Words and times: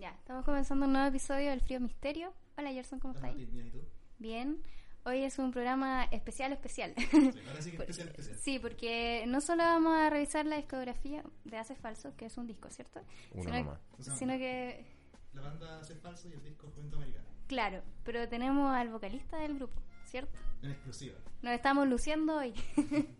Ya, 0.00 0.12
estamos 0.12 0.46
comenzando 0.46 0.86
un 0.86 0.94
nuevo 0.94 1.08
episodio 1.08 1.50
del 1.50 1.60
Frío 1.60 1.78
Misterio. 1.78 2.32
Hola 2.56 2.72
Gerson, 2.72 3.00
¿cómo 3.00 3.12
estás? 3.12 3.36
Bien, 3.36 3.66
¿y 3.66 3.70
tú? 3.70 3.82
Bien. 4.18 4.62
Hoy 5.04 5.24
es 5.24 5.38
un 5.38 5.50
programa 5.50 6.04
especial, 6.04 6.52
especial. 6.52 6.94
Sí, 6.96 7.32
ahora 7.46 7.60
sí 7.60 7.70
que 7.72 7.76
especial, 7.80 8.08
especial. 8.08 8.36
Sí, 8.38 8.58
porque 8.58 9.24
no 9.28 9.42
solo 9.42 9.62
vamos 9.62 9.92
a 9.94 10.08
revisar 10.08 10.46
la 10.46 10.56
discografía 10.56 11.22
de 11.44 11.56
Hace 11.58 11.74
Falso, 11.74 12.16
que 12.16 12.24
es 12.24 12.38
un 12.38 12.46
disco, 12.46 12.70
¿cierto? 12.70 13.02
Uno 13.32 13.54
sino. 13.54 13.78
O 13.98 14.02
sea, 14.02 14.14
sino 14.14 14.38
que, 14.38 14.86
La 15.34 15.42
banda 15.42 15.80
hace 15.80 15.94
falso 15.96 16.30
y 16.30 16.32
el 16.32 16.42
disco 16.44 16.70
Juventud 16.70 16.96
Americana. 16.96 17.28
claro, 17.46 17.82
pero 18.02 18.26
tenemos 18.26 18.74
al 18.74 18.88
vocalista 18.88 19.36
del 19.36 19.56
grupo, 19.56 19.82
¿cierto? 20.06 20.38
En 20.62 20.70
exclusiva. 20.70 21.18
Nos 21.42 21.52
estamos 21.52 21.86
luciendo 21.86 22.38
hoy. 22.38 22.54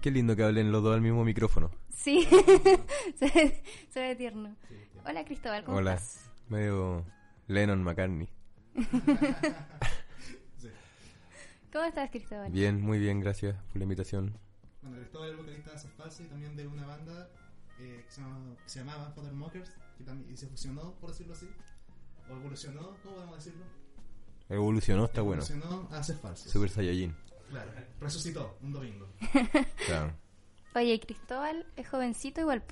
Qué 0.00 0.10
lindo 0.10 0.36
que 0.36 0.42
hablen 0.42 0.72
los 0.72 0.82
dos 0.82 0.94
al 0.94 1.00
mismo 1.00 1.24
micrófono. 1.24 1.70
Sí, 1.94 2.26
se, 3.16 3.30
ve, 3.30 3.62
se 3.88 4.00
ve 4.00 4.16
tierno. 4.16 4.54
Sí. 4.68 4.74
Hola 5.06 5.24
Cristóbal, 5.24 5.64
¿cómo 5.64 5.78
Hola. 5.78 5.94
estás? 5.94 6.30
Medio 6.48 7.04
Lennon 7.48 7.82
McCartney. 7.82 8.28
Sí. 10.58 10.68
¿Cómo 11.72 11.84
estás 11.84 12.10
Cristóbal? 12.10 12.50
Bien, 12.50 12.80
muy 12.80 12.98
bien, 12.98 13.20
gracias 13.20 13.56
por 13.68 13.76
la 13.78 13.82
invitación. 13.84 14.38
Bueno, 14.82 14.96
Cristóbal 14.98 15.28
es 15.28 15.32
el 15.32 15.38
vocalista 15.38 15.70
de 15.70 15.76
Hace 15.76 15.88
falso 15.88 16.22
y 16.22 16.26
también 16.26 16.56
de 16.56 16.66
una 16.66 16.86
banda 16.86 17.28
eh, 17.80 18.02
que, 18.06 18.10
se 18.12 18.20
llama, 18.20 18.56
que 18.62 18.68
se 18.68 18.78
llamaba 18.80 19.10
Father 19.12 19.32
Mockers, 19.32 19.70
que 19.98 20.04
también 20.04 20.32
y 20.32 20.36
se 20.36 20.46
fusionó, 20.46 20.94
por 21.00 21.10
decirlo 21.10 21.34
así. 21.34 21.48
O 22.30 22.36
evolucionó, 22.36 22.96
¿cómo 23.02 23.16
podemos 23.16 23.36
decirlo? 23.36 23.64
Evolucionó, 24.48 25.04
está 25.06 25.22
bueno. 25.22 25.42
Evolucionó 25.42 25.88
a 25.90 25.98
Hace 25.98 26.14
falso. 26.14 26.48
Super 26.48 26.70
Saiyajin. 26.70 27.14
Claro, 27.54 27.70
resucitó 28.00 28.58
un 28.62 28.72
domingo. 28.72 29.06
Claro. 29.86 30.12
Oye, 30.74 30.98
Cristóbal 30.98 31.66
es 31.76 31.88
jovencito 31.88 32.40
igual. 32.40 32.62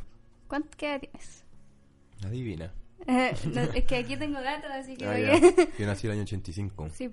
¿Cuánto 0.49 0.71
qué 0.77 0.87
edad 0.91 1.01
tienes? 1.01 1.45
Adivina. 2.25 2.73
No, 3.07 3.61
es 3.75 3.85
que 3.85 3.97
aquí 3.97 4.17
tengo 4.17 4.41
datos, 4.41 4.71
así 4.71 4.97
que 4.97 5.07
Ah, 5.07 5.35
a- 5.35 5.69
Yo 5.79 5.87
nací 5.87 6.07
el 6.07 6.13
año 6.15 6.23
85. 6.23 6.89
Sí. 6.91 7.11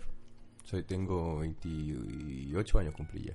Soy, 0.63 0.83
tengo 0.83 1.39
28 1.39 2.79
años 2.79 2.93
cumplí 2.95 3.23
ya. 3.23 3.33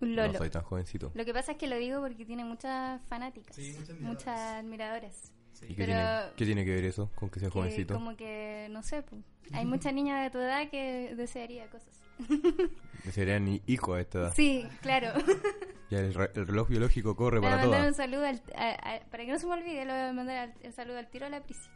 un 0.00 0.14
No 0.14 0.26
lolo. 0.26 0.38
soy 0.38 0.50
tan 0.50 0.62
jovencito. 0.62 1.10
Lo 1.14 1.24
que 1.24 1.32
pasa 1.32 1.52
es 1.52 1.58
que 1.58 1.66
lo 1.68 1.76
digo 1.76 2.00
porque 2.00 2.24
tiene 2.24 2.44
muchas 2.44 3.00
fanáticas, 3.08 3.54
Sí, 3.56 3.74
muchas 3.78 4.00
muchas 4.00 4.38
admiradoras. 4.56 5.32
Sí. 5.52 5.66
¿Y 5.66 5.74
qué, 5.74 5.86
Pero- 5.86 5.94
tiene, 5.96 6.32
qué 6.36 6.44
tiene 6.44 6.64
que 6.64 6.74
ver 6.74 6.84
eso 6.84 7.10
con 7.14 7.30
que 7.30 7.40
sea 7.40 7.48
Que 7.48 7.52
jovencito? 7.54 7.94
como 7.94 8.16
que, 8.16 8.68
no 8.70 8.82
sé, 8.82 9.02
po, 9.02 9.16
hay 9.52 9.64
muchas 9.64 9.94
niñas 9.94 10.22
de 10.24 10.30
tu 10.30 10.38
edad 10.38 10.68
que 10.68 11.14
desearía 11.16 11.68
cosas. 11.70 12.00
Sería 13.12 13.38
ni 13.38 13.62
hijo 13.66 13.94
a 13.94 14.00
esta 14.00 14.18
edad. 14.18 14.32
Sí, 14.34 14.66
claro. 14.82 15.12
Ya 15.88 16.00
el, 16.00 16.14
re- 16.14 16.32
el 16.34 16.48
reloj 16.48 16.68
biológico 16.68 17.14
corre 17.14 17.40
para 17.40 17.58
mandar 17.58 17.68
un 17.78 17.94
todas. 17.94 17.96
saludo, 17.96 18.26
al- 18.26 18.42
a- 18.56 18.96
a- 18.96 19.00
para 19.08 19.24
que 19.24 19.30
no 19.30 19.38
se 19.38 19.46
me 19.46 19.52
olvide, 19.52 19.84
le 19.84 19.92
voy 19.92 20.00
a 20.00 20.12
mandar 20.12 20.52
el 20.62 20.72
saludo 20.72 20.98
al 20.98 21.08
tiro 21.08 21.26
a 21.26 21.28
la 21.28 21.40
Prisi. 21.44 21.68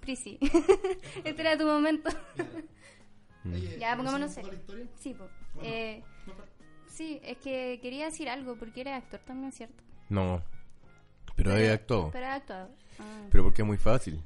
Prisi, 0.00 0.38
este 1.24 1.42
era 1.42 1.58
tu 1.58 1.66
momento. 1.66 2.08
Mm. 3.44 3.52
Oye, 3.52 3.78
Ya, 3.78 3.94
¿conocen 3.94 3.96
pongámonos 3.96 4.30
historia? 4.38 4.86
Sí, 5.00 5.12
po. 5.12 5.28
Bueno. 5.52 5.68
Eh, 5.68 6.02
No, 6.26 6.32
sí, 6.88 7.20
es 7.22 7.36
que 7.38 7.78
quería 7.82 8.06
decir 8.06 8.30
algo 8.30 8.56
porque 8.56 8.80
eres 8.80 8.94
actor 8.94 9.20
también, 9.20 9.52
¿cierto? 9.52 9.82
No. 10.08 10.42
Pero 11.36 11.54
he 11.54 11.70
actuado. 11.70 12.10
Pero 12.10 12.26
has 12.28 12.36
actuado. 12.40 12.70
Ah. 12.98 13.26
Pero 13.30 13.44
porque 13.44 13.60
es 13.60 13.68
muy 13.68 13.76
fácil. 13.76 14.22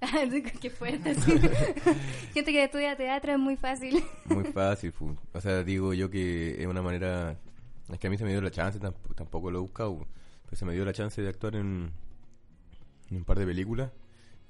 Qué 0.60 0.70
fuerte, 0.70 1.14
sí. 1.14 1.32
Gente 2.34 2.52
que 2.52 2.64
estudia 2.64 2.96
teatro 2.96 3.32
es 3.32 3.38
muy 3.38 3.56
fácil. 3.56 4.02
Muy 4.26 4.44
fácil, 4.52 4.92
fu. 4.92 5.16
O 5.32 5.40
sea, 5.40 5.62
digo 5.62 5.92
yo 5.94 6.10
que 6.10 6.60
es 6.60 6.66
una 6.66 6.82
manera... 6.82 7.36
Es 7.90 7.98
que 7.98 8.06
a 8.06 8.10
mí 8.10 8.16
se 8.16 8.24
me 8.24 8.30
dio 8.30 8.40
la 8.40 8.50
chance, 8.50 8.78
tamp- 8.80 9.14
tampoco 9.16 9.50
lo 9.50 9.58
he 9.58 9.62
buscado, 9.62 10.06
pero 10.44 10.56
se 10.56 10.64
me 10.64 10.72
dio 10.74 10.84
la 10.84 10.92
chance 10.92 11.20
de 11.20 11.28
actuar 11.28 11.56
en, 11.56 11.90
en 13.10 13.16
un 13.16 13.24
par 13.24 13.36
de 13.38 13.44
películas 13.46 13.90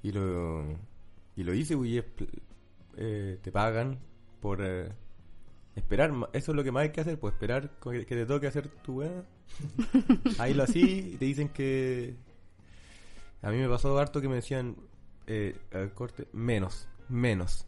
y 0.03 0.11
lo, 0.11 0.63
y 1.35 1.43
lo 1.43 1.53
hice, 1.53 1.75
y 1.75 1.97
es 1.97 2.05
eh, 2.97 3.39
te 3.41 3.51
pagan 3.51 3.97
por 4.41 4.59
eh, 4.61 4.89
esperar. 5.75 6.13
Eso 6.33 6.51
es 6.51 6.55
lo 6.55 6.63
que 6.63 6.71
más 6.71 6.83
hay 6.83 6.89
que 6.91 7.01
hacer, 7.01 7.19
pues 7.19 7.33
esperar 7.33 7.71
que 7.81 8.05
te 8.05 8.25
toque 8.27 8.45
hacer 8.45 8.67
tu 8.67 8.99
weá. 8.99 9.23
Ahí 10.37 10.53
lo 10.53 10.61
así 10.63 11.11
y 11.13 11.17
te 11.17 11.25
dicen 11.25 11.49
que... 11.49 12.13
A 13.41 13.49
mí 13.49 13.57
me 13.57 13.67
pasó 13.67 13.97
harto 13.97 14.21
que 14.21 14.29
me 14.29 14.35
decían, 14.35 14.75
eh, 15.27 15.57
al 15.73 15.93
corte, 15.93 16.27
menos, 16.33 16.87
menos 17.09 17.65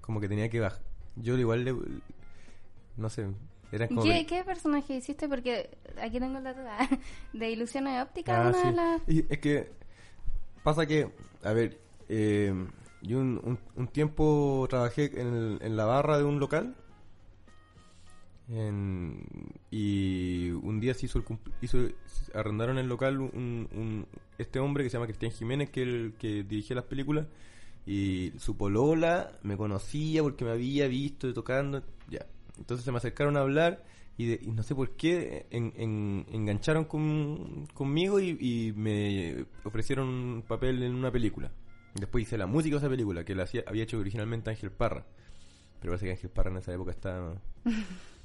como 0.00 0.20
que 0.20 0.28
tenía 0.28 0.48
que 0.48 0.60
bajar. 0.60 0.80
Yo 1.16 1.36
igual 1.36 1.64
le, 1.64 1.74
no 2.96 3.10
sé, 3.10 3.28
eran 3.72 3.88
como 3.88 4.02
¿Qué, 4.02 4.24
¿Qué 4.26 4.42
personaje 4.44 4.94
hiciste? 4.96 5.28
Porque 5.28 5.76
aquí 6.00 6.18
tengo 6.18 6.40
la 6.40 6.54
duda. 6.54 6.78
¿De 7.32 7.50
ilusiones 7.50 7.94
de 7.96 8.02
óptica? 8.02 8.46
Ah, 8.46 8.48
una 8.48 8.58
de 8.58 8.70
sí. 8.70 8.76
las... 8.76 9.02
Y 9.08 9.26
es 9.28 9.38
que 9.38 9.70
pasa 10.62 10.86
que, 10.86 11.12
a 11.42 11.52
ver, 11.52 11.78
eh, 12.08 12.54
yo 13.02 13.18
un, 13.18 13.40
un- 13.44 13.58
un 13.76 13.88
tiempo 13.88 14.66
trabajé 14.70 15.20
en, 15.20 15.26
el- 15.34 15.58
en 15.60 15.76
la 15.76 15.84
barra 15.84 16.16
de 16.18 16.24
un 16.24 16.40
local 16.40 16.74
en- 18.48 19.24
y 19.70 20.50
un 20.78 20.82
día 20.82 20.94
se 20.94 21.06
hizo 21.06 21.18
el 21.18 21.24
hizo, 21.60 21.78
arrendaron 22.34 22.78
el 22.78 22.86
local 22.86 23.18
un, 23.20 24.06
este 24.38 24.60
hombre 24.60 24.84
que 24.84 24.90
se 24.90 24.94
llama 24.96 25.06
Cristian 25.06 25.32
Jiménez 25.32 25.70
que 25.70 25.82
el 25.82 26.14
que 26.18 26.44
dirigía 26.44 26.76
las 26.76 26.84
películas 26.84 27.26
y 27.86 28.32
su 28.38 28.56
polola 28.56 29.32
me 29.42 29.56
conocía 29.56 30.22
porque 30.22 30.44
me 30.44 30.52
había 30.52 30.86
visto 30.88 31.32
tocando 31.34 31.82
ya. 32.08 32.26
Entonces 32.58 32.84
se 32.84 32.92
me 32.92 32.98
acercaron 32.98 33.36
a 33.36 33.40
hablar 33.40 33.84
y, 34.16 34.26
de- 34.26 34.40
y 34.42 34.50
no 34.52 34.62
sé 34.62 34.74
por 34.74 34.90
qué 34.96 35.46
en- 35.50 35.72
en- 35.76 36.26
engancharon 36.32 36.84
con- 36.84 37.66
conmigo 37.74 38.20
y, 38.20 38.72
me 38.76 39.44
ofrecieron 39.64 40.08
un 40.08 40.42
papel 40.42 40.82
en 40.82 40.94
una 40.94 41.10
película. 41.10 41.50
Después 41.94 42.22
hice 42.22 42.36
la 42.38 42.46
música 42.46 42.74
de 42.76 42.78
esa 42.80 42.88
película 42.88 43.24
que 43.24 43.34
la 43.34 43.46
había 43.66 43.82
hecho 43.84 43.98
originalmente 43.98 44.50
Ángel 44.50 44.70
Parra. 44.70 45.04
Pero 45.80 45.92
parece 45.92 46.06
que 46.06 46.12
Ángel 46.12 46.30
Parra 46.30 46.50
en 46.50 46.56
esa 46.58 46.72
época 46.74 46.90
estaba 46.90 47.40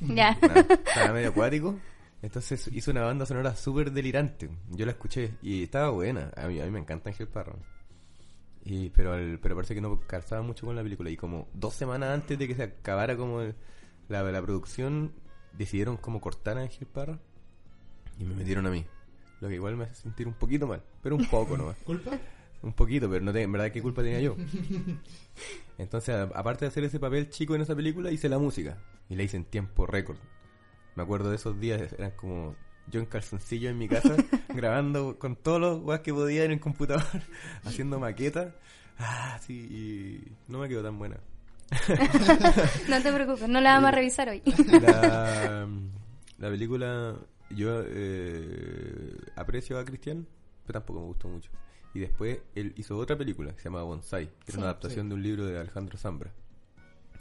Ya. 0.00 0.36
Nada, 0.40 0.60
estaba 0.60 1.12
medio 1.12 1.28
acuático. 1.30 1.78
Entonces 2.22 2.68
hizo 2.72 2.90
una 2.92 3.02
banda 3.02 3.26
sonora 3.26 3.54
súper 3.56 3.90
delirante. 3.90 4.48
Yo 4.70 4.86
la 4.86 4.92
escuché 4.92 5.34
y 5.42 5.64
estaba 5.64 5.90
buena. 5.90 6.30
A 6.36 6.46
mí, 6.46 6.60
a 6.60 6.64
mí 6.64 6.70
me 6.70 6.78
encanta 6.78 7.10
Ángel 7.10 7.26
Parra. 7.28 7.54
Y, 8.64 8.90
pero, 8.90 9.14
el- 9.16 9.38
pero 9.40 9.56
parece 9.56 9.74
que 9.74 9.80
no 9.80 9.98
calzaba 10.06 10.42
mucho 10.42 10.66
con 10.66 10.76
la 10.76 10.82
película. 10.82 11.10
Y 11.10 11.16
como 11.16 11.48
dos 11.52 11.74
semanas 11.74 12.10
antes 12.10 12.38
de 12.38 12.46
que 12.46 12.54
se 12.54 12.62
acabara 12.62 13.16
como 13.16 13.40
el- 13.40 13.54
la, 14.08 14.22
la 14.22 14.42
producción, 14.42 15.12
decidieron 15.52 15.96
como 15.96 16.20
cortar 16.20 16.58
a 16.58 16.62
Ángel 16.62 16.86
Parra 16.86 17.18
y 18.18 18.24
me 18.24 18.34
metieron 18.34 18.66
a 18.66 18.70
mí. 18.70 18.84
Lo 19.40 19.48
que 19.48 19.54
igual 19.56 19.76
me 19.76 19.84
hace 19.84 19.96
sentir 19.96 20.28
un 20.28 20.34
poquito 20.34 20.68
mal, 20.68 20.80
pero 21.02 21.16
un 21.16 21.26
poco 21.26 21.56
nomás. 21.58 21.76
¿Culpa? 21.78 22.12
Un 22.62 22.72
poquito, 22.72 23.10
pero 23.10 23.24
no 23.24 23.32
te- 23.32 23.42
en 23.42 23.50
verdad 23.52 23.70
qué 23.72 23.82
culpa 23.82 24.02
tenía 24.02 24.20
yo. 24.20 24.36
Entonces, 25.78 26.14
a- 26.14 26.22
aparte 26.38 26.64
de 26.64 26.68
hacer 26.68 26.84
ese 26.84 27.00
papel 27.00 27.28
chico 27.30 27.54
en 27.54 27.62
esa 27.62 27.74
película, 27.74 28.10
hice 28.10 28.28
la 28.28 28.38
música. 28.38 28.78
Y 29.08 29.16
la 29.16 29.24
hice 29.24 29.36
en 29.36 29.44
tiempo 29.44 29.86
récord. 29.86 30.18
Me 30.94 31.02
acuerdo 31.02 31.30
de 31.30 31.36
esos 31.36 31.58
días, 31.58 31.92
eran 31.92 32.12
como 32.12 32.54
yo 32.88 33.00
en 33.00 33.06
calzoncillo 33.06 33.70
en 33.70 33.78
mi 33.78 33.88
casa, 33.88 34.14
grabando 34.48 35.18
con 35.18 35.36
todos 35.36 35.60
los 35.60 35.80
guas 35.80 36.00
que 36.00 36.12
podía 36.12 36.44
en 36.44 36.52
el 36.52 36.60
computador, 36.60 37.02
haciendo 37.64 37.98
maquetas. 37.98 38.54
Ah, 38.98 39.38
sí, 39.44 39.54
y 39.54 40.32
no 40.52 40.58
me 40.58 40.68
quedó 40.68 40.82
tan 40.82 40.98
buena. 40.98 41.16
No 42.88 43.02
te 43.02 43.12
preocupes, 43.12 43.48
no 43.48 43.60
la 43.60 43.74
vamos 43.74 43.88
a 43.88 43.92
revisar 43.92 44.28
hoy. 44.28 44.42
La, 44.82 45.66
la 46.38 46.48
película, 46.50 47.16
yo 47.50 47.82
eh, 47.86 49.16
aprecio 49.36 49.78
a 49.78 49.84
Cristian, 49.84 50.26
pero 50.66 50.80
tampoco 50.80 51.00
me 51.00 51.06
gustó 51.06 51.28
mucho. 51.28 51.50
Y 51.94 52.00
después 52.00 52.40
él 52.54 52.72
hizo 52.76 52.96
otra 52.96 53.16
película 53.18 53.52
que 53.52 53.58
se 53.58 53.64
llama 53.64 53.82
Bonsai, 53.82 54.26
que 54.26 54.32
Sí. 54.46 54.52
era 54.52 54.58
una 54.58 54.66
adaptación 54.68 55.06
Sí. 55.06 55.08
de 55.10 55.14
un 55.14 55.22
libro 55.22 55.44
de 55.46 55.58
Alejandro 55.58 55.98
Zambra. 55.98 56.32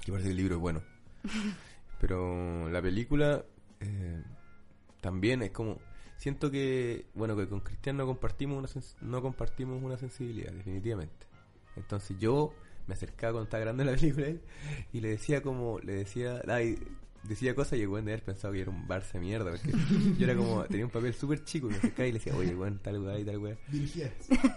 Que 0.05 0.11
parece 0.11 0.29
que 0.29 0.31
el 0.31 0.37
libro 0.37 0.55
es 0.55 0.61
bueno. 0.61 0.81
Pero 1.99 2.69
la 2.69 2.81
película 2.81 3.43
eh, 3.79 4.23
también 5.01 5.41
es 5.43 5.51
como. 5.51 5.79
Siento 6.17 6.51
que, 6.51 7.05
bueno, 7.15 7.35
que 7.35 7.47
con 7.47 7.61
Cristian 7.61 7.97
no 7.97 8.05
compartimos 8.05 8.57
una, 8.57 8.67
sens- 8.67 8.95
no 9.01 9.21
compartimos 9.21 9.81
una 9.83 9.97
sensibilidad, 9.97 10.51
definitivamente. 10.53 11.25
Entonces 11.75 12.17
yo 12.19 12.53
me 12.87 12.93
acercaba 12.93 13.33
cuando 13.33 13.45
estaba 13.45 13.61
grande 13.61 13.85
la 13.85 13.93
película 13.93 14.27
y 14.93 14.99
le 15.01 15.09
decía 15.09 15.41
como, 15.41 15.79
le 15.79 15.93
decía, 15.93 16.41
ay, 16.47 16.77
decía 17.23 17.53
cosas 17.55 17.77
y 17.79 17.83
el 17.83 17.87
weón 17.87 18.05
de 18.05 18.13
haber 18.13 18.23
pensado 18.23 18.53
que 18.53 18.61
era 18.61 18.71
un 18.71 18.87
Barça 18.87 19.19
mierda, 19.19 19.51
porque 19.51 19.71
yo 20.17 20.25
era 20.25 20.35
como, 20.35 20.63
tenía 20.65 20.85
un 20.85 20.91
papel 20.91 21.13
súper 21.13 21.43
chico 21.43 21.67
y 21.67 21.71
me 21.71 21.77
acercaba 21.77 22.07
y 22.07 22.11
le 22.11 22.19
decía, 22.19 22.35
oye, 22.35 22.55
weón, 22.55 22.79
tal 22.79 22.99
weá 22.99 23.19
y 23.19 23.23
tal 23.25 23.37
weá. 23.37 23.57
Dirigías. 23.69 24.11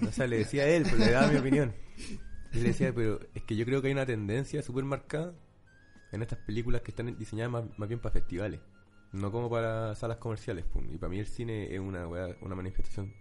O 0.06 0.12
sea, 0.12 0.26
le 0.26 0.38
decía 0.38 0.62
a 0.64 0.66
él, 0.68 0.82
pues 0.82 0.98
le 0.98 1.10
daba 1.10 1.28
mi 1.28 1.36
opinión. 1.38 1.72
Y 2.52 2.58
le 2.58 2.68
decía, 2.68 2.92
pero 2.94 3.20
es 3.34 3.42
que 3.42 3.56
yo 3.56 3.64
creo 3.64 3.80
que 3.82 3.88
hay 3.88 3.92
una 3.92 4.06
tendencia 4.06 4.62
súper 4.62 4.84
marcada 4.84 5.34
en 6.12 6.22
estas 6.22 6.38
películas 6.38 6.82
que 6.82 6.90
están 6.92 7.16
diseñadas 7.18 7.50
más, 7.52 7.64
más 7.78 7.88
bien 7.88 8.00
para 8.00 8.12
festivales, 8.12 8.60
no 9.12 9.32
como 9.32 9.50
para 9.50 9.94
salas 9.96 10.18
comerciales. 10.18 10.64
pum. 10.64 10.86
Y 10.92 10.96
para 10.98 11.10
mí 11.10 11.18
el 11.18 11.26
cine 11.26 11.74
es 11.74 11.80
una, 11.80 12.06
weá- 12.06 12.36
una 12.40 12.54
manifestación 12.54 13.12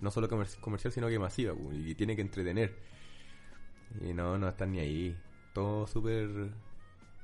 no 0.00 0.10
solo 0.10 0.28
comer- 0.28 0.48
comercial, 0.60 0.92
sino 0.92 1.08
que 1.08 1.18
masiva, 1.18 1.54
pum, 1.54 1.72
y 1.72 1.94
tiene 1.94 2.16
que 2.16 2.22
entretener. 2.22 2.74
Y 4.00 4.12
no, 4.12 4.36
no 4.38 4.48
están 4.48 4.72
ni 4.72 4.80
ahí. 4.80 5.16
Todo 5.52 5.86
súper 5.86 6.50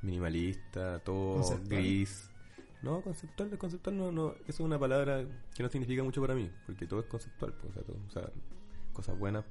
minimalista, 0.03 0.99
todo 1.01 1.35
Conceptual. 1.37 1.81
gris. 1.83 2.31
No, 2.83 3.01
conceptual, 3.03 3.59
conceptual 3.59 3.97
no, 3.97 4.13
no, 4.13 4.33
eso 4.43 4.43
es 4.49 4.61
una 4.61 4.79
palabra 4.79 5.25
que 5.55 5.63
no 5.65 5.69
significa 5.69 6.03
mucho 6.05 6.21
para 6.21 6.35
mí, 6.35 6.49
porque 6.67 6.87
todo 6.87 7.01
es 7.01 7.07
conceptual, 7.07 7.53
pues, 7.55 7.71
o 7.71 7.75
sea, 7.75 7.83
todo- 7.83 7.99
o 8.07 8.11
sea, 8.11 8.31
cosas 8.93 9.19
buenas, 9.19 9.45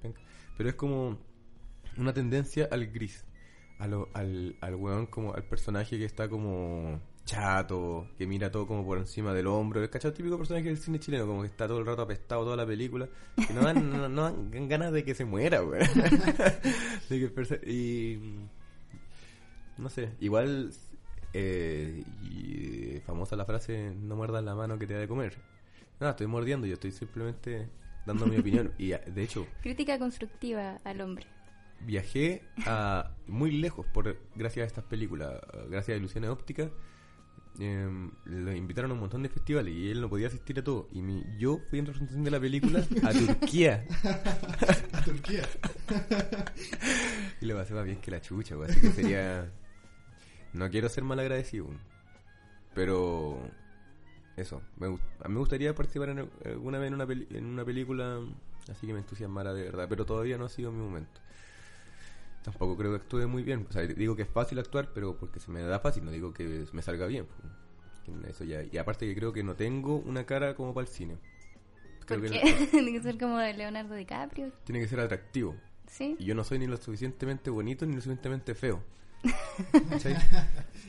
pero 0.58 0.70
es 0.70 0.76
como 0.76 1.18
una 1.98 2.14
tendencia 2.14 2.70
al 2.72 2.88
gris, 2.88 3.26
a 3.80 3.88
lo- 3.88 4.10
al, 4.14 4.56
al 4.62 4.76
weón 4.76 5.08
como 5.08 5.34
al 5.34 5.44
personaje 5.44 5.98
que 5.98 6.06
está 6.06 6.30
como 6.30 7.02
chato, 7.26 8.08
que 8.18 8.26
mira 8.26 8.50
todo 8.50 8.66
como 8.66 8.86
por 8.86 8.98
encima 8.98 9.34
del 9.34 9.48
hombro, 9.48 9.84
el 9.84 9.90
cachado 9.90 10.14
típico 10.14 10.38
personaje 10.38 10.68
del 10.70 10.78
cine 10.78 10.98
chileno, 10.98 11.28
como 11.28 11.42
que 11.42 11.48
está 11.48 11.68
todo 11.68 11.80
el 11.80 11.86
rato 11.86 12.04
apestado 12.04 12.46
toda 12.46 12.56
la 12.56 12.66
película, 12.66 13.10
que 13.46 13.54
no 13.54 13.60
dan, 13.62 13.92
no, 13.92 14.08
no 14.08 14.24
dan 14.24 14.70
ganas 14.70 14.94
de 14.94 15.04
que 15.04 15.14
se 15.14 15.26
muera, 15.26 15.62
weón. 15.62 15.86
Y 17.66 18.16
no 19.77 19.89
sé, 19.89 20.09
igual 20.19 20.71
eh, 21.33 22.03
y, 22.24 23.00
famosa 23.06 23.35
la 23.35 23.45
frase 23.45 23.91
no 23.95 24.15
muerdas 24.15 24.44
la 24.44 24.56
mano 24.56 24.77
que 24.79 24.88
te 24.88 24.94
da 24.95 25.00
de 25.01 25.07
comer. 25.07 25.38
No, 26.00 26.09
estoy 26.09 26.27
mordiendo, 26.27 26.68
yo 26.68 26.74
estoy 26.75 26.91
simplemente 26.91 27.69
dando 28.06 28.25
mi 28.27 28.38
opinión 28.39 28.71
y 28.77 28.94
a- 28.94 29.00
de 29.00 29.24
hecho 29.24 29.45
Crítica 29.62 29.97
constructiva 30.00 30.79
al 30.83 31.01
hombre. 31.01 31.25
viajé 31.81 32.44
a 32.65 33.12
muy 33.27 33.51
lejos 33.51 33.85
por 33.88 34.18
gracias 34.35 34.63
a 34.63 34.68
estas 34.68 34.83
películas, 34.85 35.39
gracias 35.69 35.95
a 35.95 35.97
Ilusiones 36.00 36.29
Ópticas. 36.29 36.69
eh, 37.59 38.09
lo 38.25 38.53
invitaron 38.53 38.91
a 38.91 38.94
un 38.94 39.00
montón 39.00 39.24
de 39.24 39.29
festivales 39.29 39.74
y 39.74 39.89
él 39.89 40.00
no 40.01 40.09
podía 40.09 40.27
asistir 40.27 40.59
a 40.59 40.63
todo. 40.63 40.88
Y 40.91 41.01
mi- 41.01 41.24
yo 41.39 41.59
fui 41.69 41.79
en 41.79 41.85
representación 41.88 42.24
de 42.24 42.31
la 42.31 42.39
película 42.39 42.79
a 43.03 43.12
Turquía 43.13 43.83
A 44.94 45.01
Turquía. 45.03 45.44
y 47.41 47.45
le 47.45 47.53
pasé 47.56 47.74
más 47.74 47.85
bien 47.85 48.00
que 48.00 48.12
la 48.12 48.21
chucha, 48.21 48.56
güey, 48.56 48.69
así 48.69 48.79
que 48.81 48.91
sería. 48.91 49.50
No 50.54 50.70
quiero 50.70 50.90
ser 50.90 51.04
mal 51.04 51.20
agradecido, 51.20 51.68
pero 52.74 53.38
eso. 54.36 54.62
Me, 54.78 54.88
a 54.88 54.90
mí 54.92 55.34
me 55.34 55.40
gustaría 55.40 55.74
participar 55.76 56.10
en, 56.10 56.30
alguna 56.46 56.80
vez 56.80 56.88
en 56.88 56.94
una, 56.94 57.06
peli- 57.08 57.28
en 57.32 57.46
una 57.46 57.66
película 57.66 58.20
así 58.72 58.86
que 58.88 58.94
me 58.94 59.00
entusiasmara 59.00 59.54
de 59.54 59.64
verdad, 59.64 59.88
pero 59.90 60.06
todavía 60.06 60.38
no 60.38 60.46
ha 60.46 60.50
sido 60.50 60.72
mi 60.72 60.80
momento. 60.84 61.22
Tampoco 62.44 62.78
creo 62.78 62.92
que 62.92 62.98
actúe 62.98 63.28
muy 63.28 63.44
bien. 63.44 63.66
O 63.70 63.74
sea, 63.74 63.82
digo 63.84 64.16
que 64.16 64.22
es 64.24 64.30
fácil 64.30 64.58
actuar, 64.60 64.92
pero 64.94 65.18
porque 65.18 65.40
se 65.40 65.52
me 65.52 65.62
da 65.62 65.80
fácil, 65.80 66.06
no 66.06 66.12
digo 66.12 66.34
que 66.34 66.66
me 66.72 66.82
salga 66.82 67.06
bien. 67.08 67.28
Eso 68.28 68.46
ya. 68.46 68.64
Y 68.64 68.78
aparte 68.78 69.06
que 69.06 69.16
creo 69.16 69.34
que 69.34 69.44
no 69.44 69.56
tengo 69.56 69.98
una 69.98 70.26
cara 70.26 70.56
como 70.56 70.74
para 70.74 70.88
el 70.88 70.94
cine. 70.94 71.18
Creo 72.06 72.22
¿Por 72.22 72.30
que 72.32 72.40
qué? 72.40 72.52
no- 72.60 72.68
Tiene 72.72 72.92
que 72.94 73.02
ser 73.02 73.18
como 73.18 73.38
de 73.38 73.54
Leonardo 73.54 73.96
DiCaprio. 73.96 74.52
tiene 74.64 74.80
que 74.80 74.88
ser 74.88 75.02
atractivo. 75.02 75.56
¿Sí? 75.88 76.16
Y 76.20 76.26
yo 76.26 76.36
no 76.36 76.44
soy 76.46 76.60
ni 76.60 76.68
lo 76.68 76.78
suficientemente 76.78 77.50
bonito 77.50 77.86
ni 77.86 77.96
lo 77.96 78.02
suficientemente 78.02 78.56
feo. 78.56 78.82
¿Cachai? 79.90 80.16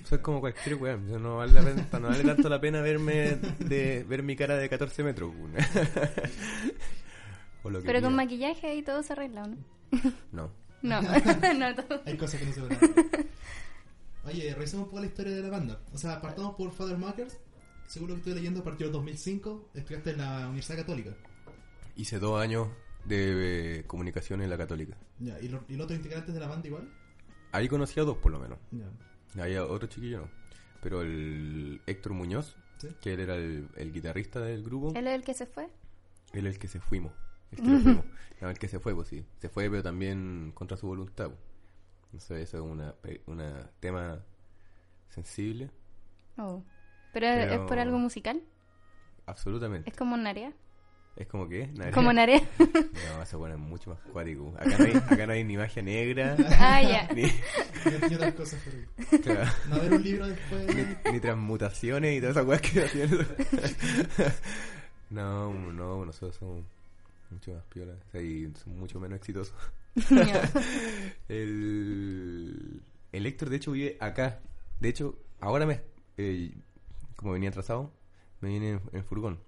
Soy 0.05 0.19
como 0.19 0.41
cualquier 0.41 0.77
weón. 0.77 1.09
Yo 1.09 1.19
No 1.19 1.37
vale, 1.39 1.53
la 1.53 1.63
pena- 1.63 1.89
no 2.01 2.09
vale 2.09 2.25
tanto 2.25 2.49
la 2.49 2.61
pena 2.61 2.81
verme 2.81 3.37
de 3.59 4.05
ver 4.09 4.23
mi 4.23 4.37
cara 4.37 4.57
de 4.57 4.69
14 4.69 5.03
metros. 5.05 5.33
weón. 5.35 5.53
O 7.65 7.71
lo 7.71 7.81
que 7.81 7.87
Pero 7.87 8.01
con 8.03 8.15
maquillaje 8.15 8.77
y 8.77 8.83
todo 8.83 9.03
se 9.03 9.13
arregla, 9.15 9.43
¿o 9.43 9.49
¿no? 9.49 9.57
No. 10.33 10.51
No, 10.81 11.03
no 11.59 11.75
todo. 11.75 12.03
Hay 12.07 12.17
cosas 12.17 12.39
que 12.41 12.47
no 12.47 12.53
se 12.53 12.61
ven. 12.61 12.79
Oye, 14.25 14.55
revisemos 14.55 14.85
un 14.85 14.91
poco 14.91 15.01
la 15.01 15.07
historia 15.07 15.35
de 15.35 15.43
la 15.43 15.49
banda. 15.51 15.81
O 15.93 15.99
sea, 15.99 16.21
partamos 16.21 16.55
por 16.55 16.71
Father 16.73 16.97
Makers. 16.97 17.37
Según 17.89 18.11
lo 18.11 18.15
que 18.15 18.19
estoy 18.21 18.35
leyendo, 18.35 18.63
partió 18.63 18.87
en 18.87 18.93
2005. 18.93 19.71
Estudiaste 19.75 20.11
en 20.11 20.19
la 20.19 20.47
Universidad 20.47 20.77
Católica. 20.79 21.11
Hice 21.97 22.19
dos 22.21 22.41
años 22.41 22.69
de 23.05 23.79
eh, 23.81 23.85
comunicación 23.89 24.41
en 24.43 24.51
la 24.51 24.57
católica. 24.59 24.97
Ya, 25.19 25.41
¿y, 25.41 25.49
lo- 25.49 25.65
y 25.69 25.75
los 25.75 25.85
otros 25.87 25.97
integrantes 25.99 26.33
de 26.35 26.41
la 26.41 26.47
banda 26.47 26.69
igual? 26.69 26.89
Ahí 27.53 27.69
conocí 27.69 27.99
a 28.01 28.05
dos 28.05 28.19
por 28.19 28.33
lo 28.33 28.39
menos. 28.39 28.59
Había 29.41 29.65
otro 29.65 29.89
chiquillo 29.89 30.21
no. 30.21 30.31
Pero 30.83 31.03
el 31.03 31.81
Héctor 31.87 32.13
Muñoz, 32.13 32.57
¿Sí? 32.79 32.89
que 33.01 33.15
él 33.15 33.21
era 33.21 33.35
el, 33.37 33.69
el 33.77 33.93
guitarrista 33.93 34.41
del 34.41 34.63
grupo, 34.63 34.93
¿Él 34.95 35.07
es 35.09 35.15
el 35.15 35.25
que 35.25 35.35
se 35.35 35.47
fue? 35.47 35.69
él 36.33 36.47
es 36.47 36.55
el 36.55 36.59
que 36.61 36.69
se 36.69 36.81
fuimos. 36.81 37.13
El 37.51 37.59
que 37.59 37.63
fuimos. 37.83 38.05
No, 38.41 38.51
el 38.51 38.59
que 38.59 38.69
se 38.69 38.79
fue, 38.79 38.95
pues 38.95 39.09
sí. 39.09 39.25
Se 39.39 39.49
fue, 39.49 39.69
pero 39.71 39.83
también 39.83 40.53
contra 40.55 40.77
su 40.77 40.87
voluntad. 40.87 41.27
pues. 41.31 41.41
Entonces, 42.05 42.41
eso 42.49 42.59
es 42.59 42.63
una, 42.63 42.93
pe- 42.95 43.23
una 43.27 43.71
tema 43.81 44.23
sensible. 45.09 45.71
Oh. 46.37 46.63
¿Pero, 47.13 47.27
es- 47.27 47.47
Pero- 47.47 47.63
es 47.63 47.69
por 47.69 47.79
algo 47.79 47.99
musical? 47.99 48.43
Absolutamente. 49.27 49.91
¿Es 49.91 49.97
como 49.97 50.17
Narea? 50.17 50.53
Es 51.19 51.27
como 51.27 51.49
que, 51.49 51.67
¿Narea? 51.67 51.93
¿Como 51.93 52.13
Narea? 52.15 52.41
No, 52.59 53.23
ese 53.23 53.35
bueno 53.37 53.57
es 53.57 53.61
mucho 53.61 53.91
más 53.91 53.99
cuático. 54.13 54.55
Acá 54.57 54.79
no 54.79 54.85
hay, 54.85 54.93
acá 54.95 55.27
no 55.27 55.33
hay 55.33 55.43
ni 55.43 55.57
magia 55.57 55.83
negra, 55.83 56.37
ah, 56.61 56.81
ya. 56.81 57.09
ni, 57.13 57.25
otras 58.15 58.35
cosas 58.35 58.63
por 58.63 58.73
ahí. 58.73 59.21
claro, 59.23 59.51
No 59.69 59.75
haber 59.77 59.93
un 59.95 60.03
libro 60.05 60.29
después. 60.29 60.67
ni, 60.77 61.13
ni 61.13 61.21
transmutaciones 61.21 62.17
y 62.17 62.21
todas 62.21 62.37
esas 62.37 62.47
weas 62.47 62.61
que 62.63 62.85
hacían. 62.85 63.11
No, 65.11 65.53
no, 65.53 66.05
nosotros 66.07 66.37
somos 66.37 66.65
mucho 67.31 67.53
más 67.53 67.65
piolas 67.65 67.97
o 68.09 68.11
sea, 68.13 68.23
y 68.23 68.53
somos 68.63 68.79
mucho 68.79 69.01
menos 69.01 69.17
exitosos. 69.19 69.55
El, 71.29 72.81
el 73.13 73.27
Héctor, 73.27 73.51
de 73.51 73.57
hecho, 73.57 73.73
vive 73.73 73.97
acá. 74.01 74.41
De 74.81 74.89
hecho, 74.89 75.19
ahora 75.41 75.67
me. 75.67 75.81
eh, 76.17 76.53
como 77.17 77.33
venía 77.33 77.49
atrasado, 77.51 77.93
me 78.41 78.51
vine 78.51 78.71
en, 78.71 78.81
en 78.93 79.05
furgón. 79.05 79.41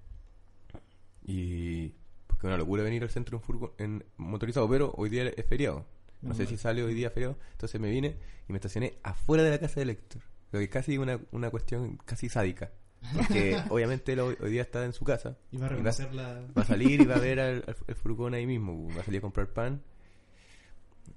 Y. 1.30 1.94
Porque 2.26 2.46
es 2.46 2.50
una 2.50 2.56
locura 2.56 2.82
venir 2.82 3.02
al 3.02 3.10
centro 3.10 3.36
en 3.38 3.42
furgón 3.42 3.70
en 3.78 4.04
motorizado, 4.16 4.68
pero 4.68 4.92
hoy 4.96 5.10
día 5.10 5.28
es 5.28 5.46
feriado. 5.46 5.86
No 6.22 6.34
sé 6.34 6.46
si 6.46 6.56
sale 6.56 6.82
hoy 6.82 6.92
día 6.94 7.10
feriado. 7.10 7.38
Entonces 7.52 7.80
me 7.80 7.88
vine 7.90 8.16
y 8.48 8.52
me 8.52 8.58
estacioné 8.58 8.98
afuera 9.02 9.42
de 9.42 9.50
la 9.50 9.58
casa 9.58 9.80
del 9.80 9.90
Héctor. 9.90 10.22
Lo 10.52 10.58
que 10.58 10.64
es 10.64 10.70
casi 10.70 10.98
una, 10.98 11.18
una 11.32 11.50
cuestión 11.50 11.96
casi 12.04 12.28
sádica. 12.28 12.72
Porque 13.16 13.56
obviamente 13.70 14.12
él 14.12 14.20
hoy, 14.20 14.36
hoy 14.40 14.50
día 14.50 14.62
está 14.62 14.84
en 14.84 14.92
su 14.92 15.04
casa. 15.04 15.38
Y 15.50 15.56
va 15.58 15.66
a 15.66 15.68
reconocer 15.70 16.12
la. 16.14 16.46
Va 16.58 16.62
a 16.62 16.64
salir 16.66 17.00
y 17.00 17.04
va 17.06 17.14
a 17.16 17.20
ver 17.20 17.40
al, 17.40 17.64
al- 17.66 17.76
al 17.88 17.94
furgón 17.94 18.34
ahí 18.34 18.46
mismo. 18.46 18.88
Va 18.94 19.00
a 19.00 19.04
salir 19.04 19.18
a 19.18 19.22
comprar 19.22 19.48
pan. 19.52 19.82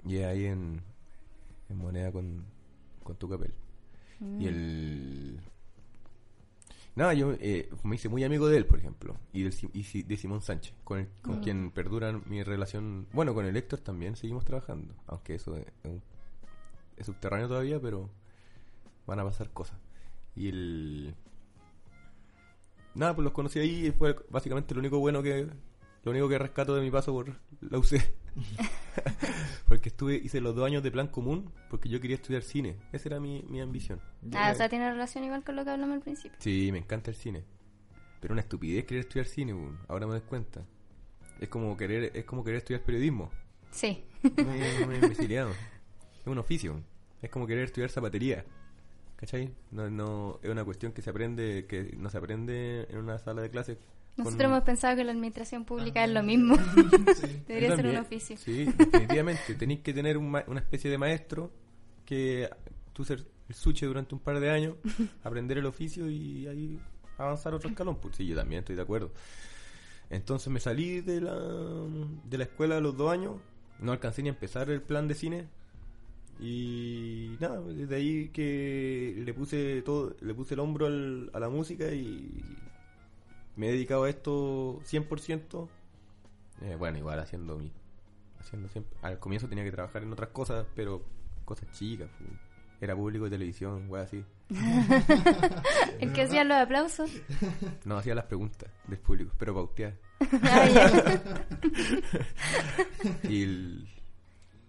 Y 0.06 0.18
ahí 0.18 0.46
en, 0.46 0.82
en 1.70 1.78
moneda 1.78 2.12
con, 2.12 2.46
con 3.04 3.16
tu 3.18 3.28
papel. 3.30 3.54
Y 4.40 4.48
el. 4.48 5.42
Nada, 6.96 7.14
yo 7.16 7.34
eh, 7.40 7.70
me 7.84 7.96
hice 7.96 8.08
muy 8.08 8.24
amigo 8.24 8.48
de 8.48 8.58
él, 8.58 8.66
por 8.68 8.78
ejemplo. 8.78 9.16
Y, 9.32 9.42
del 9.44 9.54
y 9.74 10.04
de 10.04 10.18
Simón 10.18 10.42
Sánchez, 10.42 10.76
con, 10.84 11.00
el- 11.00 11.08
con 11.24 11.38
Ah. 11.38 11.42
quien 11.42 11.72
perdura 11.72 12.12
mi 12.28 12.44
relación. 12.44 13.08
Bueno, 13.14 13.34
con 13.34 13.46
el 13.46 13.58
Héctor 13.58 13.80
también 13.80 14.16
seguimos 14.16 14.46
trabajando. 14.46 14.94
Aunque 15.08 15.34
eso 15.36 15.58
es, 15.58 15.66
es 16.98 17.06
subterráneo 17.06 17.48
todavía, 17.48 17.80
pero 17.82 18.10
van 19.08 19.20
a 19.20 19.24
pasar 19.24 19.50
cosas. 19.52 19.78
Y 20.36 20.50
el. 20.50 21.16
Nada, 22.96 23.16
pues 23.16 23.24
los 23.24 23.34
conocí 23.34 23.58
ahí 23.58 23.88
y 23.88 23.92
fue 23.92 24.16
básicamente 24.30 24.76
lo 24.76 24.80
único 24.80 25.00
bueno 25.00 25.24
que. 25.24 25.48
Lo 26.04 26.12
único 26.12 26.30
que 26.30 26.38
rescato 26.38 26.76
de 26.76 26.82
mi 26.82 26.92
paso 26.92 27.12
por 27.14 27.34
la 27.62 27.80
UC. 27.80 27.94
porque 29.68 29.90
estuve, 29.90 30.16
hice 30.16 30.42
los 30.42 30.56
dos 30.56 30.66
años 30.66 30.84
de 30.84 30.92
plan 30.92 31.08
común 31.08 31.52
porque 31.70 31.90
yo 31.90 32.00
quería 32.00 32.16
estudiar 32.16 32.44
cine. 32.44 32.76
Esa 32.92 33.10
era 33.10 33.20
mi, 33.20 33.44
mi 33.50 33.62
ambición. 33.62 34.00
Ah, 34.34 34.52
o 34.54 34.56
sea, 34.56 34.70
tiene 34.70 34.90
relación 34.90 35.24
igual 35.24 35.44
con 35.44 35.56
lo 35.56 35.64
que 35.64 35.72
hablamos 35.72 35.96
al 35.96 36.02
principio. 36.02 36.38
Sí, 36.40 36.70
me 36.72 36.80
encanta 36.80 37.12
el 37.12 37.18
cine. 37.18 37.44
Pero 38.20 38.34
una 38.34 38.42
estupidez 38.42 38.86
querer 38.86 39.02
estudiar 39.02 39.26
cine, 39.26 39.54
ahora 39.88 40.08
me 40.08 40.14
doy 40.14 40.22
cuenta. 40.22 40.66
Es 41.40 41.50
como 41.50 41.76
querer, 41.76 42.12
es 42.16 42.26
como 42.26 42.44
querer 42.44 42.60
estudiar 42.60 42.82
periodismo. 42.82 43.32
Sí. 43.72 44.06
Me, 44.24 44.86
me 44.88 44.96
imbecilidad. 44.96 45.48
Es 45.50 46.28
un 46.28 46.38
oficio. 46.38 46.82
Es 47.22 47.30
como 47.30 47.48
querer 47.48 47.66
estudiar 47.66 47.90
zapatería. 47.90 48.46
¿Cachai? 49.18 49.54
No, 49.72 49.90
no, 49.90 50.40
es 50.44 50.50
una 50.50 50.66
cuestión 50.66 50.92
que 50.92 51.02
se 51.02 51.10
aprende, 51.10 51.66
que 51.68 51.96
no 51.98 52.10
se 52.10 52.18
aprende 52.18 52.88
en 52.90 52.98
una 52.98 53.18
sala 53.20 53.42
de 53.42 53.50
clases. 53.50 53.78
Nosotros 54.16 54.44
hemos 54.44 54.62
pensado 54.64 54.96
que 54.96 55.04
la 55.04 55.12
administración 55.12 55.66
pública 55.66 56.04
es 56.04 56.12
lo 56.12 56.22
mismo. 56.24 56.56
Sí. 56.56 57.42
Debería 57.48 57.76
ser 57.76 57.88
un 57.88 57.98
oficio. 57.98 58.38
Sí, 58.38 58.66
definitivamente. 58.66 59.56
Tenéis 59.58 59.80
que 59.82 59.94
tener 59.94 60.18
un 60.18 60.30
ma- 60.30 60.44
una 60.48 60.60
especie 60.60 60.90
de 60.92 60.98
maestro 61.00 61.52
que 62.06 62.50
tú 62.94 63.04
ser 63.04 63.26
el 63.50 63.56
suche 63.56 63.86
durante 63.88 64.14
un 64.14 64.22
par 64.22 64.40
de 64.40 64.50
años, 64.52 64.76
aprender 65.24 65.58
el 65.58 65.66
oficio 65.66 66.10
y 66.10 66.46
ahí 66.48 66.80
avanzar 67.18 67.54
otro 67.56 67.70
escalón. 67.70 67.98
Pues 68.00 68.16
sí, 68.16 68.26
yo 68.28 68.36
también 68.36 68.60
estoy 68.60 68.76
de 68.76 68.82
acuerdo. 68.84 69.12
Entonces 70.10 70.50
me 70.54 70.60
salí 70.60 71.02
de 71.02 71.22
la, 71.22 71.34
de 71.36 72.38
la 72.38 72.44
escuela 72.44 72.78
a 72.78 72.82
los 72.82 72.96
dos 72.96 73.12
años, 73.12 73.38
no 73.80 73.92
alcancé 73.94 74.22
ni 74.22 74.30
a 74.30 74.34
empezar 74.34 74.70
el 74.70 74.82
plan 74.82 75.08
de 75.08 75.16
cine 75.16 75.48
y 76.40 77.36
nada, 77.40 77.62
desde 77.62 77.96
ahí 77.96 78.30
que 78.30 79.22
le 79.26 79.34
puse 79.34 79.82
todo, 79.82 80.16
le 80.22 80.34
puse 80.34 80.54
el 80.56 80.60
hombro 80.60 80.88
al- 80.88 81.30
a 81.34 81.40
la 81.40 81.50
música 81.50 81.92
y 81.94 82.30
me 83.56 83.68
he 83.70 83.72
dedicado 83.72 84.04
a 84.06 84.10
esto 84.10 84.80
100%. 84.86 85.68
Eh, 86.62 86.76
bueno, 86.78 86.98
igual 86.98 87.20
haciendo 87.20 87.58
mi 87.58 87.72
haciendo 88.40 88.68
siempre. 88.70 88.98
Al 89.02 89.20
comienzo 89.20 89.48
tenía 89.48 89.64
que 89.64 89.72
trabajar 89.72 90.04
en 90.04 90.12
otras 90.14 90.30
cosas, 90.30 90.66
pero 90.76 91.04
cosas 91.46 91.70
chicas. 91.72 92.10
Era 92.82 92.96
público 92.96 93.26
de 93.26 93.32
televisión, 93.32 93.86
wey, 93.90 94.02
así. 94.04 94.24
El 96.00 96.12
que 96.14 96.24
hacía 96.24 96.44
los 96.44 96.58
aplausos. 96.58 97.10
No 97.86 97.98
hacía 97.98 98.14
las 98.16 98.26
preguntas 98.26 98.70
del 98.88 99.00
público, 99.00 99.32
pero 99.38 99.54
pautear. 99.54 99.96
Ah. 100.44 101.20
Y 103.24 103.44
el, 103.44 103.88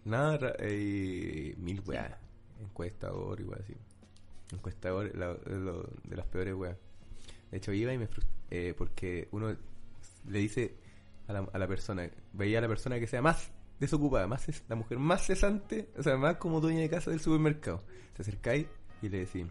nada, 0.05 0.55
eh, 0.59 1.55
mil 1.59 1.81
weas. 1.87 2.13
Encuestador, 2.61 3.41
igual 3.41 3.61
así. 3.63 3.75
Encuestador, 4.53 5.15
la- 5.17 5.35
de, 5.35 5.59
lo- 5.59 5.91
de 6.05 6.17
las 6.17 6.27
peores 6.27 6.55
weas. 6.55 6.77
De 7.55 7.59
hecho, 7.59 7.73
iba 7.73 7.93
y 7.93 7.99
me 7.99 8.09
frustré 8.09 8.75
porque 8.75 9.29
uno 9.31 9.57
le 10.27 10.39
dice 10.41 10.75
a 11.29 11.33
la, 11.35 11.49
a 11.53 11.57
la 11.59 11.69
persona. 11.69 12.11
Veía 12.33 12.59
a 12.59 12.63
la 12.63 12.67
persona 12.67 12.99
que 12.99 13.07
sea 13.07 13.23
más 13.23 13.53
desocupada, 13.79 14.27
más 14.27 14.43
ces- 14.43 14.65
la 14.69 14.75
mujer 14.75 14.99
más 14.99 15.25
cesante, 15.25 15.89
o 15.97 16.03
sea, 16.03 16.17
más 16.17 16.39
como 16.39 16.61
dueña 16.61 16.81
de 16.81 16.91
casa 16.91 17.13
del 17.13 17.21
supermercado. 17.21 17.85
Te 18.15 18.23
acercáis 18.23 18.67
y 19.03 19.09
le 19.09 19.19
decís, 19.21 19.47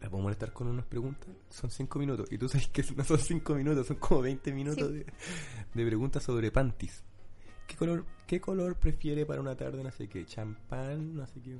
¿la 0.00 0.08
puedo 0.10 0.22
molestar 0.22 0.52
con 0.52 0.68
unas 0.68 0.84
preguntas? 0.86 1.28
Son 1.50 1.70
cinco 1.70 1.98
minutos. 1.98 2.30
Y 2.30 2.38
tú 2.38 2.48
sabes 2.48 2.68
que 2.68 2.84
no 2.96 3.02
son 3.02 3.18
cinco 3.18 3.54
minutos, 3.56 3.84
son 3.88 3.96
como 3.96 4.22
20 4.22 4.52
minutos 4.52 4.86
Sí. 4.88 4.94
de, 4.94 5.06
de 5.74 5.86
preguntas 5.86 6.22
sobre 6.22 6.52
panties. 6.52 7.02
¿Qué 7.66 7.74
color, 7.76 8.04
¿Qué 8.28 8.40
color 8.40 8.76
prefiere 8.76 9.26
para 9.26 9.40
una 9.40 9.56
tarde? 9.56 9.82
No 9.82 9.90
sé 9.90 10.06
qué, 10.08 10.24
champán, 10.24 11.16
no 11.16 11.26
sé 11.26 11.40
qué. 11.40 11.56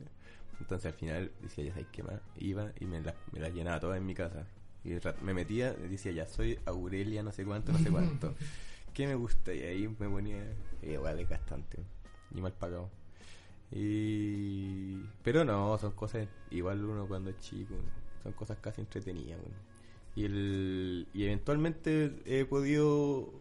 Entonces 0.61 0.87
al 0.93 0.97
final 0.99 1.33
decía, 1.41 1.65
ya 1.65 1.73
sabes 1.73 1.89
qué 1.91 2.05
más. 2.05 2.21
Iba 2.37 2.71
y 2.79 2.87
me 2.87 3.01
las 3.01 3.17
me 3.33 3.41
las 3.41 3.53
llenaba 3.53 3.81
todas 3.81 3.99
en 3.99 4.07
mi 4.07 4.15
casa. 4.15 4.47
Y 4.85 4.91
me 5.23 5.33
metía 5.35 5.73
decía, 5.73 6.13
ya 6.13 6.27
soy 6.27 6.59
Aurelia, 6.67 7.23
no 7.23 7.33
sé 7.33 7.45
cuánto, 7.45 7.73
no 7.73 7.79
sé 7.79 7.91
cuánto. 7.91 8.35
¿Qué 8.95 9.07
me 9.07 9.15
gusta? 9.15 9.55
Y 9.55 9.61
ahí 9.63 9.89
me 9.99 10.09
ponía, 10.09 10.43
eh, 10.83 10.93
igual 10.95 11.17
desgastante. 11.17 11.79
Y 12.35 12.41
mal 12.41 12.53
pagado. 12.53 12.91
Y... 13.71 15.03
Pero 15.23 15.45
no, 15.45 15.79
son 15.79 15.93
cosas, 15.93 16.29
igual 16.51 16.85
uno 16.85 17.07
cuando 17.07 17.31
es 17.31 17.39
chico, 17.41 17.75
son 18.23 18.33
cosas 18.33 18.59
casi 18.61 18.81
entretenidas. 18.83 19.41
bueno. 19.41 19.55
Y, 20.15 20.25
el, 20.25 21.09
y 21.15 21.25
eventualmente 21.25 22.15
he 22.27 22.45
podido, 22.45 23.33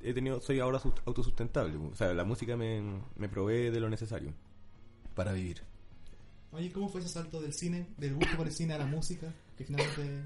he 0.00 0.14
tenido, 0.14 0.40
soy 0.40 0.60
ahora 0.60 0.78
sus- 0.78 0.94
autosustentable. 1.04 1.76
O 1.76 1.94
sea, 1.94 2.14
la 2.14 2.24
música 2.24 2.56
me, 2.56 2.82
me 3.16 3.28
provee 3.28 3.70
de 3.70 3.80
lo 3.80 3.90
necesario 3.90 4.32
para 5.14 5.32
vivir. 5.32 5.60
Oye, 6.52 6.72
¿cómo 6.72 6.88
fue 6.88 7.02
ese 7.02 7.10
salto 7.10 7.42
del 7.42 7.52
cine, 7.52 7.88
del 7.98 8.14
gusto 8.14 8.36
por 8.38 8.46
el 8.46 8.52
cine 8.52 8.72
a 8.72 8.78
la 8.78 8.86
música? 8.86 9.34
Que 9.58 9.64
finalmente. 9.64 10.22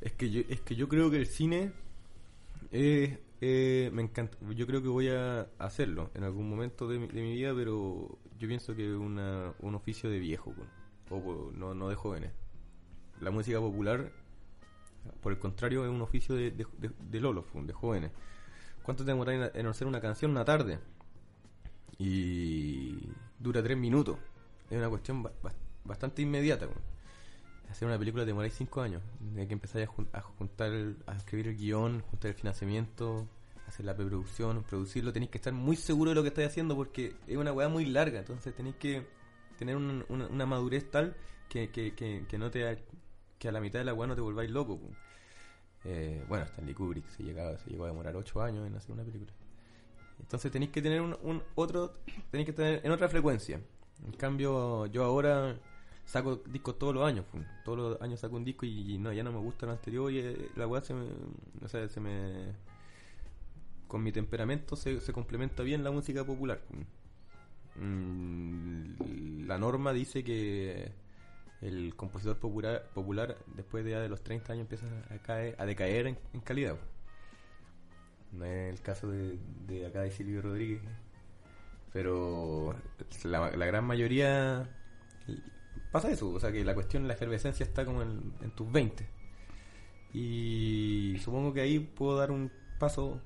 Es 0.00 0.12
que 0.12 0.30
yo, 0.30 0.42
es 0.48 0.60
que 0.60 0.76
yo 0.76 0.88
creo 0.88 1.10
que 1.10 1.16
el 1.18 1.26
cine 1.26 1.72
eh, 2.72 3.90
me 3.92 4.02
encanta. 4.02 4.36
Yo 4.54 4.66
creo 4.66 4.82
que 4.82 4.88
voy 4.88 5.08
a 5.08 5.48
hacerlo 5.58 6.10
en 6.14 6.24
algún 6.24 6.48
momento 6.48 6.88
de 6.88 6.98
mi, 6.98 7.06
de 7.08 7.22
mi 7.22 7.34
vida, 7.34 7.54
pero 7.54 8.18
yo 8.38 8.48
pienso 8.48 8.74
que 8.74 8.84
es 8.92 8.96
un 8.96 9.74
oficio 9.74 10.10
de 10.10 10.18
viejo, 10.18 10.54
o 11.10 11.50
no, 11.54 11.74
no 11.74 11.88
de 11.88 11.94
jóvenes. 11.96 12.32
La 13.20 13.30
música 13.30 13.58
popular, 13.60 14.12
por 15.22 15.32
el 15.32 15.38
contrario, 15.38 15.84
es 15.84 15.90
un 15.90 16.02
oficio 16.02 16.34
de, 16.34 16.50
de, 16.50 16.66
de, 16.78 16.90
jóvenes. 17.72 18.10
¿Cuánto 18.82 19.04
te 19.04 19.10
demoráis 19.10 19.50
en 19.54 19.66
hacer 19.66 19.86
una 19.86 20.00
canción 20.00 20.30
una 20.30 20.44
tarde? 20.44 20.78
Y 21.98 23.08
dura 23.38 23.62
tres 23.62 23.76
minutos. 23.76 24.16
Es 24.70 24.78
una 24.78 24.88
cuestión 24.88 25.22
ba- 25.22 25.32
ba- 25.42 25.52
bastante 25.84 26.22
inmediata. 26.22 26.68
Hacer 27.70 27.86
una 27.86 27.98
película 27.98 28.24
demoráis 28.24 28.54
cinco 28.54 28.80
años. 28.80 29.02
De 29.34 29.46
que 29.46 29.52
empezáis 29.52 29.86
a, 29.88 29.90
jun- 29.90 30.08
a 30.12 30.20
juntar, 30.20 30.72
a 31.06 31.14
escribir 31.16 31.48
el 31.48 31.56
guion, 31.56 32.00
juntar 32.10 32.30
el 32.30 32.34
financiamiento, 32.34 33.28
hacer 33.66 33.84
la 33.84 33.94
preproducción, 33.94 34.62
producirlo. 34.64 35.12
Tenéis 35.12 35.30
que 35.30 35.38
estar 35.38 35.52
muy 35.52 35.76
seguro 35.76 36.10
de 36.10 36.14
lo 36.14 36.22
que 36.22 36.28
estáis 36.28 36.48
haciendo 36.48 36.74
porque 36.76 37.14
es 37.26 37.36
una 37.36 37.52
weá 37.52 37.68
muy 37.68 37.84
larga. 37.86 38.18
Entonces 38.20 38.54
tenéis 38.54 38.76
que 38.76 39.06
tener 39.58 39.76
un- 39.76 40.04
una, 40.08 40.46
madurez 40.46 40.90
tal 40.90 41.14
que, 41.48 41.70
que, 41.70 41.94
que, 41.94 42.38
no 42.38 42.50
te 42.50 42.82
que 43.38 43.48
a 43.48 43.52
la 43.52 43.60
mitad 43.60 43.78
de 43.78 43.84
la 43.84 43.94
weá 43.94 44.06
no 44.08 44.14
te 44.14 44.20
volváis 44.20 44.50
loco. 44.50 44.80
Eh, 45.84 46.24
bueno, 46.28 46.44
Stanley 46.44 46.74
Kubrick 46.74 47.06
se, 47.10 47.22
llegaba, 47.22 47.56
se 47.58 47.70
llegó 47.70 47.84
a 47.84 47.88
demorar 47.88 48.16
ocho 48.16 48.42
años 48.42 48.66
en 48.66 48.74
hacer 48.74 48.92
una 48.92 49.04
película. 49.04 49.32
Entonces 50.20 50.50
tenéis 50.50 50.72
que 50.72 50.82
tener 50.82 51.00
un, 51.00 51.16
un 51.22 51.42
otro, 51.54 51.94
tenéis 52.30 52.46
que 52.46 52.52
tener 52.52 52.80
en 52.84 52.90
otra 52.92 53.08
frecuencia. 53.08 53.60
En 54.04 54.12
cambio, 54.12 54.86
yo 54.86 55.04
ahora 55.04 55.56
saco 56.08 56.36
discos 56.36 56.78
todos 56.78 56.94
los 56.94 57.04
años, 57.04 57.26
pum. 57.26 57.44
todos 57.64 57.78
los 57.78 58.00
años 58.00 58.18
saco 58.18 58.36
un 58.36 58.44
disco 58.44 58.64
y, 58.64 58.96
no, 58.96 59.12
ya 59.12 59.22
no 59.22 59.30
me 59.30 59.38
gusta 59.38 59.66
lo 59.66 59.72
anterior 59.72 60.10
y 60.10 60.20
eh, 60.20 60.50
la 60.56 60.66
weá 60.66 60.80
se 60.80 60.94
me, 60.94 62.54
con 63.86 64.02
mi 64.02 64.10
temperamento 64.10 64.74
se, 64.74 65.00
se 65.00 65.12
complementa 65.12 65.62
bien 65.62 65.84
la 65.84 65.90
música 65.90 66.24
popular. 66.24 66.60
pum. 66.60 66.84
Mm, 67.76 69.46
la 69.46 69.58
norma 69.58 69.92
dice 69.92 70.24
que 70.24 70.92
el 71.60 71.94
compositor 71.94 72.38
popular, 72.38 72.88
popular 72.94 73.36
después 73.54 73.84
de, 73.84 73.90
ya 73.90 74.00
de 74.00 74.08
los 74.08 74.22
30 74.22 74.54
años 74.54 74.62
empieza 74.62 74.86
a, 75.10 75.18
caer, 75.18 75.56
a 75.58 75.66
decaer 75.66 76.06
en, 76.06 76.40
calidad. 76.40 76.76
pum. 76.76 78.38
No 78.38 78.44
es 78.46 78.72
el 78.72 78.80
caso 78.80 79.10
de, 79.10 79.38
de 79.66 79.86
acá 79.86 80.00
de 80.00 80.10
Silvio 80.10 80.40
Rodríguez. 80.40 80.80
Pero 81.92 82.74
la, 83.24 83.54
la 83.54 83.66
gran 83.66 83.84
mayoría 83.84 84.68
pasa 85.90 86.10
eso. 86.10 86.30
O 86.30 86.40
sea 86.40 86.50
que 86.52 86.64
la 86.64 86.74
cuestión, 86.74 87.06
la 87.08 87.14
efervescencia 87.14 87.64
está 87.64 87.84
como 87.84 88.02
en, 88.02 88.32
en 88.42 88.50
tus 88.52 88.70
20. 88.70 89.06
Y 90.12 91.16
supongo 91.22 91.52
que 91.52 91.60
ahí 91.60 91.78
puedo 91.80 92.16
dar 92.18 92.30
un 92.30 92.50
paso 92.78 93.20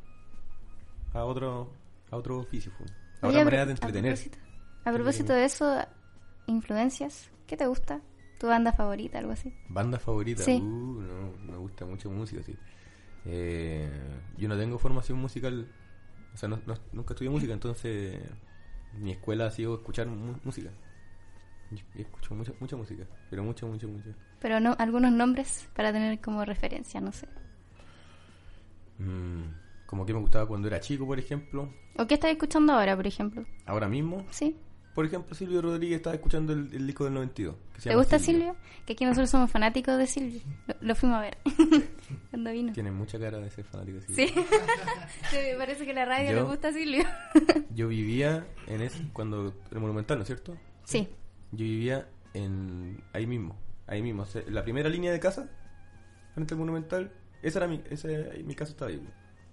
a 1.15 1.25
otro 1.25 1.73
a 2.11 2.17
otro 2.17 2.39
oficio. 2.39 2.73
A 3.21 3.29
Oye, 3.29 3.37
otra 3.39 3.41
a 3.41 3.45
manera 3.45 3.65
de 3.67 3.73
a 3.73 3.75
entretener. 3.75 4.15
propósito- 4.15 4.39
A 4.85 4.93
propósito 4.93 5.33
de 5.33 5.45
eso, 5.45 5.79
influencias, 6.47 7.31
¿qué 7.47 7.57
te 7.57 7.67
gusta? 7.67 8.01
¿Tu 8.39 8.49
banda 8.49 8.73
favorita, 8.73 9.19
algo 9.19 9.31
así? 9.33 9.55
Banda 9.69 9.99
favorita, 9.99 10.43
Sí. 10.43 10.57
uh, 10.61 11.01
no, 11.01 11.33
me 11.53 11.57
gusta 11.57 11.87
mucho 11.87 12.11
música, 12.11 12.43
sí. 12.43 12.57
Eh, 13.25 13.89
yo 14.37 14.49
no 14.49 14.59
tengo 14.59 14.79
formación 14.79 15.19
musical, 15.19 15.69
o 16.35 16.37
sea, 16.37 16.49
no- 16.49 16.61
no- 16.67 16.75
nunca 16.93 17.15
estudié 17.15 17.31
música, 17.31 17.53
entonces 17.53 18.21
mi 18.99 19.13
escuela 19.13 19.47
ha 19.47 19.51
sido 19.53 19.75
escuchar 19.77 20.09
música. 20.09 20.71
Escucho 21.95 22.35
mucha, 22.35 22.53
mucha 22.61 22.77
música, 22.77 23.05
pero 23.31 23.43
mucha, 23.43 23.67
mucha, 23.67 23.87
mucha. 23.87 24.11
Pero 24.41 24.61
no, 24.61 24.75
algunos 24.79 25.13
nombres 25.13 25.69
para 25.75 25.93
tener 25.93 26.21
como 26.21 26.45
referencia, 26.45 27.01
no 27.01 27.13
sé. 27.13 27.27
Mm, 28.99 29.43
como 29.87 30.07
que 30.07 30.13
me 30.15 30.21
gustaba 30.21 30.47
cuando 30.47 30.69
era 30.69 30.81
chico, 30.81 31.07
por 31.07 31.19
ejemplo. 31.19 31.73
¿O 31.97 32.07
qué 32.07 32.15
estás 32.15 32.31
escuchando 32.31 32.73
ahora, 32.73 32.97
por 32.97 33.07
ejemplo? 33.07 33.45
Ahora 33.67 33.89
mismo, 33.89 34.25
¿Sí? 34.31 34.57
por 34.95 35.07
ejemplo, 35.07 35.35
Silvio 35.35 35.63
Rodríguez 35.63 35.97
estaba 35.97 36.15
escuchando 36.17 36.53
el, 36.53 36.73
el 36.73 36.87
disco 36.87 37.05
del 37.05 37.15
92. 37.15 37.55
que 37.75 37.81
se 37.81 37.83
¿Te 37.85 37.89
llama 37.91 38.03
gusta 38.03 38.19
Silvio? 38.19 38.57
Que 38.87 38.93
aquí 38.93 39.05
nosotros 39.05 39.31
somos 39.31 39.51
fanáticos 39.51 39.97
de 39.99 40.07
Silvio. 40.07 40.41
Lo, 40.67 40.75
lo 40.81 40.95
fuimos 40.95 41.19
a 41.19 41.23
ver 41.23 41.39
cuando 42.31 42.51
vino. 42.53 42.73
Tiene 42.73 42.91
mucha 42.91 43.19
cara 43.19 43.39
de 43.39 43.51
ser 43.51 43.65
fanático 43.65 43.99
de 44.01 44.07
Silvio. 44.07 44.27
Sí. 44.27 44.35
Sí, 45.31 45.37
me 45.53 45.57
parece 45.57 45.87
que 45.87 45.95
la 45.95 46.05
radio 46.05 46.31
Yo- 46.31 46.37
le 46.37 46.43
gusta 46.43 46.69
a 46.69 46.73
Silvio. 46.73 47.05
Yo 47.75 47.89
vivía 47.89 48.47
en 48.67 48.83
ese, 48.83 49.03
cuando, 49.13 49.55
el 49.71 49.81
Monumental, 49.81 50.19
¿no 50.19 50.23
es 50.23 50.27
cierto? 50.29 50.57
Sí. 50.85 51.09
Yo 51.53 51.59
vivía 51.65 52.09
en 52.35 53.03
ahí 53.13 53.27
mismo, 53.27 53.57
ahí 53.87 54.03
mismo, 54.03 54.23
o 54.23 54.27
sea, 54.27 54.43
la 54.49 54.63
primera 54.65 54.89
línea 54.89 55.13
de 55.13 55.21
casa, 55.21 55.49
frente 56.35 56.55
al 56.55 56.61
Monumental, 56.61 57.13
esa 57.43 57.59
era 57.61 57.69
mi, 57.69 57.83
esa, 57.91 58.09
mi 58.45 58.55
casa 58.55 58.73
estaba 58.73 58.91
ahí, 58.91 59.07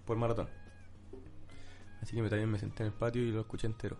por 0.05 0.17
maratón. 0.17 0.47
Así 2.01 2.15
que 2.15 2.21
me, 2.21 2.29
también 2.29 2.49
me 2.49 2.57
senté 2.57 2.83
en 2.83 2.87
el 2.87 2.93
patio 2.93 3.21
y 3.21 3.31
lo 3.31 3.41
escuché 3.41 3.67
entero. 3.67 3.97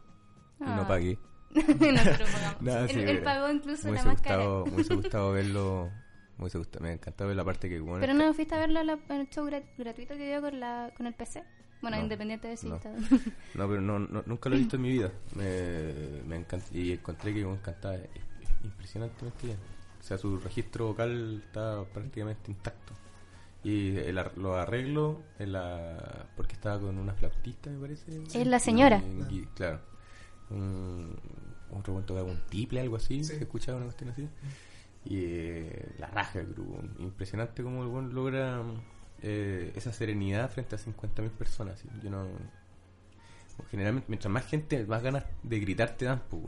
Y 0.60 0.63
Ah. 0.65 0.75
no 0.77 0.88
pagué. 0.88 1.18
Nosotros 1.53 2.29
pagamos. 2.32 2.62
Nada, 2.62 2.88
sí, 2.88 2.94
pero 3.06 3.24
pagó 3.24 3.50
incluso 3.51 3.84
la 3.86 3.91
hubiese 3.91 4.08
más 4.08 4.22
cara. 4.22 4.36
gustado, 4.38 4.65
me 4.68 4.74
hubiese 4.74 4.96
gustado 4.96 5.32
verlo, 5.34 5.91
me 6.38 6.44
hubiese 6.44 6.58
gustado, 6.60 6.84
me 6.84 6.94
encantaba 6.94 7.27
ver 7.27 7.38
la 7.38 7.44
parte 7.46 7.68
que 7.70 7.79
bueno, 7.79 8.00
Pero 8.00 8.13
no 8.13 8.34
fuiste 8.34 8.56
a 8.56 8.60
verlo 8.60 8.79
a 8.79 8.84
la- 8.84 9.00
en 9.10 9.15
el 9.22 9.29
show 9.29 9.46
gra- 9.48 9.63
gratuito 9.77 10.15
que 10.15 10.27
dio 10.27 10.41
con, 10.41 10.60
la, 10.60 10.94
con 10.96 11.08
el 11.08 11.13
PC. 11.15 11.44
Bueno, 11.81 11.98
No, 11.98 12.03
independiente 12.03 12.48
de 12.50 12.57
si 12.57 12.67
no. 12.69 12.75
está- 12.75 12.91
No, 13.55 13.67
pero 13.67 13.79
no, 13.81 14.00
no- 14.00 14.24
nunca 14.25 14.50
lo 14.50 14.55
he 14.55 14.59
visto 14.59 14.75
en 14.75 14.81
mi 14.81 14.89
vida. 14.89 15.12
Me, 15.36 16.21
me 16.27 16.36
encanta, 16.38 16.65
y 16.74 16.91
encontré 16.91 17.33
que 17.33 17.45
me 17.45 17.53
encantaba 17.53 17.95
impresionantemente 18.63 19.48
bien. 19.48 19.57
O 20.00 20.03
sea, 20.03 20.17
su 20.17 20.38
registro 20.38 20.88
vocal 20.88 21.41
está 21.45 21.83
prácticamente 21.86 22.51
intacto. 22.51 22.93
Y 23.63 23.95
el 23.98 24.17
ar- 24.17 24.38
los 24.38 24.55
arreglos, 24.57 25.17
en 25.38 25.51
la, 25.53 26.27
porque 26.36 26.53
estaba 26.53 26.79
con 26.79 26.98
una 26.98 27.13
flautista, 27.13 27.69
me 27.69 27.79
parece. 27.79 28.21
Es 28.33 28.48
la 28.48 28.59
señora. 28.59 28.98
En 28.98 29.45
claro. 29.53 29.79
Un, 30.50 31.15
otro 31.71 31.93
cuento 31.93 32.15
que 32.15 32.21
un 32.21 32.39
tiple, 32.50 32.79
algo 32.81 32.95
así. 32.95 33.24
Sí. 33.24 33.36
Se 33.36 33.43
escuchaba 33.43 33.77
una 33.77 33.86
cuestión 33.88 34.09
así. 34.12 34.27
Y 35.05 35.17
eh, 35.25 35.89
la 36.00 36.07
raja 36.07 36.39
del 36.39 36.53
grupo. 36.53 36.81
Impresionante 37.00 37.62
cómo 37.63 37.83
el 37.83 37.89
buen 37.89 38.13
logra 38.13 38.62
eh, 39.22 39.72
esa 39.76 39.92
serenidad 39.94 40.50
frente 40.52 40.76
a 40.76 40.80
50.000 40.80 41.30
personas. 41.32 41.80
¿sí? 41.80 41.88
Yo 42.04 42.10
no. 42.10 42.28
Generalmente, 43.72 44.06
mientras 44.10 44.32
más 44.32 44.46
gente, 44.46 44.86
más 44.86 45.04
ganas 45.04 45.26
de 45.44 45.60
gritar 45.60 45.96
te 45.98 46.06
dan, 46.06 46.22
pues. 46.30 46.44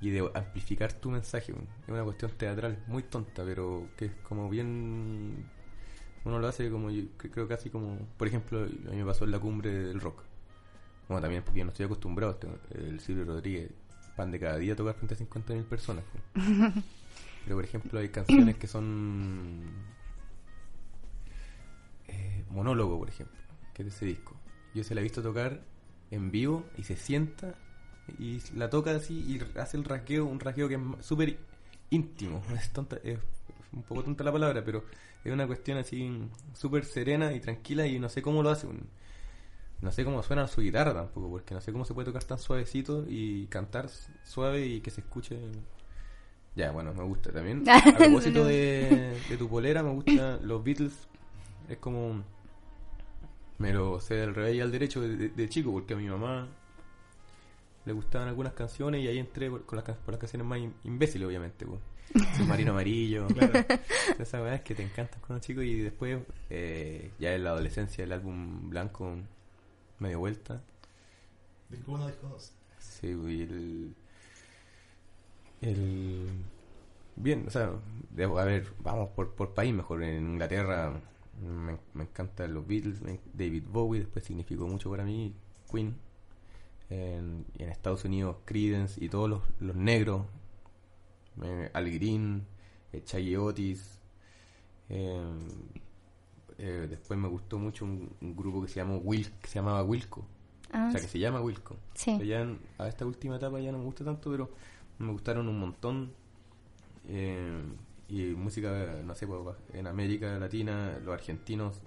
Y 0.00 0.10
de 0.10 0.28
amplificar 0.34 0.92
tu 0.92 1.10
mensaje, 1.10 1.52
weón. 1.52 1.68
Es 1.84 1.88
una 1.88 2.02
cuestión 2.04 2.30
teatral, 2.32 2.78
muy 2.86 3.02
tonta, 3.04 3.44
pero 3.44 3.88
que 3.96 4.06
es 4.06 4.12
como 4.28 4.48
bien. 4.48 5.44
Uno 6.24 6.38
lo 6.38 6.46
hace 6.46 6.70
como, 6.70 6.90
yo 6.90 7.02
cre- 7.18 7.30
creo 7.30 7.48
casi 7.48 7.70
como. 7.70 7.98
Por 8.16 8.28
ejemplo, 8.28 8.60
a 8.62 8.90
mí 8.90 8.96
me 8.96 9.04
pasó 9.04 9.24
en 9.24 9.30
la 9.32 9.38
cumbre 9.40 9.72
del 9.72 10.00
rock. 10.00 10.22
Bueno, 11.08 11.20
también 11.20 11.42
porque 11.42 11.58
yo 11.60 11.64
no 11.64 11.70
estoy 11.72 11.86
acostumbrado. 11.86 12.38
El 12.74 13.00
Silvio 13.00 13.24
Rodríguez, 13.24 13.70
pan 14.16 14.30
de 14.30 14.38
cada 14.40 14.56
día 14.58 14.74
tocar 14.76 14.94
frente 14.94 15.14
a 15.14 15.18
50.000 15.18 15.64
personas. 15.64 16.04
weón. 16.36 16.84
Pero 17.44 17.56
por 17.56 17.64
ejemplo 17.64 17.98
hay 17.98 18.08
canciones 18.08 18.56
que 18.56 18.68
son 18.68 19.62
monólogo, 22.52 22.98
por 22.98 23.08
ejemplo, 23.08 23.36
que 23.74 23.82
es 23.82 23.86
de 23.88 23.94
ese 23.94 24.06
disco. 24.06 24.36
Yo 24.74 24.84
se 24.84 24.94
la 24.94 25.00
he 25.00 25.04
visto 25.04 25.22
tocar 25.22 25.60
en 26.10 26.30
vivo 26.30 26.64
y 26.76 26.84
se 26.84 26.96
sienta 26.96 27.54
y 28.18 28.40
la 28.56 28.68
toca 28.70 28.94
así 28.94 29.14
y 29.20 29.58
hace 29.58 29.76
el 29.76 29.84
rasgueo, 29.84 30.24
un 30.26 30.40
rasgueo 30.40 30.68
que 30.68 30.74
es 30.76 30.80
súper 31.06 31.38
íntimo. 31.90 32.42
Es, 32.56 32.70
tonta, 32.72 32.96
es 33.04 33.18
un 33.72 33.82
poco 33.82 34.02
tonta 34.04 34.24
la 34.24 34.32
palabra, 34.32 34.64
pero 34.64 34.84
es 35.24 35.32
una 35.32 35.46
cuestión 35.46 35.78
así 35.78 36.10
súper 36.54 36.84
serena 36.84 37.32
y 37.32 37.40
tranquila 37.40 37.86
y 37.86 37.98
no 37.98 38.08
sé 38.08 38.22
cómo 38.22 38.42
lo 38.42 38.50
hace. 38.50 38.66
un- 38.66 38.88
No 39.80 39.90
sé 39.92 40.04
cómo 40.04 40.22
suena 40.22 40.46
su 40.46 40.60
guitarra 40.60 40.94
tampoco, 40.94 41.28
porque 41.30 41.54
no 41.54 41.60
sé 41.60 41.72
cómo 41.72 41.84
se 41.84 41.94
puede 41.94 42.06
tocar 42.06 42.24
tan 42.24 42.38
suavecito 42.38 43.04
y 43.08 43.46
cantar 43.48 43.88
suave 44.24 44.66
y 44.66 44.80
que 44.80 44.90
se 44.90 45.00
escuche. 45.02 45.38
Ya, 46.54 46.70
bueno, 46.70 46.92
me 46.94 47.02
gusta 47.04 47.32
también. 47.32 47.68
A 47.94 47.98
propósito 47.98 48.44
de, 48.44 49.22
de 49.28 49.36
tu 49.36 49.48
polera, 49.48 49.82
me 49.82 49.90
gustan 49.90 50.46
los 50.46 50.62
Beatles. 50.62 50.92
Es 51.68 51.78
como. 51.78 52.22
Me 53.62 53.72
lo 53.72 54.00
sé 54.00 54.14
del 54.14 54.34
revés 54.34 54.56
y 54.56 54.60
al 54.60 54.72
derecho 54.72 55.00
de, 55.00 55.16
de- 55.16 55.28
de 55.28 55.48
chico, 55.48 55.70
porque 55.72 55.94
a 55.94 55.96
mi 55.96 56.08
mamá 56.08 56.48
le 57.84 57.92
gustaban 57.92 58.28
algunas 58.28 58.52
canciones 58.54 59.02
y 59.02 59.08
ahí 59.08 59.18
entré 59.18 59.50
por, 59.50 59.64
con 59.64 59.76
las, 59.76 59.84
can- 59.84 59.96
por 60.04 60.12
las 60.12 60.20
canciones 60.20 60.46
más 60.46 60.58
im- 60.58 60.72
imbéciles, 60.84 61.26
obviamente. 61.28 61.64
Pues. 61.66 61.80
Submarino 62.36 62.72
Amarillo. 62.72 63.26
Claro. 63.28 63.52
Esas 64.18 64.42
weas 64.42 64.60
que 64.62 64.74
te 64.74 64.82
encantan 64.82 65.20
cuando 65.26 65.40
chico 65.44 65.62
y 65.62 65.80
después, 65.80 66.18
eh, 66.50 67.10
ya 67.18 67.34
en 67.34 67.44
la 67.44 67.50
adolescencia, 67.50 68.04
el 68.04 68.12
álbum 68.12 68.68
blanco 68.68 69.16
medio 69.98 70.18
vuelta. 70.18 70.60
Disco 71.70 71.92
1, 71.92 72.06
disco 72.08 72.28
2. 72.28 72.52
Sí, 72.78 73.06
y 73.08 73.42
el. 73.42 73.94
El. 75.60 76.28
Bien, 77.16 77.44
o 77.46 77.50
sea, 77.50 77.70
debo- 78.14 78.38
a 78.40 78.44
ver, 78.44 78.72
vamos 78.80 79.10
por, 79.10 79.34
por 79.34 79.54
país 79.54 79.72
mejor. 79.74 80.02
En 80.02 80.32
Inglaterra 80.32 81.00
me, 81.40 81.78
me 81.94 82.04
encantan 82.04 82.52
los 82.54 82.66
Beatles, 82.66 83.00
David 83.32 83.64
Bowie, 83.70 84.00
después 84.00 84.24
significó 84.24 84.66
mucho 84.66 84.90
para 84.90 85.04
mí, 85.04 85.34
Queen. 85.70 85.96
En, 86.90 87.46
y 87.58 87.62
en 87.62 87.70
Estados 87.70 88.04
Unidos, 88.04 88.36
Creedence 88.44 89.02
y 89.02 89.08
todos 89.08 89.28
los, 89.30 89.40
los 89.60 89.74
negros, 89.76 90.26
eh, 91.42 91.70
Al 91.72 91.90
Green, 91.90 92.44
eh, 92.92 93.02
Chaggy 93.02 93.36
Otis. 93.36 93.98
eh, 94.90 95.32
eh, 96.58 96.86
después 96.90 97.18
me 97.18 97.28
gustó 97.28 97.58
mucho 97.58 97.84
un, 97.86 98.14
un 98.20 98.36
grupo 98.36 98.60
que 98.62 98.68
se, 98.68 98.76
llamó 98.76 98.96
Wil, 98.98 99.30
que 99.40 99.48
se 99.48 99.54
llamaba 99.54 99.82
Wilco. 99.82 100.24
Ah, 100.70 100.86
O 100.88 100.92
sea, 100.92 101.00
que 101.00 101.08
se 101.08 101.18
llama 101.18 101.40
Wilco. 101.40 101.76
sí. 101.94 102.18
Ya 102.26 102.42
en- 102.42 102.58
a 102.78 102.88
esta 102.88 103.04
última 103.06 103.36
etapa 103.36 103.58
ya 103.60 103.72
no 103.72 103.78
me 103.78 103.84
gusta 103.84 104.04
tanto, 104.04 104.30
pero 104.30 104.50
me 104.98 105.10
gustaron 105.12 105.48
un 105.48 105.58
montón. 105.58 106.12
Eh, 107.08 107.62
y 108.12 108.34
música, 108.34 109.00
no 109.04 109.14
sé, 109.14 109.26
pues, 109.26 109.56
en 109.72 109.86
América 109.86 110.38
Latina, 110.38 110.98
los 111.02 111.14
argentinos, 111.14 111.80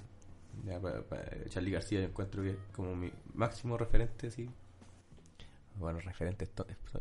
ya, 0.65 0.79
pa- 0.81 1.03
pa- 1.03 1.21
Charlie 1.49 1.69
García 1.71 1.99
yo 1.99 2.07
encuentro 2.07 2.41
que 2.41 2.51
es 2.51 2.57
como 2.73 2.95
mi 2.95 3.11
máximo 3.35 3.77
referente, 3.77 4.31
sí. 4.31 4.49
Bueno, 5.77 5.99
referente, 5.99 6.49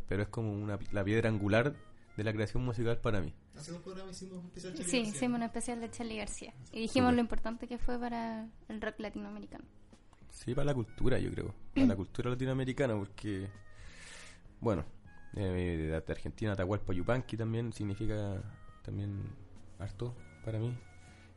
pero 0.07 0.21
es 0.23 0.27
como 0.29 0.51
una, 0.53 0.77
la 0.91 1.03
piedra 1.03 1.29
angular 1.29 1.73
de 2.17 2.23
la 2.23 2.33
creación 2.33 2.63
musical 2.63 2.99
para 2.99 3.19
mí. 3.21 3.33
Hace 3.57 3.71
dos 3.71 3.81
programas 3.81 4.15
hicimos 4.21 4.39
un 4.39 4.45
especial 4.47 4.73
Charlie 4.73 4.91
Sí, 4.91 4.97
García. 4.97 5.15
hicimos 5.17 5.37
un 5.37 5.43
especial 5.43 5.81
de 5.81 5.89
Charlie 5.91 6.17
García. 6.17 6.53
Y 6.71 6.81
dijimos 6.81 7.13
lo 7.13 7.19
importante 7.21 7.67
que 7.67 7.77
fue 7.79 7.97
para 7.97 8.47
el 8.67 8.81
rock 8.81 8.99
latinoamericano. 8.99 9.63
Sí, 10.29 10.53
para 10.53 10.65
la 10.65 10.73
cultura, 10.75 11.17
yo 11.17 11.31
creo. 11.31 11.55
Para 11.73 11.87
la 11.87 11.95
cultura 11.95 12.29
latinoamericana, 12.29 12.95
porque, 12.95 13.49
bueno, 14.59 14.83
eh, 15.35 16.01
de 16.05 16.11
Argentina, 16.13 16.51
Atahualpa 16.51 16.93
Yupanqui 16.93 17.37
también 17.37 17.71
significa 17.73 18.43
también 18.85 19.19
harto 19.79 20.13
para 20.43 20.59
mí. 20.59 20.73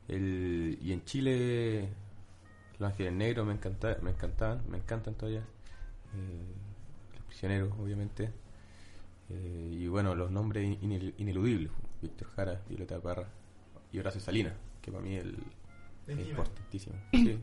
El, 0.08 0.78
y 0.82 0.92
en 0.92 1.04
Chile, 1.04 1.88
Los 2.78 2.90
Ángeles 2.90 3.12
Negros 3.12 3.46
me, 3.46 3.52
encanta, 3.54 3.98
me 4.02 4.10
encantaban, 4.10 4.62
me 4.70 4.78
encantan 4.78 5.14
todavía. 5.14 5.40
Eh, 6.14 7.14
los 7.16 7.24
Prisioneros, 7.26 7.72
obviamente. 7.78 8.30
Eh, 9.30 9.70
y 9.80 9.88
bueno, 9.88 10.14
los 10.14 10.30
nombres 10.30 10.64
inel- 10.80 11.14
ineludibles. 11.18 11.70
Víctor 12.00 12.28
Jara, 12.36 12.60
Violeta 12.68 13.00
Parra 13.00 13.28
y 13.92 13.98
Horacio 13.98 14.20
Salinas, 14.20 14.54
que 14.80 14.92
para 14.92 15.02
mí 15.02 15.16
el, 15.16 15.36
es 16.06 16.16
importantísimo. 16.30 16.96
Sí. 17.12 17.38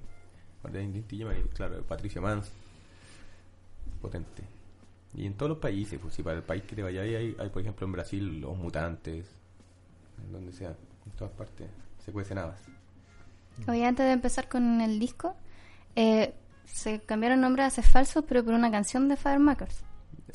Claro, 1.54 1.84
Patricio 1.84 2.22
Mans. 2.22 2.52
Potente. 4.02 4.44
Y 5.14 5.26
en 5.26 5.34
todos 5.36 5.50
los 5.50 5.60
países, 5.60 6.00
pues 6.02 6.14
si 6.14 6.24
para 6.24 6.38
el 6.38 6.44
país 6.44 6.64
que 6.64 6.76
te 6.76 6.84
vayas 6.84 7.04
hay, 7.06 7.36
hay, 7.38 7.50
por 7.50 7.62
ejemplo, 7.62 7.86
en 7.86 7.92
Brasil, 7.94 8.42
los 8.42 8.58
mutantes, 8.58 9.26
donde 10.32 10.52
sea, 10.52 10.70
en 11.06 11.12
todas 11.18 11.34
partes, 11.34 11.68
se 12.04 12.12
cuecen 12.12 12.38
habas. 12.38 12.62
Oye, 13.68 13.86
antes 13.86 14.06
de 14.06 14.12
empezar 14.12 14.50
con 14.50 14.82
el 14.82 15.00
disco, 15.00 15.36
eh, 15.96 16.34
se 16.66 17.00
cambiaron 17.02 17.42
nombres 17.42 17.64
a 17.64 17.68
Haces 17.68 17.88
Falsos, 17.90 18.24
pero 18.28 18.44
por 18.44 18.54
una 18.54 18.70
canción 18.72 19.08
de 19.08 19.16
Firemakers. 19.16 19.84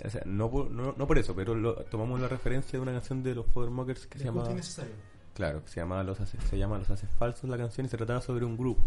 O 0.05 0.09
sea, 0.09 0.23
no 0.25 0.51
por, 0.51 0.71
no, 0.71 0.95
no 0.97 1.07
por 1.07 1.19
eso, 1.19 1.35
pero 1.35 1.55
lo- 1.55 1.75
tomamos 1.85 2.19
la 2.21 2.29
referencia 2.29 2.79
de 2.79 2.83
una 2.83 2.93
canción 2.93 3.23
de 3.23 3.35
los 3.35 3.47
Mokers 3.55 4.07
que 4.07 4.19
se 4.19 4.25
llama. 4.25 4.43
Claro, 5.35 5.63
que 5.65 5.69
se 5.71 5.81
llama 5.81 6.03
Los 6.03 6.21
Haces, 6.21 6.43
se 6.45 6.57
llama 6.59 6.79
Los 6.79 6.89
Haces 6.91 7.11
Falsos 7.11 7.49
la 7.51 7.59
canción 7.59 7.87
y 7.87 7.89
se 7.91 7.97
trataba 7.97 8.21
sobre 8.21 8.45
un 8.45 8.57
grupo 8.57 8.83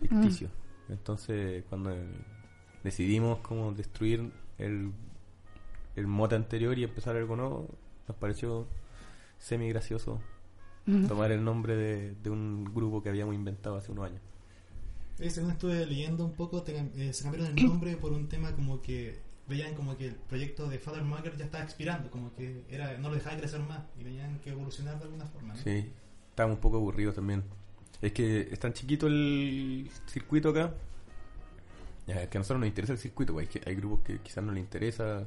ficticio. 0.00 0.48
Entonces, 0.88 1.64
cuando 1.68 1.94
decidimos 2.84 3.38
como 3.38 3.72
destruir 3.72 4.30
el, 4.58 4.92
el 5.96 6.06
mote 6.06 6.34
anterior 6.34 6.78
y 6.78 6.84
empezar 6.84 7.16
algo 7.16 7.36
nuevo, 7.36 7.68
nos 8.06 8.16
pareció 8.18 8.66
semi 9.46 9.68
gracioso 9.68 10.20
tomar 11.08 11.30
el 11.32 11.42
nombre 11.44 11.74
de, 11.76 12.14
de 12.22 12.30
un 12.30 12.64
grupo 12.64 13.02
que 13.02 13.08
habíamos 13.08 13.34
inventado 13.34 13.76
hace 13.76 13.90
unos 13.92 14.06
años. 14.06 14.20
Eh, 15.18 15.30
según 15.30 15.50
estuve 15.50 15.84
leyendo 15.86 16.24
un 16.24 16.32
poco, 16.32 16.62
te 16.62 16.76
eh, 16.96 17.12
se 17.12 17.22
cambiaron 17.24 17.56
el 17.58 17.64
nombre 17.66 17.96
por 17.96 18.12
un 18.12 18.28
tema 18.28 18.54
como 18.54 18.80
que 18.82 19.18
veían 19.48 19.74
como 19.74 19.96
que 19.96 20.08
el 20.08 20.14
proyecto 20.14 20.68
de 20.68 20.78
Father 20.78 21.02
Mugger 21.02 21.36
ya 21.36 21.44
estaba 21.44 21.64
expirando, 21.64 22.10
como 22.10 22.34
que 22.34 22.64
era 22.68 22.98
no 22.98 23.08
lo 23.08 23.14
dejaba 23.14 23.36
crecer 23.36 23.60
más 23.60 23.80
y 23.98 24.04
tenían 24.04 24.38
que 24.40 24.50
evolucionar 24.50 24.98
de 24.98 25.04
alguna 25.04 25.26
forma. 25.26 25.54
¿no? 25.54 25.60
Sí, 25.60 25.90
estábamos 26.30 26.56
un 26.56 26.60
poco 26.60 26.76
aburridos 26.78 27.14
también. 27.14 27.42
Es 28.02 28.12
que 28.12 28.42
es 28.52 28.58
tan 28.60 28.72
chiquito 28.72 29.06
el 29.06 29.90
circuito 30.06 30.50
acá. 30.50 30.74
Ya, 32.06 32.22
es 32.22 32.28
que 32.28 32.38
a 32.38 32.40
nosotros 32.40 32.60
nos 32.60 32.68
interesa 32.68 32.92
el 32.92 32.98
circuito, 32.98 33.32
pues, 33.32 33.48
hay, 33.48 33.52
que- 33.60 33.68
hay 33.68 33.74
grupos 33.76 34.00
que 34.02 34.18
quizás 34.20 34.44
no 34.44 34.52
les 34.52 34.62
interesa. 34.62 35.26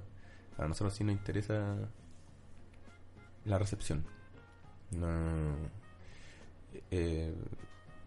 A 0.57 0.67
nosotros 0.67 0.93
sí 0.93 1.03
nos 1.03 1.13
interesa 1.13 1.89
la 3.45 3.57
recepción. 3.57 4.03
No, 4.91 5.55
eh, 6.91 7.33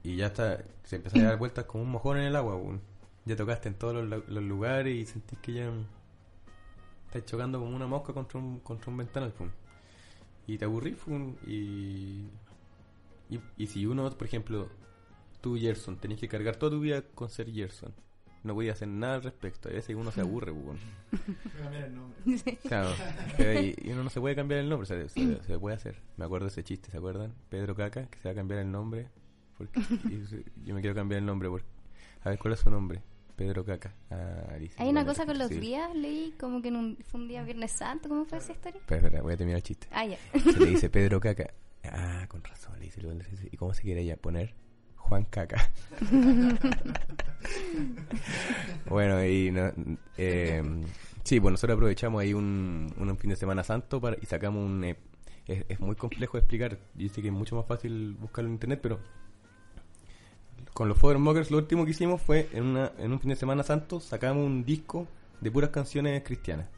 y 0.03 0.17
ya 0.17 0.27
está, 0.27 0.65
se 0.85 0.97
empezó 0.97 1.19
a 1.19 1.23
dar 1.23 1.39
vueltas 1.39 1.65
como 1.67 1.85
un 1.85 1.91
mojón 1.91 2.19
en 2.19 2.25
el 2.25 2.37
agua. 2.37 2.61
Ya 3.25 3.37
tocaste 3.37 3.69
en 3.69 3.75
todos 3.75 3.95
los, 3.95 4.09
lu- 4.09 4.25
los 4.35 4.43
lugares 4.43 4.95
y 4.95 5.07
sentís 5.07 5.39
que 5.39 5.53
ya 5.53 5.73
estás 7.07 7.25
chocando 7.25 7.61
como 7.61 7.75
una 7.77 7.87
mosca 7.87 8.13
contra 8.13 8.39
un, 8.41 8.59
contra 8.61 8.91
un 8.91 8.97
ventanal. 8.97 9.33
pum. 9.33 9.49
Y 10.47 10.59
te 10.59 10.65
aburrís 10.65 10.97
y, 11.47 12.27
y, 13.31 13.41
y 13.57 13.67
si 13.69 13.87
uno, 13.87 14.11
por 14.11 14.27
ejemplo, 14.27 14.69
tú 15.41 15.57
Gerson, 15.57 15.99
tenés 15.99 16.19
que 16.19 16.29
cargar 16.29 16.57
toda 16.57 16.73
tu 16.73 16.81
vida 16.81 17.03
con 17.15 17.29
ser 17.31 17.51
Gerson. 17.53 17.95
No 18.45 18.55
podías 18.55 18.75
hacer 18.77 18.89
nada 18.89 19.15
al 19.17 19.23
respecto. 19.23 19.69
A 19.69 19.73
veces 19.73 19.95
uno 19.95 20.11
se 20.11 20.21
aburre, 20.21 20.51
weón. 20.51 20.79
A 21.13 21.59
cambiar 21.63 21.85
el 21.85 21.95
nombre. 21.95 22.19
Claro, 22.67 22.91
pero 23.37 23.61
y, 23.61 23.75
y 23.83 23.91
uno 23.93 24.05
no 24.05 24.11
se 24.11 24.21
puede 24.21 24.35
cambiar 24.35 24.61
el 24.61 24.69
nombre, 24.69 24.87
se, 24.87 25.09
se- 25.09 25.43
se 25.45 25.59
puede 25.59 25.77
hacer. 25.77 26.01
Me 26.17 26.25
acuerdo 26.25 26.47
de 26.47 26.51
ese 26.53 26.65
chiste, 26.65 26.91
¿se 26.91 26.97
acuerdan? 26.97 27.33
Pedro 27.49 27.75
Caca, 27.77 28.07
que 28.07 28.19
se 28.19 28.29
va 28.29 28.33
a 28.33 28.35
cambiar 28.35 28.61
el 28.61 28.71
nombre. 28.73 29.09
Porque, 29.59 29.81
yo 30.65 30.75
me 30.75 30.81
quiero 30.81 30.95
cambiar 30.97 31.21
el 31.21 31.27
nombre. 31.27 31.49
Porque, 31.49 31.67
a 32.25 32.31
ver, 32.31 32.39
¿cuál 32.39 32.55
es 32.55 32.61
su 32.61 32.71
nombre? 32.71 33.01
Pedro 33.37 33.65
Caca. 33.65 33.95
Ah, 34.11 34.57
dice, 34.59 34.75
Hay 34.83 34.89
una 34.89 35.07
cosa 35.07 35.25
con 35.25 35.39
los 35.39 35.49
sí. 35.49 35.59
días, 35.61 35.95
leí 35.95 36.35
como 36.39 36.61
que 36.63 36.69
en 36.69 36.77
un, 36.77 36.99
fue 37.07 37.21
un 37.21 37.29
día 37.29 37.43
Viernes 37.45 37.73
Santo, 37.73 38.09
¿cómo 38.09 38.25
fue 38.25 38.39
esa 38.39 38.53
historia? 38.53 38.79
Espera, 38.81 39.01
espera, 39.07 39.23
voy 39.23 39.35
a 39.35 39.37
terminar 39.37 39.57
el 39.59 39.63
chiste. 39.63 39.87
Ah, 39.93 40.05
ya. 40.05 40.19
Se 40.41 40.59
le 40.59 40.67
dice 40.67 40.91
Pedro 40.91 41.21
Caca. 41.21 41.53
Ah, 41.85 42.27
con 42.29 42.43
razón, 42.45 42.79
le 42.79 42.87
dice. 42.87 43.01
luego 43.01 43.19
le 43.19 43.25
dice, 43.29 43.49
¿Y 43.51 43.57
cómo 43.57 43.73
se 43.73 43.83
quiere 43.83 44.03
ella 44.03 44.17
poner? 44.17 44.55
Juan 45.13 45.25
Caca. 45.25 45.71
bueno, 48.89 49.23
y 49.27 49.51
no- 49.51 49.73
eh, 50.17 50.63
sí, 51.23 51.39
bueno, 51.39 51.53
nosotros 51.53 51.75
aprovechamos 51.77 52.23
ahí 52.23 52.33
un, 52.33 52.93
un 52.97 53.19
fin 53.19 53.29
de 53.31 53.37
semana 53.37 53.63
santo 53.63 54.01
para, 54.01 54.17
y 54.21 54.25
sacamos 54.25 54.65
un... 54.65 54.85
eh, 54.85 54.97
es, 55.47 55.67
es 55.69 55.81
muy 55.81 55.97
complejo 55.97 56.39
de 56.39 56.41
explicar. 56.41 56.79
Dice 56.95 57.21
que 57.21 57.29
es 57.29 57.35
mucho 57.35 57.57
más 57.57 57.67
fácil 57.67 58.15
buscarlo 58.19 58.49
en 58.49 58.55
internet, 58.55 58.81
pero 58.83 59.01
con 60.73 60.89
los 60.89 60.97
Mokers 61.21 61.51
lo 61.51 61.59
último 61.59 61.85
que 61.85 61.91
hicimos 61.91 62.23
fue 62.23 62.49
en, 62.55 62.65
una, 62.65 62.93
en 62.99 63.13
un 63.13 63.21
fin 63.21 63.29
de 63.31 63.37
semana 63.37 63.63
santo 63.63 64.01
sacamos 64.01 64.47
un 64.47 64.65
disco 64.65 65.07
de 65.43 65.51
puras 65.51 65.69
canciones 65.71 66.23
cristianas. 66.25 66.69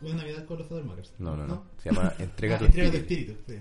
Una 0.00 0.14
Navidad 0.14 0.46
con 0.46 0.58
los. 0.58 0.70
No, 1.18 1.36
no, 1.36 1.46
no. 1.46 1.64
Se 1.82 1.90
llama 1.90 2.14
Entrega 2.18 2.54
Ah, 2.54 2.58
tu 2.60 2.64
Entrega 2.64 2.90
tu 2.92 2.96
espíritu. 2.96 3.34
sí. 3.46 3.54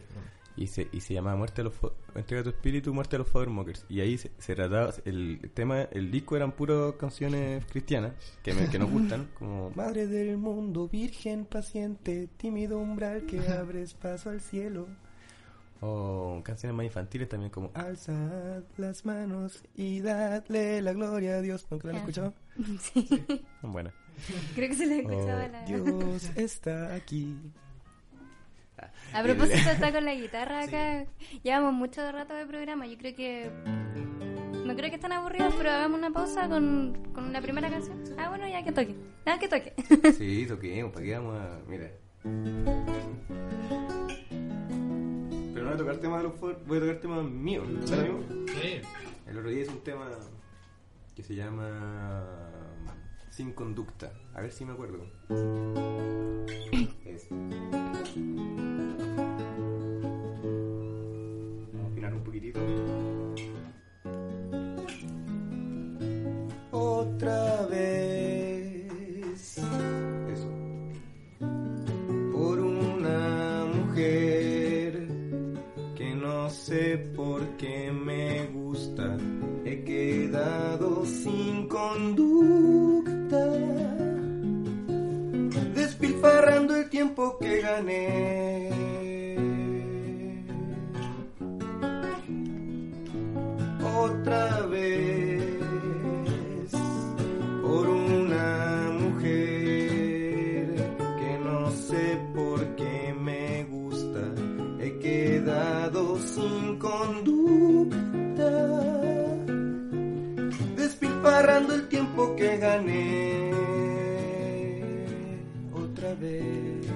Y 0.58 0.66
se, 0.68 0.88
y 0.92 1.02
se 1.02 1.14
llama 1.14 1.36
Muerte 1.36 1.62
a 1.62 1.66
los 1.66 1.74
Entrega 2.16 2.42
tu 2.44 2.50
espíritu, 2.50 2.92
muerte 2.94 3.16
a 3.16 3.20
los 3.20 3.48
Mokers 3.48 3.86
Y 3.90 4.00
ahí 4.02 4.18
se, 4.18 4.32
se 4.40 4.56
trataba, 4.56 4.92
el 5.06 5.52
tema, 5.54 5.84
el 5.84 6.10
disco 6.10 6.36
eran 6.36 6.52
puras 6.52 6.94
canciones 7.00 7.64
cristianas 7.68 8.14
que, 8.44 8.54
me- 8.56 8.68
que 8.68 8.80
nos 8.80 8.90
gustan, 8.90 9.30
como 9.38 9.70
Madre 9.76 10.08
del 10.08 10.38
mundo, 10.38 10.90
virgen 10.90 11.46
paciente, 11.46 12.28
tímido 12.38 12.80
umbral 12.80 13.26
que 13.28 13.40
abres 13.48 13.94
paso 13.94 14.32
al 14.32 14.42
cielo. 14.42 14.88
O 15.80 16.42
canciones 16.44 16.76
más 16.76 16.86
infantiles 16.88 17.30
también 17.30 17.52
como 17.52 17.70
Alzad 17.76 18.64
las 18.78 19.06
manos 19.06 19.64
y 19.76 20.02
dadle 20.02 20.82
la 20.82 20.92
gloria 20.94 21.36
a 21.36 21.42
Dios. 21.42 21.68
¿Nunca 21.70 21.90
la 21.90 21.94
han 21.94 21.98
Ah. 21.98 22.00
escuchado? 22.00 22.34
Sí. 22.82 23.08
Buenas. 23.62 23.94
Creo 24.56 24.70
que 24.70 24.76
se 24.76 24.88
le 24.88 25.06
O, 25.06 25.12
escuchaba 25.12 25.48
la... 25.50 25.64
Dios 25.66 26.32
está 26.36 26.96
aquí. 26.96 27.38
A 29.14 29.24
propósito, 29.24 29.70
está 29.72 29.92
con 29.92 30.06
la 30.06 30.14
guitarra 30.14 30.64
acá. 30.64 31.06
Llevamos 31.44 31.74
mucho 31.74 32.10
rato 32.12 32.34
de 32.34 32.46
programa. 32.46 32.86
Yo 32.88 32.98
creo 32.98 33.16
que 33.16 33.50
no 34.66 34.76
creo 34.76 34.90
que 34.90 34.96
estén 34.96 35.12
aburridos, 35.14 35.54
pero 35.58 35.72
hagamos 35.72 35.98
una 35.98 36.12
pausa 36.12 36.48
con, 36.50 36.94
con 37.14 37.32
la 37.32 37.42
primera 37.42 37.70
canción. 37.70 38.04
Ah, 38.18 38.30
bueno, 38.30 38.48
ya 38.48 38.64
que 38.64 38.72
toque. 38.72 38.96
Ya 39.26 39.40
que 39.40 39.48
toque. 39.48 39.74
Sí, 40.18 40.46
toquemos, 40.48 40.92
¿para 40.92 41.06
qué 41.06 41.14
vamos 41.16 41.36
a...? 41.40 41.60
Mira. 41.68 41.90
Pero 45.54 45.66
no 45.66 45.66
voy 45.66 45.74
a 45.74 45.78
tocar 45.78 45.98
temas 45.98 46.22
de 46.22 46.30
los 46.30 46.40
voy 46.68 46.78
a 46.78 46.82
tocar 46.82 46.96
temas 47.00 47.24
míos. 47.24 47.66
¿sabes, 47.86 48.10
amigo? 48.10 48.24
Sí. 48.48 48.82
El 49.28 49.38
otro 49.38 49.50
día 49.50 49.64
es 49.64 49.70
un 49.70 49.84
tema 49.84 50.10
que 51.16 51.24
se 51.24 51.36
llama 51.36 52.26
Sin 53.30 53.54
conducta. 53.54 54.12
A 54.34 54.42
ver 54.42 54.52
si 54.52 54.66
me 54.66 54.74
acuerdo. 54.74 55.06
Es- 57.06 57.28
Otra 66.72 67.66
vez. 67.68 69.56
Por 72.32 72.60
una 72.60 73.66
mujer 73.74 75.08
que 75.96 76.14
no 76.14 76.50
sé 76.50 76.98
por 77.16 77.42
qué 77.58 77.92
me 77.92 78.46
gusta. 78.48 79.18
He 79.66 79.84
quedado 79.84 81.06
sin 81.06 81.68
conducta, 81.68 83.46
despilfarrando 85.74 86.76
el 86.76 86.90
tiempo 86.90 87.38
que 87.40 87.62
gané. 87.62 88.87
Otra 94.10 94.62
vez 94.68 95.42
por 97.62 97.88
una 97.90 98.90
mujer 99.02 100.76
que 101.20 101.40
no 101.44 101.70
sé 101.72 102.18
por 102.34 102.76
qué 102.76 103.14
me 103.20 103.66
gusta. 103.66 104.22
He 104.80 104.98
quedado 105.00 106.18
sin 106.20 106.80
conducta, 106.80 108.52
despilfarrando 110.78 111.74
el 111.76 111.90
tiempo 111.90 112.34
que 112.38 112.58
gané. 112.58 113.52
Otra 115.74 116.14
vez. 116.16 116.88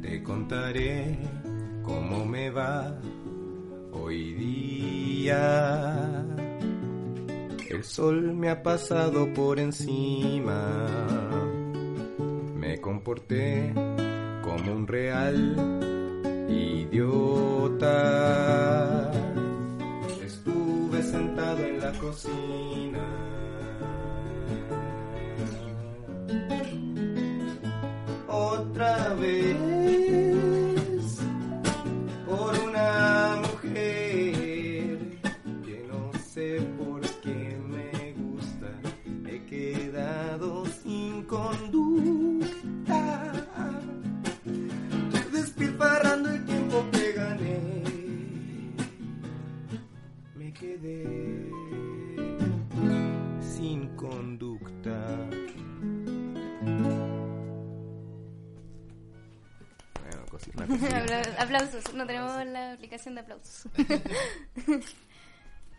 Te 0.00 0.22
contaré 0.22 1.18
cómo 1.84 2.24
me 2.24 2.50
va 2.50 2.98
hoy 3.92 4.34
día. 4.34 6.24
El 7.68 7.84
sol 7.84 8.34
me 8.34 8.48
ha 8.50 8.62
pasado 8.62 9.32
por 9.32 9.58
encima. 9.58 10.86
Me 12.56 12.80
comporté 12.80 13.72
como 14.42 14.72
un 14.72 14.86
real 14.86 15.56
idiota. 16.48 17.90
Estuve 20.24 21.02
sentado 21.02 21.58
en 21.58 21.80
la 21.80 21.92
cocina. 21.98 23.23
Sin 53.40 53.96
conducta. 53.96 55.30
Bueno, 60.00 60.26
cosita. 60.30 60.64
Aplausos, 61.38 61.94
no 61.94 62.06
tenemos 62.06 62.44
la 62.46 62.72
aplicación 62.72 63.14
de 63.14 63.22
aplausos. 63.22 63.66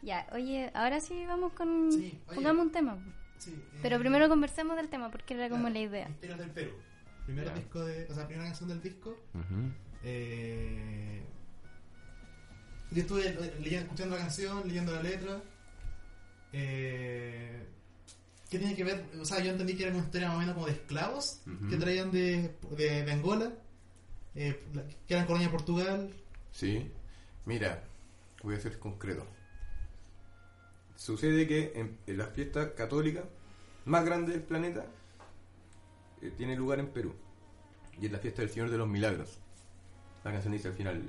ya, 0.01 0.25
oye, 0.31 0.71
ahora 0.73 0.99
sí 0.99 1.23
vamos 1.27 1.53
con. 1.53 1.91
Sí. 1.91 2.19
Pongamos 2.33 2.65
un 2.65 2.71
tema. 2.71 2.97
Sí, 3.37 3.51
eh, 3.51 3.79
Pero 3.83 3.99
primero 3.99 4.27
conversemos 4.27 4.75
del 4.75 4.89
tema, 4.89 5.11
porque 5.11 5.35
era 5.35 5.49
como 5.49 5.67
claro, 5.67 5.73
la 5.75 5.81
idea. 5.81 6.07
Misterios 6.07 6.39
del 6.39 6.49
Perú. 6.49 6.71
Primer 7.25 7.53
disco 7.53 7.85
de. 7.85 8.07
O 8.09 8.13
sea, 8.15 8.25
primera 8.25 8.47
canción 8.47 8.69
del 8.69 8.81
disco. 8.81 9.15
Eh, 10.03 11.21
yo 12.95 13.01
estuve 13.01 13.23
leyendo- 13.60 13.86
escuchando 13.86 14.15
la 14.15 14.21
canción, 14.21 14.67
leyendo 14.67 14.91
la 14.93 15.03
letra. 15.03 15.41
Eh, 16.53 17.65
¿Qué 18.49 18.60
tiene 18.60 18.75
que 18.75 18.84
ver? 18.84 19.05
O 19.19 19.25
sea, 19.25 19.39
yo 19.43 19.51
entendí 19.51 19.75
que 19.75 19.84
era 19.84 19.91
una 19.93 20.03
historia 20.05 20.27
más 20.29 20.38
o 20.38 20.39
menos 20.39 20.53
como 20.55 20.67
de 20.67 20.73
esclavos 20.73 21.41
que 21.69 21.77
traían 21.77 22.12
de, 22.12 22.55
de, 22.77 23.03
de 23.03 23.12
Angola, 23.12 23.51
eh, 24.36 24.63
que 25.08 25.13
eran 25.13 25.25
colonia 25.25 25.47
de 25.47 25.51
Portugal. 25.53 26.13
Sí, 26.51 26.89
mira, 27.45 27.84
voy 28.43 28.55
a 28.55 28.60
ser 28.60 28.79
concreto. 28.79 29.25
Sucede 30.95 31.47
que 31.47 31.73
en, 31.75 31.97
en 32.08 32.17
la 32.17 32.27
fiesta 32.27 32.73
católica 32.73 33.23
más 33.86 34.05
grande 34.05 34.31
del 34.31 34.43
planeta 34.43 34.86
eh, 36.21 36.31
tiene 36.38 36.55
lugar 36.55 36.79
en 36.79 36.88
Perú. 36.88 37.13
Y 37.99 38.05
es 38.05 38.12
la 38.12 38.19
fiesta 38.19 38.41
del 38.41 38.51
Señor 38.51 38.69
de 38.69 38.77
los 38.77 38.88
Milagros. 38.88 39.39
La 40.23 40.31
canción 40.31 40.53
dice 40.53 40.67
al 40.69 40.73
final, 40.75 41.03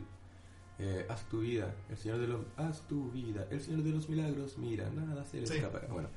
eh, 0.78 1.06
haz 1.08 1.22
tu 1.30 1.40
vida, 1.40 1.74
el 1.90 1.96
Señor 1.96 2.18
de 2.18 2.26
los... 2.28 2.40
Haz 2.56 2.80
tu 2.88 3.10
vida, 3.10 3.46
el 3.50 3.60
Señor 3.60 3.82
de 3.82 3.90
los 3.90 4.08
Milagros, 4.08 4.58
mira, 4.58 4.88
nada 4.90 5.24
se 5.24 5.40
le 5.40 5.46
Sí. 5.46 5.54
escapará. 5.56 5.86
Bueno, 5.88 6.08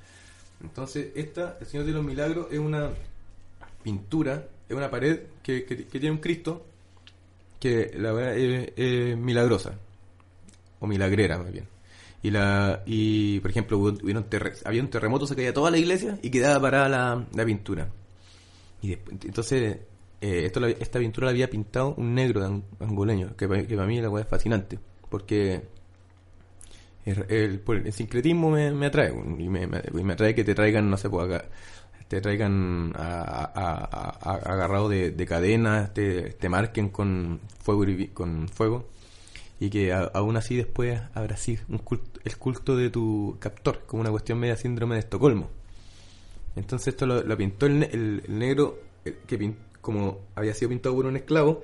entonces 0.61 1.09
esta, 1.15 1.57
el 1.61 1.65
Señor 1.67 1.85
de 1.85 1.91
los 1.93 2.03
Milagros, 2.03 2.47
es 2.51 2.59
una 2.59 2.89
pintura, 3.83 4.47
es 4.67 4.75
una 4.75 4.89
pared 4.91 5.21
que, 5.41 5.63
que- 5.65 5.85
que 5.85 5.99
tiene 5.99 6.11
un 6.11 6.17
Cristo 6.21 6.65
que 7.59 7.91
la 7.97 8.11
verdad 8.11 8.37
es, 8.37 8.71
es 8.75 9.17
milagrosa 9.17 9.73
o 10.79 10.87
milagrera 10.87 11.37
más 11.37 11.51
bien 11.51 11.65
y 12.21 12.31
la 12.31 12.83
y 12.85 13.39
por 13.41 13.51
ejemplo 13.51 13.77
hubo- 13.79 14.23
terre- 14.23 14.53
había 14.65 14.81
un 14.81 14.89
terremoto 14.89 15.25
se 15.27 15.35
caía 15.35 15.53
toda 15.53 15.71
la 15.71 15.77
iglesia 15.77 16.17
y 16.21 16.29
quedaba 16.29 16.59
parada 16.61 16.89
la, 16.89 17.25
la 17.33 17.45
pintura 17.45 17.89
y 18.81 18.89
después, 18.89 19.17
entonces 19.25 19.77
eh, 20.21 20.45
esto 20.45 20.65
esta 20.65 20.99
pintura 20.99 21.25
la 21.25 21.31
había 21.31 21.49
pintado 21.49 21.93
un 21.95 22.13
negro 22.15 22.41
ang- 22.45 22.63
angoleño 22.79 23.35
que, 23.37 23.47
pa- 23.47 23.63
que 23.63 23.75
para 23.75 23.87
mí 23.87 24.01
la 24.01 24.09
weá 24.09 24.23
es 24.23 24.29
fascinante 24.29 24.79
porque 25.09 25.61
el, 27.05 27.25
el- 27.29 27.61
el 27.85 27.93
sincretismo 27.93 28.51
me, 28.51 28.71
me 28.71 28.87
atrae 28.87 29.11
y 29.11 29.49
me, 29.49 29.67
me- 29.67 29.81
me 30.03 30.13
atrae 30.13 30.35
que 30.35 30.43
te 30.43 30.53
traigan 30.55 30.89
no 30.89 30.97
sé 30.97 31.09
pues 31.09 31.25
acá 31.25 31.45
te 32.07 32.21
traigan 32.21 32.91
a, 32.95 34.17
agarrado 34.23 34.89
de, 34.89 35.11
de 35.11 35.25
cadenas, 35.27 35.93
te, 35.93 36.31
te 36.31 36.49
marquen 36.49 36.89
con 36.89 37.39
fuego 37.59 37.83
y 37.87 38.07
con 38.07 38.49
fuego 38.49 38.87
y 39.59 39.69
que 39.69 39.93
aún 39.93 40.35
así 40.35 40.55
después 40.55 40.99
habrá 41.13 41.35
culto, 41.83 42.19
el 42.23 42.37
culto 42.37 42.75
de 42.75 42.89
tu 42.89 43.37
captor, 43.39 43.83
como 43.85 44.01
una 44.01 44.09
cuestión 44.09 44.39
media 44.39 44.55
síndrome 44.55 44.95
de 44.95 45.01
Estocolmo. 45.01 45.49
Entonces 46.55 46.87
esto 46.89 47.05
lo, 47.05 47.37
pintó 47.37 47.67
el, 47.67 47.83
el- 47.83 48.23
el 48.27 48.39
negro, 48.39 48.79
que 49.27 49.37
pin- 49.37 49.55
como 49.81 50.19
había 50.35 50.53
sido 50.53 50.69
pintado 50.69 50.95
por 50.95 51.05
un 51.05 51.15
esclavo, 51.17 51.63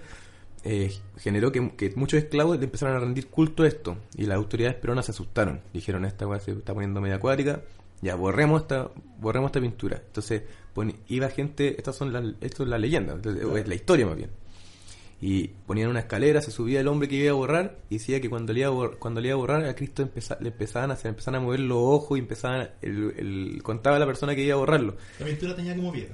eh, 0.63 0.91
generó 1.17 1.51
que, 1.51 1.71
que 1.75 1.91
muchos 1.95 2.17
esclavos 2.23 2.57
le 2.57 2.65
empezaron 2.65 2.95
a 2.95 2.99
rendir 2.99 3.27
culto 3.27 3.63
a 3.63 3.67
esto 3.67 3.97
y 4.17 4.25
las 4.25 4.37
autoridades 4.37 4.75
peruanas 4.77 5.05
se 5.05 5.11
asustaron. 5.11 5.61
Dijeron, 5.73 6.05
esta 6.05 6.27
weá 6.27 6.39
se 6.39 6.51
está 6.51 6.73
poniendo 6.73 7.01
media 7.01 7.15
acuática, 7.17 7.61
ya 8.01 8.15
borremos 8.15 8.61
esta 8.63 8.89
borremos 9.19 9.49
esta 9.49 9.61
pintura. 9.61 10.01
Entonces 10.05 10.43
iba 11.07 11.29
gente, 11.29 11.75
estas 11.77 11.95
son 11.95 12.11
las, 12.11 12.23
esto 12.41 12.63
es 12.63 12.69
la 12.69 12.77
leyenda, 12.77 13.13
entonces, 13.13 13.43
es 13.43 13.67
la 13.67 13.75
historia 13.75 14.05
más 14.07 14.15
bien. 14.17 14.29
Y 15.21 15.47
ponían 15.65 15.89
una 15.89 16.01
escalera, 16.01 16.41
se 16.41 16.51
subía 16.51 16.81
el 16.81 16.87
hombre 16.89 17.07
que 17.07 17.15
iba 17.15 17.31
a 17.31 17.33
borrar 17.35 17.77
y 17.89 17.95
decía 17.97 18.19
que 18.19 18.29
cuando 18.29 18.51
le 18.51 18.59
iba 18.59 18.69
a, 18.69 18.73
bor- 18.73 18.97
cuando 18.99 19.21
le 19.21 19.29
iba 19.29 19.35
a 19.35 19.37
borrar 19.37 19.63
a 19.65 19.73
Cristo 19.73 20.03
empeza- 20.03 20.37
le 20.41 20.49
empezaban 20.49 20.91
a, 20.91 20.97
se 20.97 21.07
empezaban 21.07 21.41
a 21.41 21.43
mover 21.45 21.61
los 21.61 21.77
ojos 21.79 22.17
y 22.17 22.21
empezaban 22.21 22.61
a- 22.61 22.69
el, 22.81 23.13
el- 23.17 23.63
contaba 23.63 23.97
la 23.97 24.05
persona 24.05 24.35
que 24.35 24.43
iba 24.43 24.55
a 24.55 24.57
borrarlo 24.57 24.97
La 25.19 25.25
pintura 25.25 25.55
tenía 25.55 25.73
como 25.75 25.91
vida. 25.93 26.09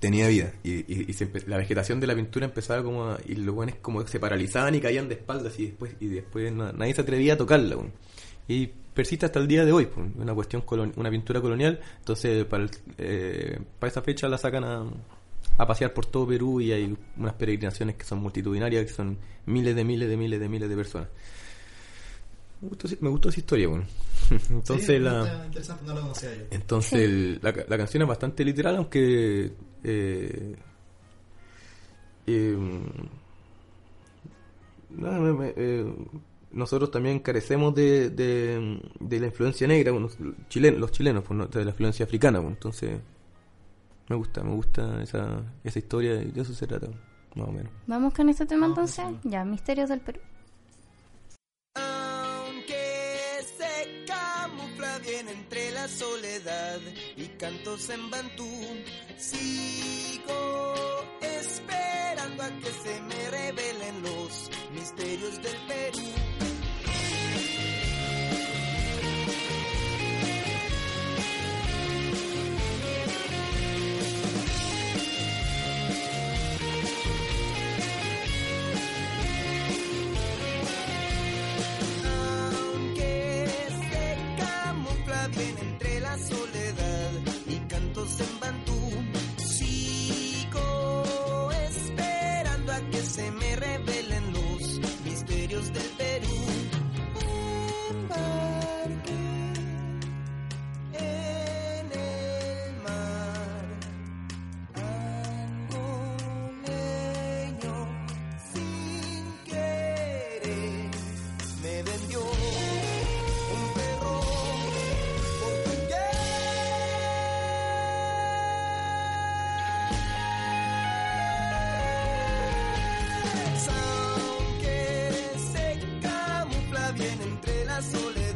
Tenía 0.00 0.28
vida. 0.28 0.52
Y, 0.64 0.70
y- 0.92 1.06
y 1.08 1.12
se 1.12 1.28
la 1.46 1.56
vegetación 1.56 2.00
de 2.00 2.06
la 2.06 2.14
pintura 2.14 2.46
empezaba 2.46 2.82
como 2.82 3.10
a- 3.10 3.18
y 3.26 3.34
los 3.34 3.54
buenos 3.54 3.76
como 3.82 4.06
se 4.06 4.18
paralizaban 4.20 4.74
y 4.74 4.80
caían 4.80 5.08
de 5.08 5.14
espaldas 5.14 5.58
y 5.58 5.66
después 5.66 5.94
y 6.00 6.08
después 6.08 6.52
na- 6.52 6.72
nadie 6.72 6.94
se 6.94 7.00
atrevía 7.02 7.34
a 7.34 7.36
tocarla 7.36 7.76
y 8.48 8.66
persiste 8.66 9.24
hasta 9.26 9.38
el 9.38 9.46
día 9.46 9.64
de 9.64 9.72
hoy 9.72 9.86
pues, 9.86 10.06
una 10.16 10.34
cuestión 10.34 10.64
una 10.96 11.10
pintura 11.10 11.40
colonial. 11.40 11.80
Entonces 11.98 12.44
para 12.44 12.66
eh, 12.98 13.58
para 13.78 13.90
esa 13.90 14.02
fecha 14.02 14.28
la 14.28 14.38
sacan 14.38 14.64
a, 14.64 14.84
a 15.58 15.66
pasear 15.66 15.92
por 15.94 16.06
todo 16.06 16.26
Perú 16.26 16.60
y 16.60 16.72
hay 16.72 16.96
unas 17.16 17.34
peregrinaciones 17.34 17.96
que 17.96 18.04
son 18.04 18.18
multitudinarias 18.20 18.84
que 18.86 18.92
son 18.92 19.16
miles 19.46 19.74
de 19.76 19.84
miles 19.84 20.08
de 20.08 20.16
miles 20.16 20.40
de 20.40 20.48
miles 20.48 20.68
de 20.68 20.76
personas 20.76 21.08
Me 22.62 22.68
gustó, 22.68 22.88
me 23.00 23.08
gustó 23.10 23.28
esa 23.28 23.40
historia, 23.40 23.68
bueno. 23.68 23.84
Entonces 24.50 24.86
Sí, 24.86 24.98
la... 24.98 25.44
interesante, 25.46 25.84
no 25.84 25.94
lo 25.94 26.00
conocía 26.02 26.34
yo. 26.34 26.44
Entonces 26.50 26.92
el- 26.94 27.38
la, 27.42 27.52
la 27.68 27.76
canción 27.76 28.02
es 28.02 28.08
bastante 28.08 28.44
literal, 28.44 28.76
aunque 28.76 29.52
eh, 29.84 30.56
eh, 32.26 32.56
nada, 34.90 35.18
me- 35.18 35.32
me- 35.32 35.54
eh, 35.56 35.94
nosotros 36.52 36.90
también 36.90 37.18
carecemos 37.20 37.74
de, 37.74 38.10
de, 38.10 38.80
de 39.00 39.20
la 39.20 39.26
influencia 39.26 39.66
negra, 39.66 39.90
bueno, 39.92 40.08
chilen- 40.48 40.76
los 40.76 40.92
chilenos, 40.92 41.24
pues, 41.24 41.36
¿no? 41.36 41.46
de 41.46 41.64
la 41.64 41.70
influencia 41.70 42.04
africana, 42.04 42.40
pues, 42.40 42.52
entonces 42.54 43.00
me 44.08 44.16
gusta, 44.16 44.42
me 44.42 44.54
gusta 44.54 45.02
esa, 45.02 45.42
esa 45.64 45.78
historia 45.78 46.22
y 46.22 46.30
de 46.30 46.42
eso 46.42 46.52
se 46.54 46.66
trata, 46.66 46.88
más 47.34 47.48
o 47.48 47.52
menos. 47.52 47.72
Vamos 47.86 48.12
con 48.14 48.28
este 48.28 48.44
tema 48.46 48.66
entonces. 48.66 49.04
sí. 49.22 49.28
Ya, 49.30 49.44
Misterios 49.44 49.88
del 49.88 50.00
Perú. 50.00 50.20
Y 57.16 57.26
cantos 57.38 57.88
en 57.90 58.10
bantú, 58.10 58.48
sigo 59.16 60.74
esperando 61.20 62.42
a 62.42 62.50
que 62.58 62.72
se 62.72 63.00
me 63.02 63.30
revelen 63.30 64.02
los 64.02 64.50
misterios 64.72 65.42
del 65.42 65.56
Perú. 65.68 66.31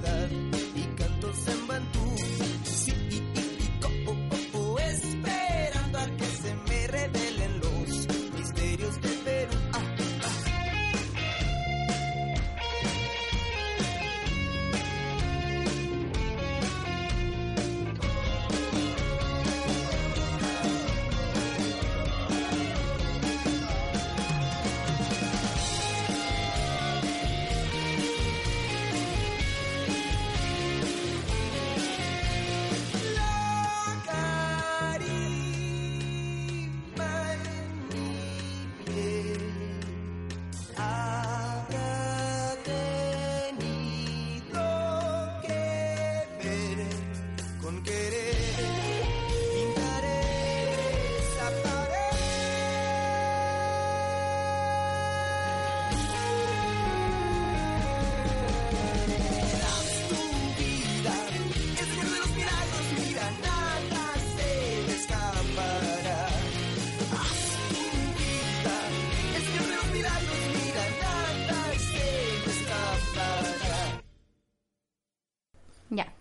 Soledad 0.02 0.55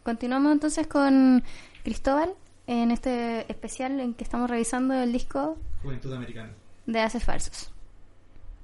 continuamos 0.10 0.52
entonces 0.54 0.88
con 0.88 1.44
Cristóbal 1.84 2.34
en 2.68 2.91
este 2.91 3.52
especial 3.52 4.00
en 4.00 4.13
que 4.13 4.24
estamos 4.24 4.50
revisando 4.50 4.94
el 4.94 5.12
disco 5.12 5.58
Juventud 5.82 6.13
Americana. 6.13 6.52
de 6.86 7.00
Haces 7.02 7.24
Falsos. 7.24 7.72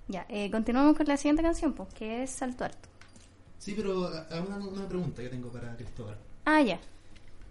Ya, 0.07 0.25
eh, 0.29 0.49
continuamos 0.51 0.95
con 0.95 1.07
la 1.07 1.17
siguiente 1.17 1.41
canción, 1.43 1.73
pues, 1.73 1.93
que 1.93 2.23
es 2.23 2.29
Salto 2.31 2.63
Alto. 2.65 2.87
Sí, 3.57 3.73
pero 3.75 4.07
a- 4.07 4.41
una, 4.41 4.57
una 4.57 4.87
pregunta 4.87 5.21
que 5.21 5.29
tengo 5.29 5.49
para 5.49 5.75
Cristóbal. 5.75 6.17
Ah, 6.45 6.61
ya. 6.61 6.79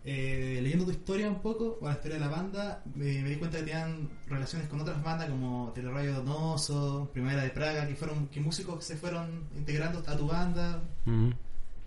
Eh, 0.05 0.61
leyendo 0.63 0.85
tu 0.87 0.91
historia 0.93 1.29
un 1.29 1.41
poco, 1.41 1.79
o 1.81 1.87
la 1.87 1.93
historia 1.93 2.19
de 2.19 2.25
la 2.25 2.31
banda, 2.31 2.83
me, 2.95 3.23
me 3.23 3.29
di 3.31 3.37
cuenta 3.37 3.59
que 3.59 3.65
tenían 3.65 4.09
relaciones 4.29 4.69
con 4.69 4.81
otras 4.81 5.03
bandas 5.03 5.29
como 5.29 5.73
Teleradio 5.75 6.15
Donoso, 6.15 7.11
Primavera 7.13 7.43
de 7.43 7.51
Praga, 7.51 7.87
que 7.87 7.95
fueron 7.97 8.29
que 8.29 8.41
músicos 8.41 8.77
que 8.79 8.85
se 8.85 8.97
fueron 8.97 9.45
integrando 9.57 10.03
a 10.07 10.17
tu 10.17 10.27
banda. 10.27 10.81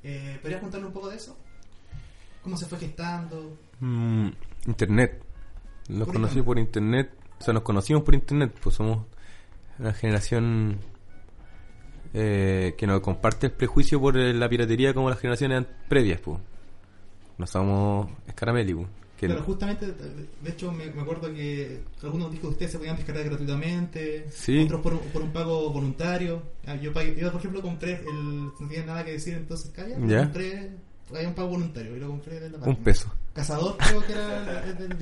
Eh, 0.03 0.37
¿Podrías 0.41 0.61
contarle 0.61 0.87
un 0.87 0.93
poco 0.93 1.09
de 1.09 1.15
eso? 1.17 1.37
¿Cómo 2.43 2.57
se 2.57 2.65
fue 2.65 2.77
gestando? 2.79 3.57
Mm, 3.79 4.27
internet. 4.67 5.23
Nos 5.89 6.05
Por 6.07 6.15
conocí 6.15 6.41
por 6.41 6.59
internet. 6.59 7.11
O 7.39 7.43
sea, 7.43 7.53
nos 7.53 7.63
conocimos 7.63 8.03
por 8.03 8.13
internet. 8.15 8.53
Pues 8.61 8.75
somos 8.75 9.05
una 9.79 9.93
generación 9.93 10.77
eh, 12.13 12.75
que 12.77 12.85
no 12.87 13.01
comparte 13.01 13.47
el 13.47 13.53
prejuicio 13.53 13.99
por 13.99 14.17
eh, 14.17 14.33
la 14.33 14.47
piratería 14.49 14.93
como 14.93 15.09
las 15.09 15.19
generaciones 15.19 15.65
previas. 15.89 16.19
Pues. 16.19 16.39
No 17.37 17.47
somos 17.47 18.09
escaramelli. 18.27 18.73
Pues. 18.75 18.87
Pero 19.19 19.41
justamente, 19.41 19.85
de 19.87 20.49
hecho, 20.49 20.69
me, 20.73 20.87
me 20.91 21.01
acuerdo 21.01 21.33
que 21.33 21.79
algunos 22.01 22.29
discos 22.29 22.49
de 22.49 22.53
ustedes 22.55 22.71
se 22.73 22.77
podían 22.77 22.97
descargar 22.97 23.23
gratuitamente, 23.23 24.25
Sí. 24.29 24.63
otros 24.65 24.81
por, 24.81 24.93
un- 24.95 24.99
por 25.13 25.21
un 25.21 25.31
pago 25.31 25.69
voluntario. 25.71 26.43
Ah, 26.67 26.75
Yo, 26.75 26.91
por 26.91 27.03
ejemplo, 27.03 27.61
compré, 27.61 28.01
el, 28.05 28.43
no 28.59 28.67
tenía 28.67 28.85
nada 28.85 29.05
que 29.05 29.11
decir, 29.13 29.35
entonces 29.35 29.71
calla, 29.71 29.97
Ya. 30.05 30.23
compré, 30.25 30.71
hay 31.15 31.25
un 31.25 31.33
pago 31.33 31.49
voluntario 31.49 31.95
y 31.95 31.99
lo 31.99 32.07
compré 32.07 32.49
la 32.49 32.57
un 32.59 32.75
peso. 32.77 33.11
Cazador 33.33 33.77
creo 33.77 34.05
que 34.05 34.11
era 34.13 34.63
el. 34.79 34.95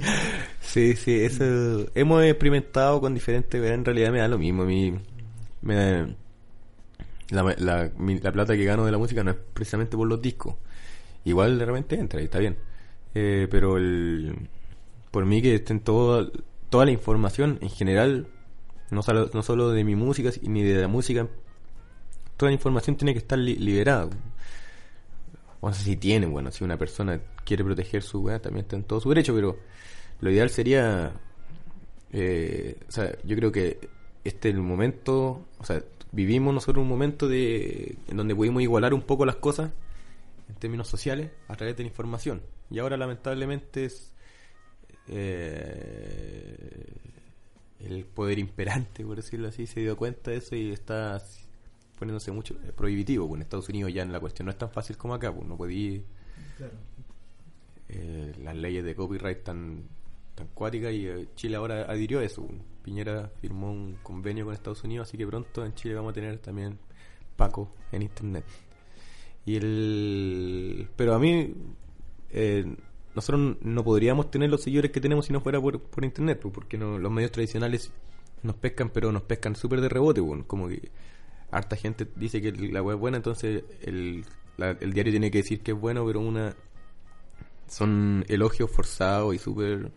Sí, 0.62 0.96
sí, 0.96 1.20
eso 1.24 1.86
hemos 1.96 2.24
experimentado 2.24 3.00
con 3.02 3.14
diferentes, 3.14 3.62
en 3.64 3.86
realidad 3.86 4.12
me 4.12 4.20
da 4.20 4.28
lo 4.28 4.38
mismo. 4.38 4.64
A 4.64 4.66
mí, 4.66 4.94
me, 5.62 6.16
la, 7.30 7.56
la, 7.58 7.92
mi- 7.98 8.20
la 8.20 8.32
plata 8.32 8.56
que 8.56 8.64
gano 8.66 8.86
de 8.86 8.92
la 8.92 8.98
música 8.98 9.24
no 9.24 9.32
es 9.32 9.38
precisamente 9.54 9.96
por 9.98 10.08
los 10.08 10.22
discos. 10.22 10.56
Igual 11.26 11.60
de 11.60 11.66
repente 11.66 11.96
entra 12.00 12.20
y 12.22 12.26
está 12.26 12.40
bien. 12.40 12.58
Eh, 13.14 13.48
pero 13.52 13.78
el, 13.78 14.36
por 15.12 15.26
mí 15.26 15.42
que 15.42 15.56
estén 15.56 15.82
todo, 15.82 16.32
toda 16.70 16.86
la 16.86 16.92
información 16.92 17.58
en 17.62 17.70
general, 17.70 18.28
no 18.90 19.02
solo, 19.04 19.30
no 19.34 19.44
solo 19.44 19.72
de 19.72 19.84
mi 19.84 19.96
música 19.96 20.32
ni 20.42 20.64
de 20.64 20.82
la 20.82 20.88
música, 20.88 21.28
toda 22.38 22.50
la 22.50 22.54
información 22.56 22.96
tiene 22.96 23.14
que 23.14 23.20
estar 23.20 23.38
li- 23.38 23.56
liberada. 23.58 24.08
O 25.62 25.70
no 25.70 25.74
sé 25.74 25.84
si 25.84 25.96
tiene, 25.96 26.26
bueno, 26.26 26.52
si 26.52 26.64
una 26.64 26.78
persona 26.78 27.22
quiere 27.46 27.64
proteger 27.64 28.04
su 28.04 28.22
weá, 28.22 28.42
también 28.42 28.66
está 28.66 28.76
en 28.76 28.84
todo 28.84 29.00
su 29.00 29.10
derecho, 29.10 29.34
pero 29.34 29.60
lo 30.20 30.32
ideal 30.32 30.50
sería, 30.50 31.14
eh, 32.12 32.78
o 32.88 32.92
sea, 32.92 33.16
yo 33.24 33.36
creo 33.36 33.52
que 33.52 33.90
este 34.24 34.50
es 34.50 34.56
el 34.56 34.62
momento, 34.62 35.46
o 35.60 35.64
sea, 35.64 35.84
vivimos 36.12 36.54
nosotros 36.54 36.82
un 36.82 36.90
momento 36.90 37.28
de 37.28 37.96
en 38.08 38.18
donde 38.18 38.36
pudimos 38.36 38.62
igualar 38.62 38.94
un 38.94 39.04
poco 39.04 39.26
las 39.26 39.38
cosas 39.38 39.72
en 40.50 40.56
términos 40.56 40.88
sociales 40.88 41.32
a 41.48 41.56
través 41.56 41.78
de 41.78 41.84
la 41.84 41.90
información. 41.90 42.42
Y 42.70 42.80
ahora 42.80 42.98
lamentablemente 42.98 43.86
es 43.86 44.14
eh, 45.08 46.86
el 47.80 48.06
poder 48.06 48.40
imperante, 48.40 49.04
por 49.06 49.18
decirlo 49.18 49.48
así, 49.48 49.68
se 49.68 49.82
dio 49.82 49.96
cuenta 49.98 50.32
de 50.32 50.38
eso 50.38 50.56
y 50.56 50.72
está 50.72 51.22
poniéndose 52.02 52.32
mucho 52.32 52.56
eh, 52.66 52.72
prohibitivo. 52.76 53.28
Pues 53.28 53.38
en 53.38 53.44
Estados 53.44 53.70
Unidos 53.70 53.94
ya 53.94 54.04
la 54.06 54.20
cuestión 54.20 54.48
no 54.48 54.52
es 54.52 54.58
tan 54.58 54.72
fácil 54.72 54.98
como 54.98 55.14
acá, 55.14 55.32
pues 55.32 55.48
no 55.48 55.56
podí 55.56 56.04
Claro. 56.58 56.74
eh, 57.90 58.34
las 58.44 58.56
leyes 58.56 58.84
de 58.84 58.96
copyright 58.96 59.44
tan 59.44 59.84
tan 60.34 60.48
cuáticas 60.48 60.94
y 60.94 61.08
eh, 61.08 61.28
Chile 61.36 61.58
ahora 61.58 61.84
adhirió 61.84 62.20
a 62.20 62.24
eso. 62.24 62.48
Piñera 62.84 63.30
firmó 63.40 63.72
un 63.72 63.98
convenio 64.02 64.46
con 64.46 64.56
Estados 64.56 64.84
Unidos, 64.84 65.08
así 65.08 65.16
que 65.18 65.28
pronto 65.28 65.64
en 65.64 65.76
Chile 65.76 65.94
vamos 65.94 66.12
a 66.12 66.14
tener 66.14 66.40
también 66.40 66.80
Paco 67.36 67.72
en 67.92 68.02
internet. 68.02 68.46
Y 69.46 69.56
el 69.58 70.88
pero 70.96 71.14
a 71.14 71.20
mí 71.20 71.54
eh, 72.32 72.66
nosotros 73.14 73.58
no 73.62 73.84
podríamos 73.84 74.32
tener 74.32 74.50
los 74.50 74.64
seguidores 74.64 74.90
que 74.92 75.02
tenemos 75.02 75.28
si 75.28 75.34
no 75.34 75.42
fuera 75.42 75.62
por, 75.62 75.80
por 75.80 76.04
internet, 76.04 76.40
pues, 76.42 76.52
porque 76.54 76.78
no, 76.80 76.98
los 76.98 77.12
medios 77.12 77.32
tradicionales 77.32 77.92
nos 78.42 78.56
pescan, 78.56 78.90
pero 78.90 79.12
nos 79.12 79.22
pescan 79.24 79.56
súper 79.56 79.82
de 79.82 79.90
rebote, 79.90 80.22
pues, 80.24 80.44
como 80.48 80.68
que 80.68 80.90
harta 81.52 81.76
gente 81.76 82.08
dice 82.16 82.42
que 82.42 82.52
la 82.52 82.82
web 82.82 82.96
es 82.96 83.00
buena, 83.02 83.18
entonces 83.18 83.64
el, 83.82 84.26
la- 84.58 84.72
el 84.80 84.94
diario 84.94 85.12
tiene 85.14 85.32
que 85.32 85.40
decir 85.40 85.62
que 85.62 85.72
es 85.72 85.80
bueno, 85.80 86.06
pero 86.06 86.20
una 86.22 86.56
son 87.68 88.26
elogios 88.28 88.70
forzados 88.70 89.34
y 89.36 89.40
súper 89.40 89.92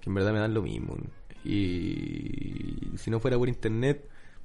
que 0.00 0.10
en 0.10 0.14
verdad 0.14 0.32
me 0.32 0.38
dan 0.40 0.54
lo 0.54 0.62
mismo. 0.62 0.96
Y 1.44 2.76
si 2.96 3.10
no 3.10 3.20
fuera 3.20 3.38
por 3.38 3.48
internet, 3.48 4.04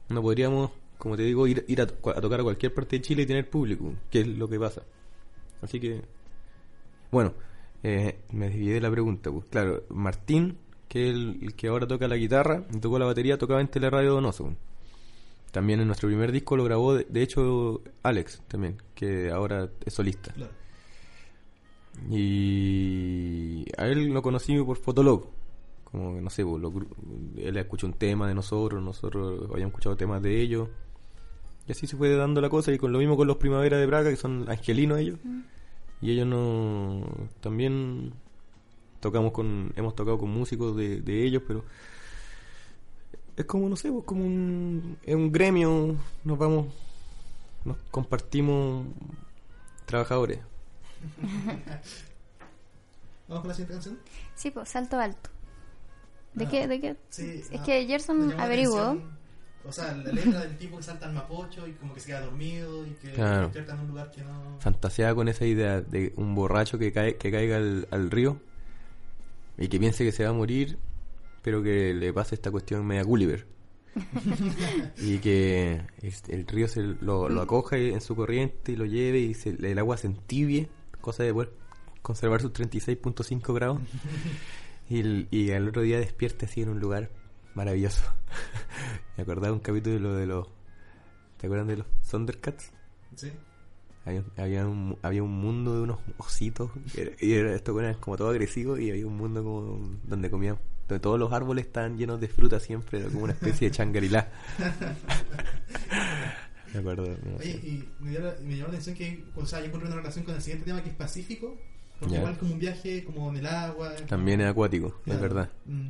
no 0.09 0.21
podríamos, 0.21 0.71
como 0.97 1.17
te 1.17 1.23
digo, 1.23 1.47
ir, 1.47 1.65
ir 1.67 1.81
a, 1.81 1.87
to- 1.87 2.09
a 2.09 2.21
tocar 2.21 2.39
a 2.41 2.43
cualquier 2.43 2.73
parte 2.73 2.97
de 2.97 3.01
Chile 3.01 3.23
y 3.23 3.25
tener 3.25 3.49
público, 3.49 3.93
que 4.09 4.21
es 4.21 4.27
lo 4.27 4.47
que 4.49 4.59
pasa. 4.59 4.83
Así 5.61 5.79
que, 5.79 6.01
bueno, 7.11 7.33
eh, 7.83 8.19
me 8.31 8.47
desvié 8.49 8.73
de 8.73 8.81
la 8.81 8.91
pregunta. 8.91 9.31
Pues 9.31 9.45
claro, 9.45 9.83
Martín, 9.89 10.57
que 10.87 11.09
es 11.09 11.15
el, 11.15 11.53
que 11.55 11.67
ahora 11.67 11.87
toca 11.87 12.07
la 12.07 12.15
guitarra 12.15 12.65
tocó 12.81 12.99
la 12.99 13.05
batería, 13.05 13.37
tocaba 13.37 13.61
en 13.61 13.67
Teleradio 13.67 14.11
Donoso. 14.13 14.55
También 15.51 15.81
en 15.81 15.87
nuestro 15.87 16.07
primer 16.07 16.31
disco 16.31 16.55
lo 16.55 16.63
grabó, 16.63 16.95
de, 16.95 17.05
de 17.09 17.21
hecho, 17.21 17.81
Alex 18.03 18.41
también, 18.47 18.77
que 18.95 19.29
ahora 19.31 19.69
es 19.85 19.93
solista. 19.93 20.31
Claro. 20.33 20.51
Y 22.09 23.65
a 23.77 23.87
él 23.87 24.05
lo 24.13 24.21
conocí 24.21 24.57
por 24.63 24.77
Fotolog. 24.77 25.27
Como 25.83 26.15
que 26.15 26.21
no 26.21 26.29
sé, 26.29 26.45
pues, 26.45 26.61
gru- 26.63 26.87
él 27.37 27.57
escuchó 27.57 27.85
un 27.87 27.93
tema 27.93 28.27
de 28.27 28.33
nosotros, 28.33 28.81
nosotros 28.81 29.49
habíamos 29.51 29.71
escuchado 29.73 29.97
temas 29.97 30.21
de 30.21 30.39
ellos. 30.41 30.69
Y 31.67 31.71
así 31.73 31.85
se 31.87 31.97
fue 31.97 32.09
dando 32.15 32.39
la 32.41 32.49
cosa. 32.49 32.71
Y 32.71 32.77
con 32.77 32.91
lo 32.93 32.99
mismo 32.99 33.17
con 33.17 33.27
los 33.27 33.37
Primavera 33.37 33.77
de 33.77 33.85
Braga, 33.85 34.09
que 34.09 34.15
son 34.15 34.49
angelinos 34.49 34.99
ellos. 34.99 35.19
Y 36.01 36.11
ellos 36.11 36.27
no. 36.27 37.05
También 37.41 38.13
tocamos 39.01 39.31
con. 39.33 39.73
Hemos 39.75 39.95
tocado 39.95 40.17
con 40.17 40.29
músicos 40.29 40.75
de, 40.77 41.01
de 41.01 41.25
ellos, 41.25 41.43
pero. 41.45 41.65
Es 43.41 43.47
como, 43.47 43.67
no 43.67 43.75
sé, 43.75 43.91
pues, 43.91 44.05
como 44.05 44.23
un. 44.25 44.97
Es 45.03 45.15
un 45.15 45.31
gremio. 45.31 45.95
Nos 46.23 46.37
vamos. 46.37 46.67
Nos 47.65 47.77
compartimos. 47.89 48.85
Trabajadores. 49.85 50.39
Vamos 53.27 53.41
con 53.41 53.47
la 53.47 53.53
siguiente 53.53 53.73
canción. 53.73 53.99
Sí, 54.35 54.51
pues 54.51 54.69
salto 54.69 54.99
alto. 54.99 55.29
¿De 56.33 56.45
Ah, 56.45 56.49
qué? 56.49 56.67
¿De 56.67 56.79
qué? 56.81 56.95
Sí, 57.09 57.41
es 57.51 57.59
ah, 57.59 57.63
que 57.63 57.85
Gerson 57.85 58.39
averiguó. 58.39 58.97
O 59.63 59.71
sea, 59.71 59.91
la 59.93 60.11
letra 60.11 60.41
del 60.41 60.57
tipo 60.57 60.77
que 60.77 60.83
salta 60.83 61.05
al 61.05 61.13
mapocho 61.13 61.67
y 61.67 61.73
como 61.73 61.93
que 61.93 61.99
se 61.99 62.07
queda 62.07 62.21
dormido 62.21 62.85
y 62.85 62.91
que 62.91 63.11
Claro. 63.11 63.35
se 63.35 63.41
despierta 63.43 63.73
en 63.73 63.79
un 63.81 63.87
lugar 63.89 64.11
que 64.11 64.21
no. 64.23 64.59
fantaseaba 64.59 65.13
con 65.15 65.27
esa 65.27 65.45
idea 65.45 65.81
de 65.81 66.13
un 66.17 66.33
borracho 66.35 66.77
que 66.79 66.91
cae 66.91 67.15
que 67.17 67.31
caiga 67.31 67.57
al, 67.57 67.87
al 67.91 68.09
río 68.11 68.37
y 69.57 69.67
que 69.67 69.79
piense 69.79 70.03
que 70.03 70.11
se 70.11 70.23
va 70.23 70.31
a 70.31 70.33
morir, 70.33 70.77
pero 71.41 71.61
que 71.63 71.93
le 71.93 72.13
pase 72.13 72.35
esta 72.35 72.51
cuestión 72.51 72.85
media 72.85 73.03
Gulliver. 73.03 73.47
y 74.97 75.17
que 75.17 75.81
el 76.29 76.47
río 76.47 76.67
se 76.67 76.81
lo, 76.81 77.27
lo 77.29 77.41
acoja 77.41 77.77
en 77.77 77.99
su 78.01 78.15
corriente 78.15 78.71
y 78.71 78.75
lo 78.75 78.85
lleve 78.85 79.19
y 79.19 79.33
se- 79.33 79.49
el 79.49 79.77
agua 79.79 79.97
se 79.97 80.07
entibie, 80.07 80.69
cosa 81.01 81.23
de 81.23 81.33
poder 81.33 81.51
conservar 82.01 82.41
sus 82.41 82.53
36.5 82.53 83.53
grados. 83.53 83.79
y, 84.89 84.99
el- 84.99 85.27
y 85.31 85.51
al 85.51 85.67
otro 85.67 85.81
día 85.81 85.99
despierte 85.99 86.45
así 86.45 86.61
en 86.61 86.69
un 86.69 86.79
lugar 86.79 87.09
maravilloso. 87.53 88.01
Me 89.17 89.23
acordaba 89.23 89.47
de 89.47 89.53
un 89.53 89.59
capítulo 89.59 90.13
de 90.15 90.25
los... 90.25 90.47
¿Te 91.37 91.47
acuerdan 91.47 91.67
de 91.67 91.77
los 91.77 91.87
Thundercats? 92.09 92.71
Sí. 93.15 93.31
Había, 94.05 94.23
había, 94.37 94.67
un, 94.67 94.97
había 95.03 95.21
un 95.21 95.31
mundo 95.31 95.75
de 95.75 95.81
unos 95.81 95.99
ositos 96.17 96.71
y 97.19 97.33
era, 97.33 97.53
esto 97.53 97.79
era 97.79 97.93
como 97.95 98.17
todo 98.17 98.29
agresivo 98.29 98.77
y 98.77 98.89
había 98.89 99.05
un 99.05 99.15
mundo 99.17 99.43
como 99.43 99.79
donde 100.05 100.31
comían 100.31 100.57
todos 100.99 101.19
los 101.19 101.31
árboles 101.31 101.65
estaban 101.65 101.97
llenos 101.97 102.19
de 102.19 102.27
fruta 102.27 102.59
siempre 102.59 102.99
era 102.99 103.07
como 103.09 103.23
una 103.23 103.33
especie 103.33 103.69
de 103.69 103.75
changarilá 103.75 104.29
me 106.73 106.79
acuerdo 106.79 107.07
no 107.23 107.37
Oye, 107.37 107.53
sé. 107.53 107.67
y 107.67 107.89
me, 107.99 108.11
la- 108.19 108.35
me 108.41 108.55
llamó 108.55 108.63
la 108.71 108.77
atención 108.79 108.95
que, 108.95 109.23
o 109.35 109.45
sea, 109.45 109.59
yo 109.59 109.65
encontré 109.65 109.87
una 109.87 109.97
relación 109.97 110.25
con 110.25 110.35
el 110.35 110.41
siguiente 110.41 110.65
tema 110.65 110.81
que 110.83 110.89
es 110.89 110.95
Pacífico, 110.95 111.57
porque 111.99 112.15
igual 112.15 112.37
como 112.37 112.53
un 112.53 112.59
viaje 112.59 113.03
como 113.03 113.29
en 113.29 113.37
el 113.37 113.45
agua. 113.47 113.95
también 114.07 114.41
es 114.41 114.47
acuático 114.47 114.87
es 114.87 114.93
Claro. 115.03 115.21
verdad 115.21 115.49
Mm. 115.65 115.89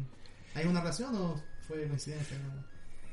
¿Hay 0.55 0.65
una 0.67 0.81
relación 0.81 1.15
o 1.15 1.41
fue 1.67 1.87
coincidencia? 1.87 2.37
No? 2.39 2.63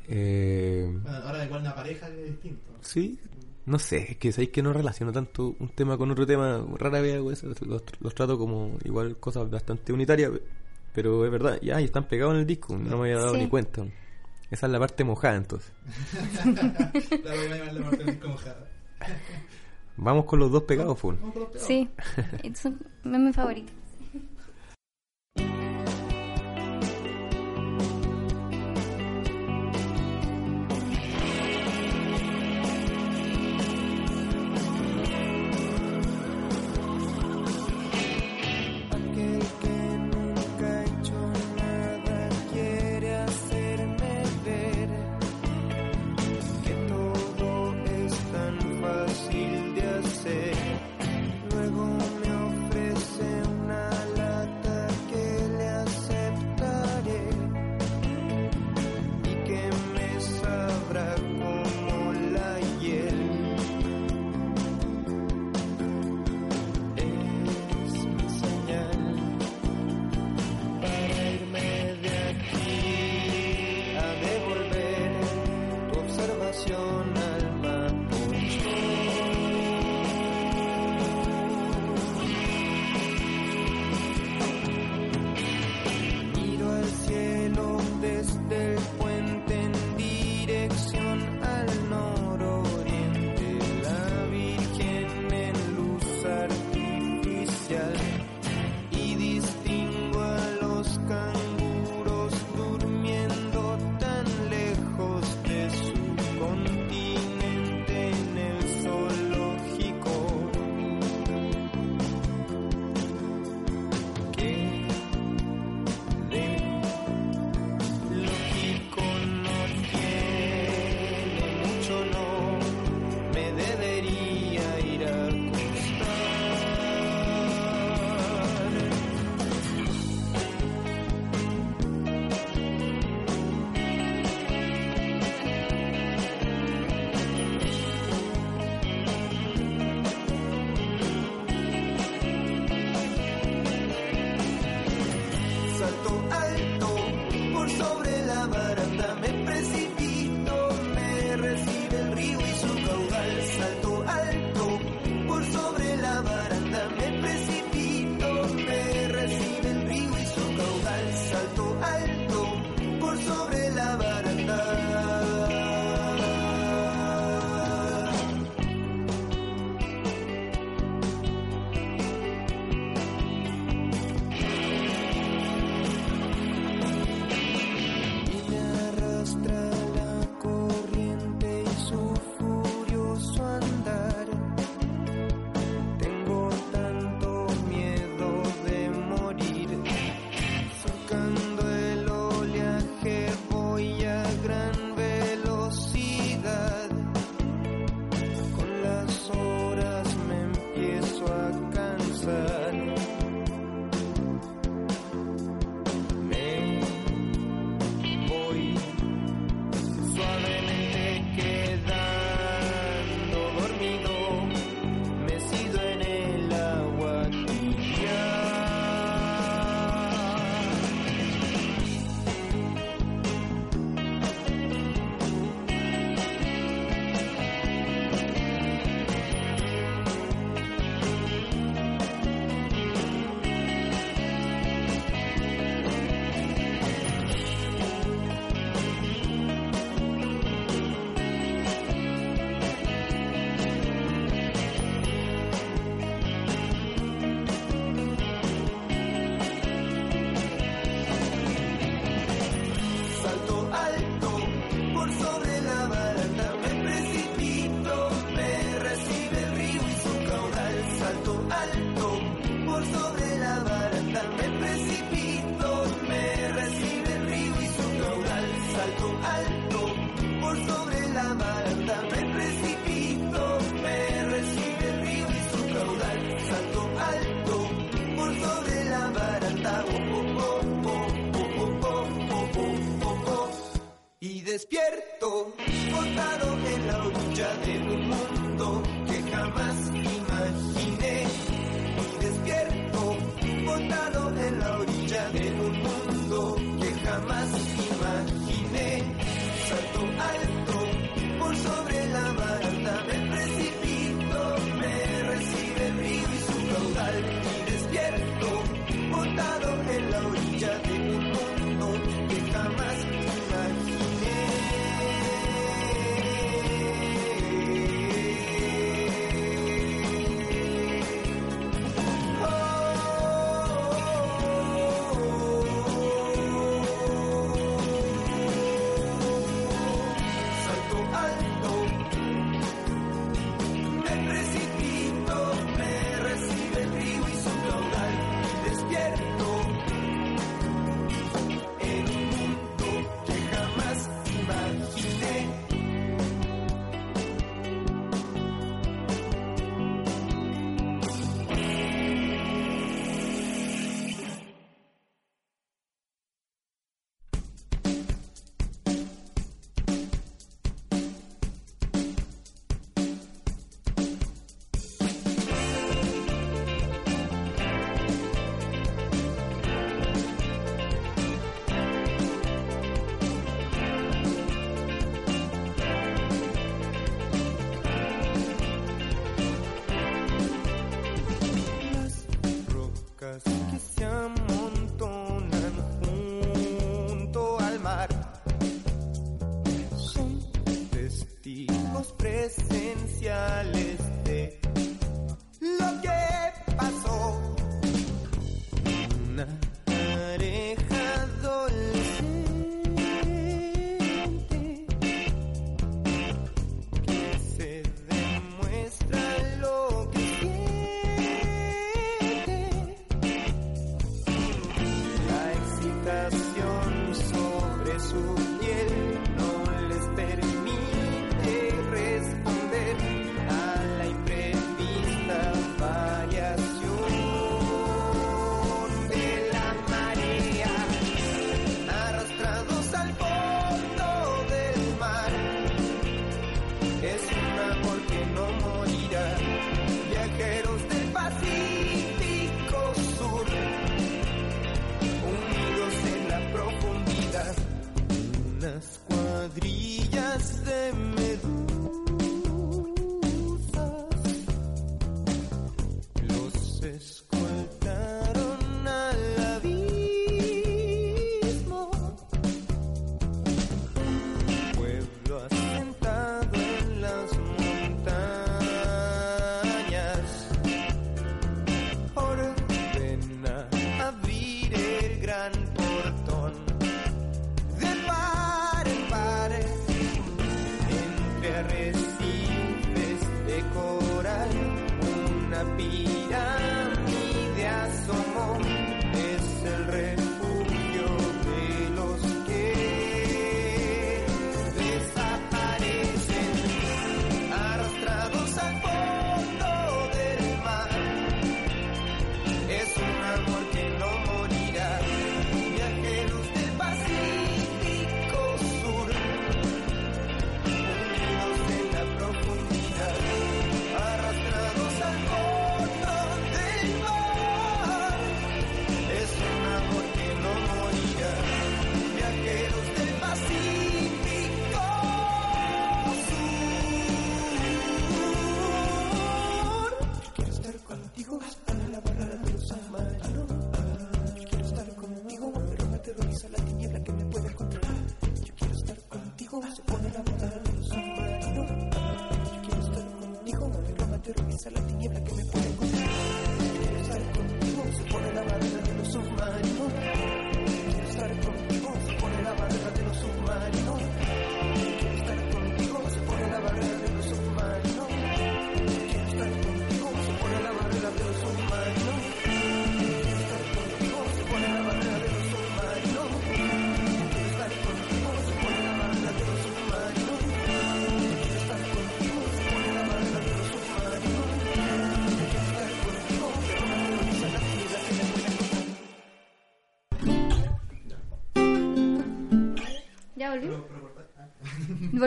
eh, 0.09 0.89
Bueno, 1.03 1.19
ahora 1.19 1.45
igual 1.45 1.61
una 1.61 1.75
pareja 1.75 2.09
es 2.09 2.25
distinto. 2.31 2.63
sí 2.81 3.19
no 3.67 3.79
sé 3.79 4.13
es 4.13 4.17
que 4.17 4.33
sabéis 4.33 4.49
que 4.51 4.63
no 4.63 4.73
relaciono 4.73 5.13
tanto 5.13 5.55
un 5.59 5.69
tema 5.69 5.99
con 5.99 6.11
otro 6.11 6.27
tema 6.27 6.65
rara 6.79 7.01
vez 7.03 7.17
hago 7.17 7.31
eso 7.31 7.49
los, 7.67 7.83
los 8.01 8.15
trato 8.15 8.39
como 8.39 8.79
igual 8.85 9.19
cosas 9.19 9.51
bastante 9.51 9.93
unitarias 9.93 10.33
pero 10.99 11.25
es 11.25 11.31
verdad 11.31 11.59
ya 11.63 11.81
y 11.81 11.85
están 11.85 12.09
pegados 12.09 12.35
en 12.35 12.41
el 12.41 12.47
disco 12.47 12.77
no 12.77 12.99
me 12.99 13.11
había 13.13 13.19
dado 13.23 13.35
Sí. 13.35 13.39
ni 13.43 13.49
cuenta 13.49 13.85
esa 14.51 14.67
es 14.67 14.73
la 14.73 14.79
parte 14.81 15.05
mojada 15.05 15.37
entonces 15.37 15.73
La 16.45 17.35
voy 17.35 17.47
a 17.47 17.57
llamar 17.57 17.73
la 17.75 17.83
parte 17.83 17.97
del 17.99 18.07
disco 18.07 18.29
mojada. 18.29 18.67
Vamos 19.97 20.25
con 20.27 20.39
los 20.39 20.51
dos 20.53 20.63
pegados, 20.63 20.99
full. 20.99 21.15
Vamos 21.17 21.33
con 21.35 21.43
los 21.43 21.51
pegados. 21.53 21.67
Sí, 21.69 21.89
es 22.43 22.69
mi 23.05 23.33
favorito. 23.33 23.73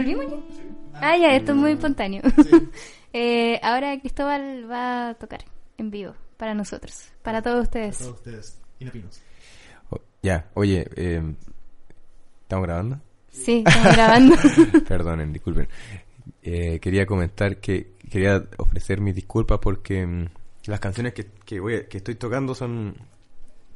¿Volvimos 0.04 0.26
ya? 0.30 0.38
Ah, 1.02 1.18
ya, 1.18 1.36
esto 1.36 1.52
es 1.54 1.58
muy 1.58 1.72
espontáneo. 1.72 2.22
Eh, 3.14 3.60
ahora 3.62 4.00
Cristóbal 4.00 4.72
va 4.72 5.10
a 5.10 5.14
tocar 5.16 5.42
en 5.78 5.92
vivo 5.92 6.16
para 6.38 6.54
nosotros, 6.54 7.10
para 7.22 7.42
todos 7.42 7.58
A 7.58 7.62
ustedes. 7.64 7.98
todos 7.98 8.14
ustedes, 8.14 8.58
inapinos. 8.80 9.20
O- 9.90 10.00
ya, 10.24 10.50
oye, 10.54 10.88
eh, 10.96 11.22
¿estamos 12.44 12.66
grabando? 12.66 13.02
Sí, 13.30 13.66
estamos 13.68 13.94
grabando. 13.98 14.36
Perdonen, 14.88 15.34
disculpen. 15.34 15.68
Eh, 16.42 16.80
quería 16.80 17.06
comentar 17.06 17.58
que 17.58 17.96
quería 18.10 18.46
ofrecer 18.60 19.02
mis 19.02 19.14
disculpas 19.14 19.60
porque 19.62 20.06
mm, 20.08 20.26
las 20.68 20.80
canciones 20.80 21.14
que, 21.14 21.26
que, 21.44 21.60
voy 21.60 21.76
a- 21.76 21.90
que 21.90 21.98
estoy 21.98 22.16
tocando 22.16 22.56
son 22.56 22.96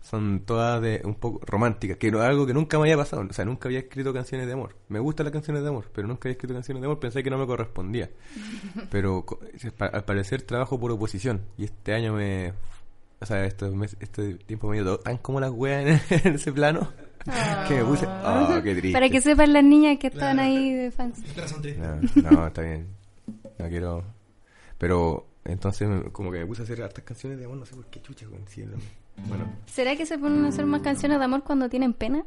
son 0.05 0.41
todas 0.45 0.79
de 0.83 1.01
un 1.03 1.15
poco 1.15 1.41
románticas, 1.45 1.97
que 1.97 2.11
no 2.11 2.21
algo 2.21 2.45
que 2.45 2.53
nunca 2.53 2.77
me 2.77 2.83
había 2.83 2.97
pasado, 2.97 3.25
o 3.27 3.33
sea, 3.33 3.43
nunca 3.43 3.67
había 3.67 3.79
escrito 3.79 4.13
canciones 4.13 4.45
de 4.45 4.53
amor. 4.53 4.75
Me 4.87 4.99
gustan 4.99 5.23
las 5.25 5.33
canciones 5.33 5.63
de 5.63 5.69
amor, 5.69 5.89
pero 5.91 6.07
nunca 6.07 6.27
había 6.27 6.33
escrito 6.33 6.53
canciones 6.53 6.79
de 6.81 6.85
amor, 6.85 6.99
pensé 6.99 7.23
que 7.23 7.29
no 7.31 7.39
me 7.39 7.47
correspondía. 7.47 8.11
Pero 8.91 9.25
al 9.79 10.05
parecer 10.05 10.43
trabajo 10.43 10.79
por 10.79 10.91
oposición 10.91 11.41
y 11.57 11.63
este 11.65 11.93
año 11.93 12.13
me 12.13 12.53
o 13.19 13.25
sea, 13.25 13.45
este, 13.45 13.67
mes- 13.71 13.97
este 13.99 14.35
tiempo 14.35 14.67
me 14.69 14.77
ha 14.77 14.81
ido 14.81 14.99
tan 14.99 15.17
como 15.17 15.39
las 15.39 15.49
weas 15.51 15.85
en, 16.11 16.19
en 16.27 16.35
ese 16.35 16.51
plano 16.51 16.91
que 17.67 17.73
me 17.75 17.83
puse, 17.85 18.05
oh, 18.05 18.59
qué 18.63 18.75
triste. 18.75 18.91
Para 18.93 19.09
que 19.09 19.21
sepan 19.21 19.53
las 19.53 19.63
niñas 19.63 19.97
que 19.97 20.07
están 20.07 20.35
Claro. 20.35 20.41
ahí 20.49 20.73
de 20.75 20.91
fans. 20.91 21.19
No, 22.15 22.31
no, 22.31 22.47
está 22.47 22.61
bien. 22.61 22.87
No 23.57 23.67
quiero. 23.69 24.03
Pero 24.77 25.25
entonces, 25.45 25.87
me- 25.87 26.11
como 26.11 26.31
que 26.31 26.39
me 26.39 26.45
puse 26.45 26.61
a 26.61 26.65
hacer 26.65 26.83
hartas 26.83 27.03
canciones 27.03 27.39
de 27.39 27.45
amor, 27.45 27.57
no 27.57 27.65
sé 27.65 27.73
por 27.75 27.85
qué 27.87 28.01
chucha, 28.01 28.25
lo- 28.27 28.35
Bueno, 29.27 29.45
¿Será 29.65 29.95
que 29.95 30.05
se 30.05 30.17
ponen 30.17 30.45
a 30.45 30.49
hacer 30.49 30.65
más 30.65 30.81
canciones 30.81 31.17
de 31.19 31.25
amor 31.25 31.43
cuando 31.43 31.69
tienen 31.69 31.93
pena? 31.93 32.23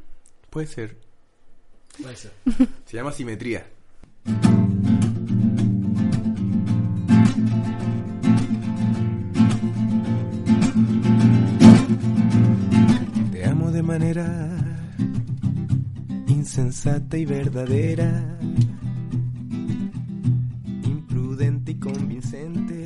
puede 0.51 0.66
ser. 0.66 0.97
Puede 2.01 2.16
ser. 2.16 2.32
Se 2.86 2.97
llama 2.97 3.12
Simetría. 3.12 3.66
Te 13.32 13.45
amo 13.45 13.70
de 13.70 13.82
manera 13.82 14.49
insensata 16.26 17.16
y 17.16 17.24
verdadera, 17.24 18.39
imprudente 20.84 21.72
y 21.72 21.78
convincente, 21.78 22.78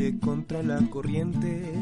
fluye 0.00 0.18
contra 0.18 0.62
la 0.62 0.78
corriente. 0.88 1.72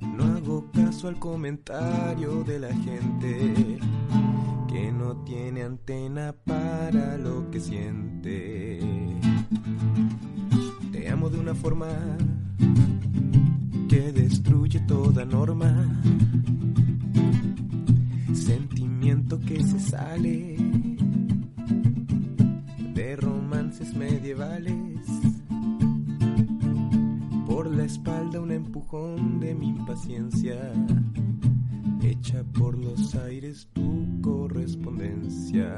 No 0.00 0.24
hago 0.24 0.70
caso 0.72 1.08
al 1.08 1.18
comentario 1.18 2.44
de 2.44 2.60
la 2.60 2.72
gente 2.74 3.78
que 4.68 4.92
no 4.92 5.16
tiene 5.24 5.62
antena 5.64 6.32
para 6.44 7.18
lo 7.18 7.50
que 7.50 7.60
siente. 7.60 8.80
Te 10.92 11.08
amo 11.08 11.28
de 11.28 11.40
una 11.40 11.54
forma 11.54 11.88
destruye 14.12 14.80
toda 14.80 15.24
norma. 15.24 15.72
Sentimiento 18.34 19.40
que 19.40 19.62
se 19.62 19.80
sale 19.80 20.56
de 22.94 23.16
romances 23.16 23.94
medievales. 23.94 25.25
Por 27.56 27.74
la 27.74 27.84
espalda 27.84 28.38
un 28.38 28.52
empujón 28.52 29.40
de 29.40 29.54
mi 29.54 29.68
impaciencia. 29.68 30.74
Echa 32.02 32.44
por 32.44 32.76
los 32.76 33.14
aires 33.14 33.66
tu 33.72 34.20
correspondencia. 34.20 35.74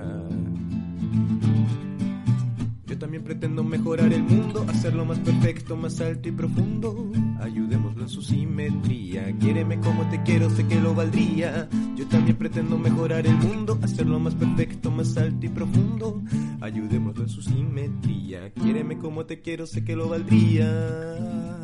Yo 2.84 2.98
también 2.98 3.22
pretendo 3.22 3.62
mejorar 3.62 4.12
el 4.12 4.24
mundo, 4.24 4.66
hacerlo 4.68 5.04
más 5.04 5.20
perfecto, 5.20 5.76
más 5.76 6.00
alto 6.00 6.28
y 6.28 6.32
profundo. 6.32 7.12
Ayudémoslo 7.38 8.02
en 8.02 8.08
su 8.08 8.22
simetría. 8.22 9.32
Quiéreme 9.38 9.78
como 9.78 10.02
te 10.10 10.20
quiero, 10.24 10.50
sé 10.50 10.66
que 10.66 10.80
lo 10.80 10.96
valdría. 10.96 11.68
Yo 11.94 12.08
también 12.08 12.38
pretendo 12.38 12.76
mejorar 12.76 13.24
el 13.24 13.36
mundo, 13.36 13.78
hacerlo 13.82 14.18
más 14.18 14.34
perfecto, 14.34 14.90
más 14.90 15.16
alto 15.16 15.46
y 15.46 15.48
profundo. 15.48 16.24
Ayudémoslo 16.60 17.22
en 17.22 17.28
su 17.28 17.40
simetría. 17.40 18.52
Quiéreme 18.52 18.98
como 18.98 19.26
te 19.26 19.40
quiero, 19.42 19.64
sé 19.64 19.84
que 19.84 19.94
lo 19.94 20.08
valdría. 20.08 21.57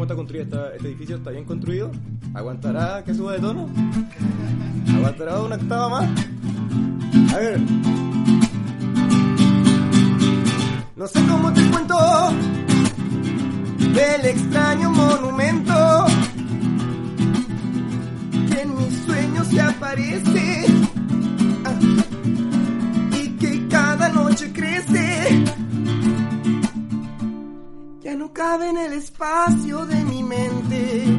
¿Cómo 0.00 0.06
está 0.06 0.16
construido 0.16 0.72
este 0.72 0.88
edificio? 0.88 1.16
¿Está 1.16 1.28
bien 1.28 1.44
construido? 1.44 1.90
¿Aguantará 2.32 3.04
que 3.04 3.12
suba 3.12 3.34
de 3.34 3.40
tono? 3.40 3.68
¿Aguantará 4.96 5.42
una 5.42 5.56
octava 5.56 5.88
más? 5.90 6.08
A 7.34 7.36
ver. 7.36 7.60
No 10.96 11.06
sé 11.06 11.20
cómo 11.28 11.52
te 11.52 11.70
cuento 11.70 12.32
del 13.92 14.24
extraño 14.24 14.90
monumento 14.90 16.06
que 18.50 18.60
en 18.62 18.76
mis 18.78 18.96
sueños 19.04 19.48
se 19.48 19.60
aparece 19.60 20.64
ah, 21.66 21.78
y 23.22 23.28
que 23.36 23.68
cada 23.68 24.08
noche 24.08 24.50
crece. 24.50 25.44
Ya 28.10 28.16
no 28.16 28.32
cabe 28.32 28.70
en 28.70 28.76
el 28.76 28.92
espacio 28.94 29.86
de 29.86 30.02
mi 30.02 30.24
mente 30.24 31.16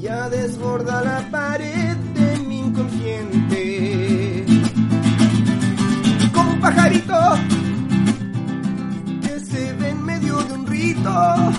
ya 0.00 0.30
desborda 0.30 1.04
la 1.04 1.30
pared 1.30 1.94
de 2.14 2.38
mi 2.38 2.60
inconsciente. 2.60 4.46
Como 6.32 6.52
un 6.52 6.60
pajarito 6.62 7.14
que 9.20 9.38
se 9.38 9.74
ve 9.74 9.90
en 9.90 10.02
medio 10.02 10.38
de 10.38 10.54
un 10.54 10.66
rito. 10.66 11.52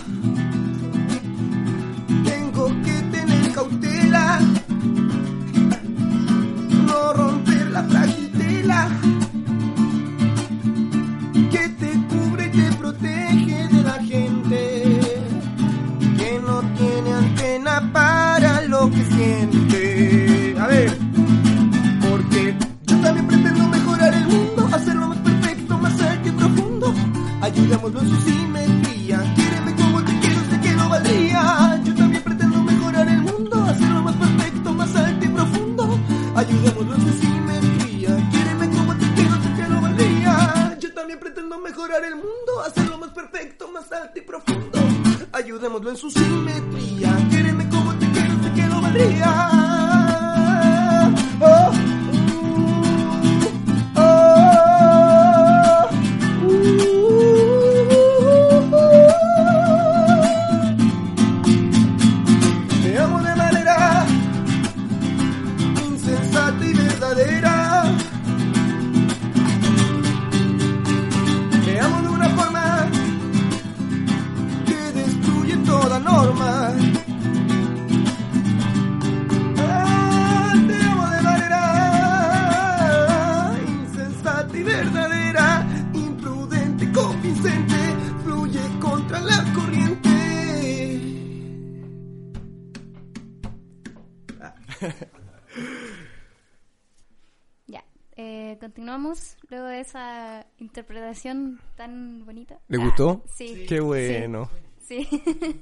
Interpretación 101.18 101.60
tan 101.76 102.26
bonita. 102.26 102.60
¿Le 102.68 102.78
Ah, 102.78 102.84
gustó? 102.84 103.24
Sí. 103.36 103.66
Qué 103.68 103.80
bueno. 103.80 104.50
Sí. 104.88 105.08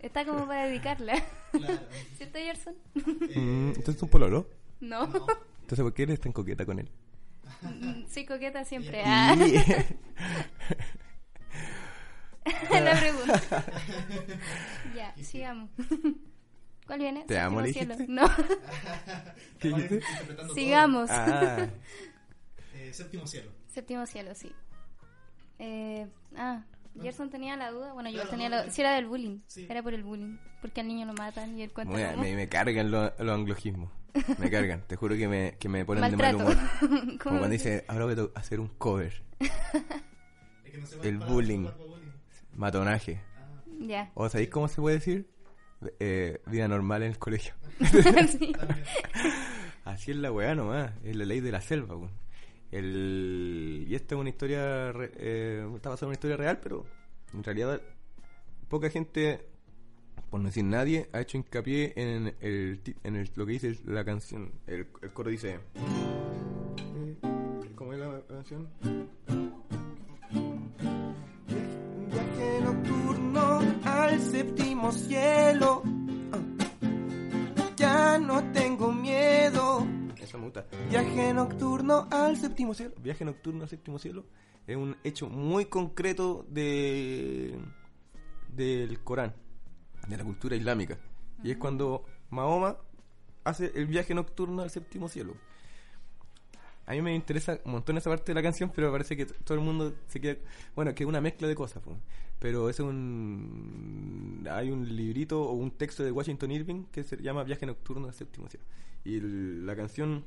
Está 0.00 0.24
como 0.24 0.46
para 0.46 0.66
dedicarla. 0.66 1.14
Claro. 1.52 1.80
¿Cierto, 2.16 2.38
Gerson? 2.38 2.74
Mm, 2.94 3.68
Entonces 3.68 3.96
es 3.96 4.02
un 4.02 4.08
pololo. 4.08 4.48
No. 4.80 5.04
Entonces, 5.04 5.82
¿por 5.84 5.94
qué 5.94 6.02
eres 6.04 6.20
tan 6.20 6.32
coqueta 6.32 6.64
con 6.66 6.78
él? 6.80 6.90
Soy 8.12 8.24
coqueta 8.26 8.64
siempre. 8.64 9.02
Ah, 9.04 9.36
la 12.72 12.98
pregunta. 12.98 13.64
ya, 14.96 15.14
sigamos. 15.22 15.70
¿Cuál 16.86 16.98
viene? 16.98 17.22
Te 17.24 17.38
amo, 17.38 17.60
¿le 17.60 17.72
cielo. 17.72 17.94
No, 18.08 18.28
¿Qué 19.60 19.68
dijiste? 19.68 20.00
Sigamos. 20.54 21.08
Ah, 21.10 21.68
Eh, 22.74 22.92
séptimo 22.92 23.24
cielo. 23.28 23.52
Séptimo 23.72 24.06
cielo, 24.06 24.34
sí. 24.34 24.52
Eh, 25.58 26.06
ah, 26.36 26.62
Gerson 27.00 27.30
tenía 27.30 27.56
la 27.56 27.70
duda. 27.70 27.92
Bueno, 27.92 28.10
yo 28.10 28.16
Claro, 28.16 28.30
tenía 28.30 28.48
no, 28.48 28.56
la 28.56 28.64
no. 28.66 28.70
Si 28.70 28.80
era 28.80 28.94
del 28.94 29.06
bullying. 29.06 29.38
Sí. 29.46 29.66
Era 29.68 29.82
por 29.82 29.94
el 29.94 30.02
bullying. 30.02 30.36
Porque 30.60 30.80
al 30.82 30.88
niño 30.88 31.06
lo 31.06 31.14
matan 31.14 31.58
y 31.58 31.62
él 31.62 31.72
cuenta 31.72 31.92
muy- 32.16 32.30
me, 32.30 32.36
me 32.36 32.48
cargan 32.48 32.90
los, 32.90 33.12
anglojismos. 33.18 33.90
Me 34.38 34.50
cargan. 34.50 34.82
Te 34.86 34.96
juro 34.96 35.16
que 35.16 35.26
me, 35.26 35.56
que 35.58 35.68
me 35.70 35.84
ponen 35.86 36.10
de 36.10 36.16
mal 36.16 36.34
humor. 36.36 36.56
¿Cómo 36.80 37.00
Como 37.18 37.38
cuando 37.38 37.48
dice, 37.48 37.84
ahora 37.88 38.04
voy 38.04 38.30
a 38.34 38.38
hacer 38.38 38.60
un 38.60 38.68
cover. 38.68 39.22
Es 40.64 40.72
que 40.72 40.78
no 40.78 40.86
se 40.86 40.96
puede 40.96 41.08
El 41.10 41.18
bullying. 41.18 41.66
Matonaje. 42.54 43.20
Ah, 43.38 43.48
Ya. 43.80 44.10
¿O 44.14 44.28
sabéis 44.28 44.50
cómo 44.50 44.68
se 44.68 44.80
puede 44.80 44.96
decir? 44.96 45.28
Eh, 45.98 46.40
vida 46.46 46.68
normal 46.68 47.02
en 47.02 47.10
el 47.10 47.18
colegio. 47.18 47.54
Así 49.84 50.12
es 50.12 50.16
la 50.16 50.30
weá 50.30 50.54
nomás, 50.54 50.92
es 51.02 51.16
la 51.16 51.24
ley 51.24 51.40
de 51.40 51.50
la 51.52 51.60
selva. 51.60 51.96
weón. 51.96 52.10
El... 52.72 53.84
Y 53.88 53.94
esta 53.94 54.14
es 54.14 54.20
una 54.20 54.30
historia, 54.30 54.90
eh, 55.16 55.64
está 55.76 55.90
basada 55.90 56.06
en 56.06 56.08
una 56.08 56.14
historia 56.14 56.36
real, 56.36 56.58
pero 56.62 56.84
en 57.34 57.44
realidad 57.44 57.80
poca 58.68 58.88
gente, 58.90 59.46
por 60.30 60.40
no 60.40 60.46
decir 60.46 60.64
nadie, 60.64 61.08
ha 61.12 61.20
hecho 61.20 61.36
hincapié 61.36 61.92
en, 61.96 62.34
el, 62.40 62.80
en 63.04 63.16
el- 63.16 63.30
lo 63.36 63.44
que 63.46 63.52
dice 63.52 63.78
la 63.84 64.04
canción. 64.04 64.50
El, 64.66 64.86
el 65.02 65.12
coro 65.12 65.30
dice... 65.30 65.60
¿Cómo 67.76 67.92
es 67.92 67.98
la 67.98 68.22
canción? 68.28 68.68
Viaje 72.10 72.60
nocturno 72.62 73.60
al 73.84 74.20
séptimo 74.20 74.92
cielo. 74.92 75.82
Ah. 76.32 76.38
Ya 77.76 78.18
no 78.18 78.42
tengo 78.52 78.92
miedo. 78.92 79.01
Esa 80.32 80.38
me 80.38 80.44
gusta. 80.44 80.64
Viaje 80.88 81.34
nocturno 81.34 82.08
al 82.10 82.38
séptimo 82.38 82.72
cielo. 82.72 82.94
Viaje 83.02 83.22
nocturno 83.22 83.64
al 83.64 83.68
séptimo 83.68 83.98
cielo 83.98 84.24
es 84.66 84.78
un 84.78 84.96
hecho 85.04 85.28
muy 85.28 85.66
concreto 85.66 86.46
de 86.48 87.60
del 88.48 88.98
Corán, 89.00 89.34
de 90.08 90.16
la 90.16 90.24
cultura 90.24 90.56
islámica. 90.56 90.96
Y 91.42 91.50
es 91.50 91.58
cuando 91.58 92.06
Mahoma 92.30 92.78
hace 93.44 93.72
el 93.74 93.84
viaje 93.84 94.14
nocturno 94.14 94.62
al 94.62 94.70
séptimo 94.70 95.06
cielo. 95.06 95.34
a 96.86 96.92
mí 96.92 97.02
me 97.02 97.14
interesa 97.14 97.60
un 97.66 97.72
montón 97.72 97.98
esa 97.98 98.08
parte 98.08 98.32
de 98.32 98.34
la 98.34 98.42
canción, 98.42 98.72
pero 98.74 98.90
parece 98.90 99.14
que 99.14 99.26
todo 99.26 99.58
el 99.58 99.62
mundo 99.62 99.92
se 100.06 100.18
queda. 100.18 100.38
Bueno, 100.74 100.94
que 100.94 101.02
es 101.02 101.08
una 101.10 101.20
mezcla 101.20 101.46
de 101.46 101.54
cosas, 101.54 101.82
po. 101.82 101.94
pero 102.38 102.70
es 102.70 102.80
un. 102.80 104.48
Hay 104.50 104.70
un 104.70 104.96
librito 104.96 105.42
o 105.42 105.52
un 105.52 105.72
texto 105.72 106.02
de 106.02 106.10
Washington 106.10 106.52
Irving 106.52 106.84
que 106.90 107.04
se 107.04 107.18
llama 107.18 107.44
Viaje 107.44 107.66
Nocturno 107.66 108.06
del 108.06 108.14
Séptimo 108.14 108.48
Cielo. 108.48 108.64
Y 109.04 109.20
la 109.20 109.74
canción 109.76 110.24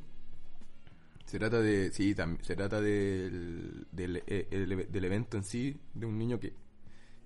se 1.25 1.39
trata 1.39 1.59
de. 1.61 1.91
Sí, 1.91 2.13
tam- 2.15 2.41
se 2.41 2.55
trata 2.55 2.81
del, 2.81 3.87
del, 3.91 4.17
eh, 4.27 4.47
el- 4.51 4.91
del 4.91 5.05
evento 5.05 5.37
en 5.37 5.43
sí, 5.43 5.79
de 5.93 6.05
un 6.05 6.17
niño 6.17 6.39
que, 6.39 6.53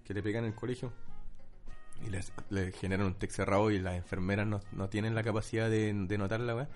que 0.04 0.14
le 0.14 0.22
pegan 0.24 0.44
en 0.46 0.52
el 0.52 0.56
colegio 0.56 0.94
y 2.06 2.10
les, 2.10 2.32
le 2.50 2.72
generan 2.72 3.08
un 3.08 3.16
text 3.16 3.36
cerrado 3.38 3.72
y 3.72 3.80
las 3.80 3.96
enfermeras 3.96 4.48
no, 4.48 4.62
no 4.72 4.90
tienen 4.90 5.16
la 5.16 5.24
capacidad 5.24 5.70
de, 5.70 5.94
de 5.94 6.18
notar. 6.18 6.70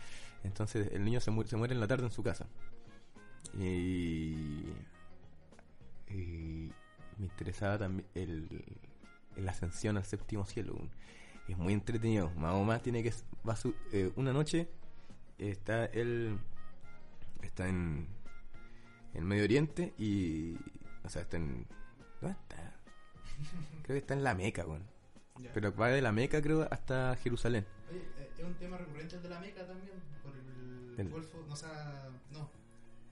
Entonces 0.44 0.90
el 0.92 1.06
niño 1.06 1.22
se, 1.22 1.32
mu- 1.32 1.44
se 1.46 1.56
muere 1.56 1.74
en 1.74 1.80
la 1.80 1.88
tarde 1.88 2.06
en 2.06 2.12
su 2.12 2.24
casa. 2.24 2.48
Y, 3.60 4.66
y 6.10 6.72
me 7.18 7.26
interesaba 7.26 7.78
también 7.78 8.08
el, 8.16 8.64
el 9.36 9.48
ascensión 9.50 9.96
al 9.98 10.04
séptimo 10.06 10.46
cielo. 10.46 10.76
Es 11.48 11.58
muy 11.58 11.74
entretenido. 11.74 12.30
Mahoma 12.38 12.80
tiene 12.80 13.04
que 13.04 13.14
va 13.48 13.54
a 13.54 13.56
su- 13.58 13.76
eh, 13.92 14.12
una 14.16 14.32
noche 14.34 14.68
está 15.38 15.86
él 15.88 16.38
está 17.42 17.68
en 17.68 18.08
en 19.14 19.26
Medio 19.26 19.44
Oriente 19.44 19.94
y 19.98 20.56
o 21.04 21.10
sea 21.10 21.24
está 21.24 21.38
en 21.38 21.68
¿dónde 22.22 22.38
está? 22.40 22.74
creo 23.84 23.96
que 23.96 23.98
está 23.98 24.14
en 24.14 24.24
la 24.24 24.34
Meca, 24.36 24.66
weón. 24.66 24.84
Ya. 25.40 25.52
Pero 25.54 25.76
va 25.76 25.88
de 25.90 26.02
la 26.02 26.12
Meca, 26.12 26.42
creo, 26.42 26.68
hasta 26.72 27.16
Jerusalén. 27.18 27.66
Oye, 27.90 28.00
eh, 28.20 28.30
es 28.38 28.44
un 28.46 28.54
tema 28.54 28.78
recurrente 28.78 29.16
el 29.16 29.24
de 29.24 29.30
la 29.30 29.40
Meca 29.40 29.66
también, 29.66 29.96
por 30.24 30.34
el 30.36 31.00
El- 31.00 31.10
Golfo, 31.10 31.44
no, 31.48 31.54
o 31.54 31.56
sea, 31.56 32.10
no. 32.32 32.50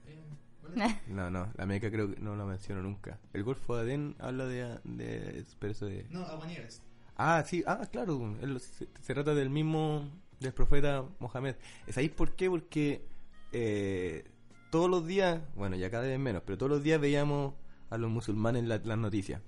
Eh, 0.06 0.22
¿cuál 0.60 0.80
es? 0.82 1.08
No, 1.08 1.30
no, 1.30 1.52
la 1.56 1.66
Meca 1.66 1.90
creo 1.90 2.14
que 2.14 2.20
no 2.20 2.36
la 2.36 2.44
menciono 2.44 2.80
nunca. 2.80 3.18
El 3.32 3.42
Golfo 3.42 3.74
de 3.76 3.82
Adén 3.82 4.16
habla 4.20 4.46
de. 4.46 4.78
de 4.84 5.44
pero 5.58 5.72
eso 5.72 5.86
de. 5.86 6.06
No, 6.10 6.24
Aguanieres. 6.24 6.80
Ah, 7.24 7.44
sí, 7.46 7.62
ah, 7.68 7.86
claro. 7.90 8.36
se, 8.58 9.14
trata 9.14 9.32
del 9.32 9.48
mismo. 9.48 10.10
del 10.40 10.52
profeta 10.52 11.04
Mohamed. 11.20 11.54
¿Sabéis 11.88 12.10
por 12.10 12.34
qué? 12.34 12.50
Porque. 12.50 13.06
eh, 13.52 14.24
todos 14.70 14.90
los 14.90 15.06
días. 15.06 15.40
Bueno, 15.54 15.76
ya 15.76 15.88
cada 15.88 16.04
vez 16.04 16.18
menos, 16.18 16.42
pero 16.44 16.58
todos 16.58 16.70
los 16.70 16.82
días 16.82 17.00
veíamos 17.00 17.54
a 17.90 17.98
los 17.98 18.10
musulmanes 18.10 18.64
las 18.64 18.98
noticias. 18.98 19.40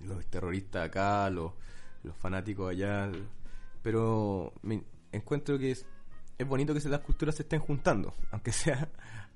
Los 0.00 0.26
terroristas 0.26 0.86
acá, 0.86 1.30
los, 1.30 1.52
los 2.02 2.16
fanáticos 2.16 2.70
allá. 2.70 3.12
Pero 3.82 4.52
me 4.62 4.82
encuentro 5.12 5.58
que 5.60 5.70
es, 5.70 5.86
es 6.36 6.48
bonito 6.48 6.74
que 6.74 6.88
las 6.88 7.00
culturas 7.00 7.36
se 7.36 7.42
estén 7.42 7.60
juntando, 7.60 8.12
aunque 8.32 8.50
sea 8.50 8.88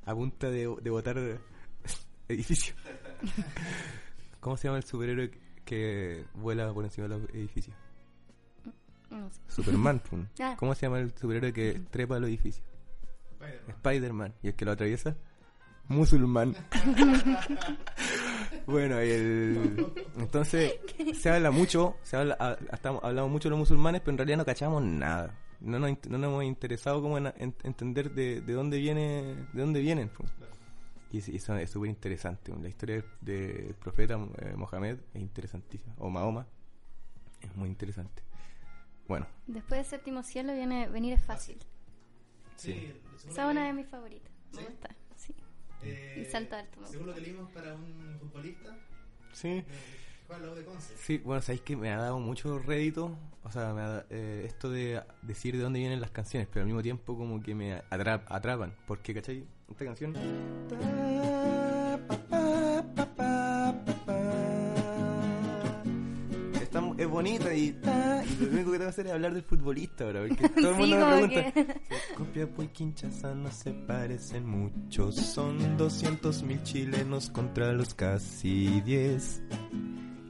a 0.05 0.15
punta 0.15 0.51
de, 0.51 0.75
de 0.83 0.91
botar 0.91 1.17
edificios. 2.29 2.77
¿Cómo 4.41 4.57
se 4.57 4.67
llama 4.67 4.79
el 4.79 4.85
superhéroe 4.85 5.50
que 5.65 6.25
vuela 6.35 6.73
por 6.73 6.85
encima 6.85 7.09
de 7.09 7.19
los 7.19 7.29
edificios? 7.31 7.77
No 9.11 9.31
sé. 9.31 9.41
Superman. 9.49 9.99
pum. 10.11 10.27
Ah. 10.41 10.55
¿Cómo 10.59 10.75
se 10.75 10.87
llama 10.87 11.01
el 11.01 11.13
superhéroe 11.17 11.53
que 11.53 11.81
trepa 11.91 12.17
a 12.17 12.21
los 12.21 12.29
edificios? 12.29 12.65
Spider-Man. 13.33 13.71
Spider-Man. 13.77 14.35
¿Y 14.43 14.49
el 14.49 14.55
que 14.55 14.65
lo 14.65 14.73
atraviesa? 14.73 15.17
Musulmán. 15.89 16.55
bueno, 18.67 18.99
el... 19.01 19.87
entonces 20.19 20.75
se 21.19 21.31
habla 21.31 21.51
mucho, 21.51 21.97
se 22.03 22.17
habla, 22.17 22.37
ha- 22.39 22.57
hasta 22.71 22.91
hablamos 22.91 23.31
mucho 23.31 23.49
de 23.49 23.51
los 23.51 23.59
musulmanes, 23.59 24.01
pero 24.01 24.13
en 24.13 24.19
realidad 24.19 24.37
no 24.39 24.45
cachamos 24.45 24.83
nada. 24.83 25.35
No 25.61 25.79
nos, 25.79 25.91
no 26.09 26.19
nos 26.19 26.29
hemos 26.31 26.45
interesado 26.45 27.03
como 27.03 27.19
en, 27.19 27.27
en- 27.39 27.55
entender 27.65 28.13
de, 28.13 28.41
de 28.41 28.53
dónde 28.53 28.79
viene, 28.79 29.35
de 29.53 29.61
dónde 29.61 29.81
vienen. 29.81 30.09
pues. 30.11 30.31
Y 31.13 31.21
sí, 31.21 31.35
eso 31.37 31.57
es 31.57 31.71
súper 31.71 31.91
interesante. 31.91 32.53
La 32.61 32.69
historia 32.69 33.05
del 33.21 33.75
profeta 33.75 34.15
eh, 34.39 34.55
Mohamed 34.57 34.99
es 35.15 35.21
interesantísima. 35.21 35.95
O 35.99 36.09
Mahoma 36.11 36.47
es 37.41 37.55
muy 37.57 37.69
interesante. 37.69 38.23
Bueno, 39.09 39.27
Después 39.49 39.81
de 39.83 39.85
Séptimo 39.91 40.23
Cielo 40.23 40.53
viene 40.55 40.89
Venir 40.89 41.15
es 41.15 41.25
fácil. 41.25 41.59
Sí. 42.57 42.93
Esa 43.29 43.45
es 43.47 43.51
una 43.51 43.67
de 43.67 43.73
mis 43.73 43.87
favoritas. 43.89 44.31
Me 44.55 44.63
gusta. 44.65 44.91
Sí. 45.17 45.35
eh, 45.83 46.23
y 46.27 46.31
Salto 46.31 46.55
Alto 46.57 46.81
me 46.81 46.87
Según 46.87 47.07
lo 47.09 47.15
que 47.15 47.21
leímos 47.23 47.51
para 47.51 47.75
un 47.75 48.17
futbolista, 48.21 48.77
sí. 49.33 49.49
eh, 49.49 49.65
De 50.39 50.65
Conce. 50.65 50.95
Sí, 50.97 51.19
bueno, 51.19 51.43
sabéis 51.43 51.63
que 51.63 51.77
me 51.77 51.91
ha 51.91 51.97
dado 51.99 52.19
mucho 52.21 52.59
rédito, 52.59 53.17
o 53.43 53.51
sea, 53.51 53.75
me 53.75 53.81
ha 53.83 54.05
eh, 54.11 54.45
esto 54.47 54.71
de 54.71 55.03
decir 55.23 55.57
de 55.57 55.63
dónde 55.63 55.81
vienen 55.81 56.01
las 56.01 56.11
canciones, 56.13 56.49
pero 56.51 56.63
al 56.63 56.67
mismo 56.67 56.83
tiempo 56.83 57.17
como 57.17 57.43
que 57.43 57.55
me 57.55 57.77
atra- 57.91 58.23
atrapan, 58.29 58.73
porque, 58.87 59.13
¿cachai? 59.15 59.45
Esta 59.71 59.85
canción... 59.85 60.15
Está 66.63 66.81
mu- 66.81 66.95
es 66.97 67.09
bonita 67.09 67.53
y, 67.55 67.69
y 67.69 68.45
lo 68.45 68.51
único 68.53 68.71
que 68.73 68.79
tengo 68.79 68.79
que 68.79 68.85
hacer 68.85 69.07
es 69.07 69.13
hablar 69.13 69.35
del 69.35 69.43
futbolista 69.43 70.05
ahora, 70.05 70.21
porque 70.27 70.49
todo 70.49 70.71
el 70.71 70.75
Sí, 70.75 70.81
mundo 70.81 70.97
me 70.97 71.03
como 71.03 71.29
pregunta... 71.29 71.53
que- 71.53 71.81
Copiapó 72.17 72.63
y 72.63 72.69
Kinshasa 72.69 73.35
no 73.35 73.51
se 73.51 73.73
parecen 73.73 74.47
mucho, 74.47 75.11
son 75.11 75.77
200 75.77 76.43
mil 76.43 76.63
chilenos 76.63 77.31
contra 77.31 77.73
los 77.73 77.95
casi 77.95 78.81
10 78.83 79.43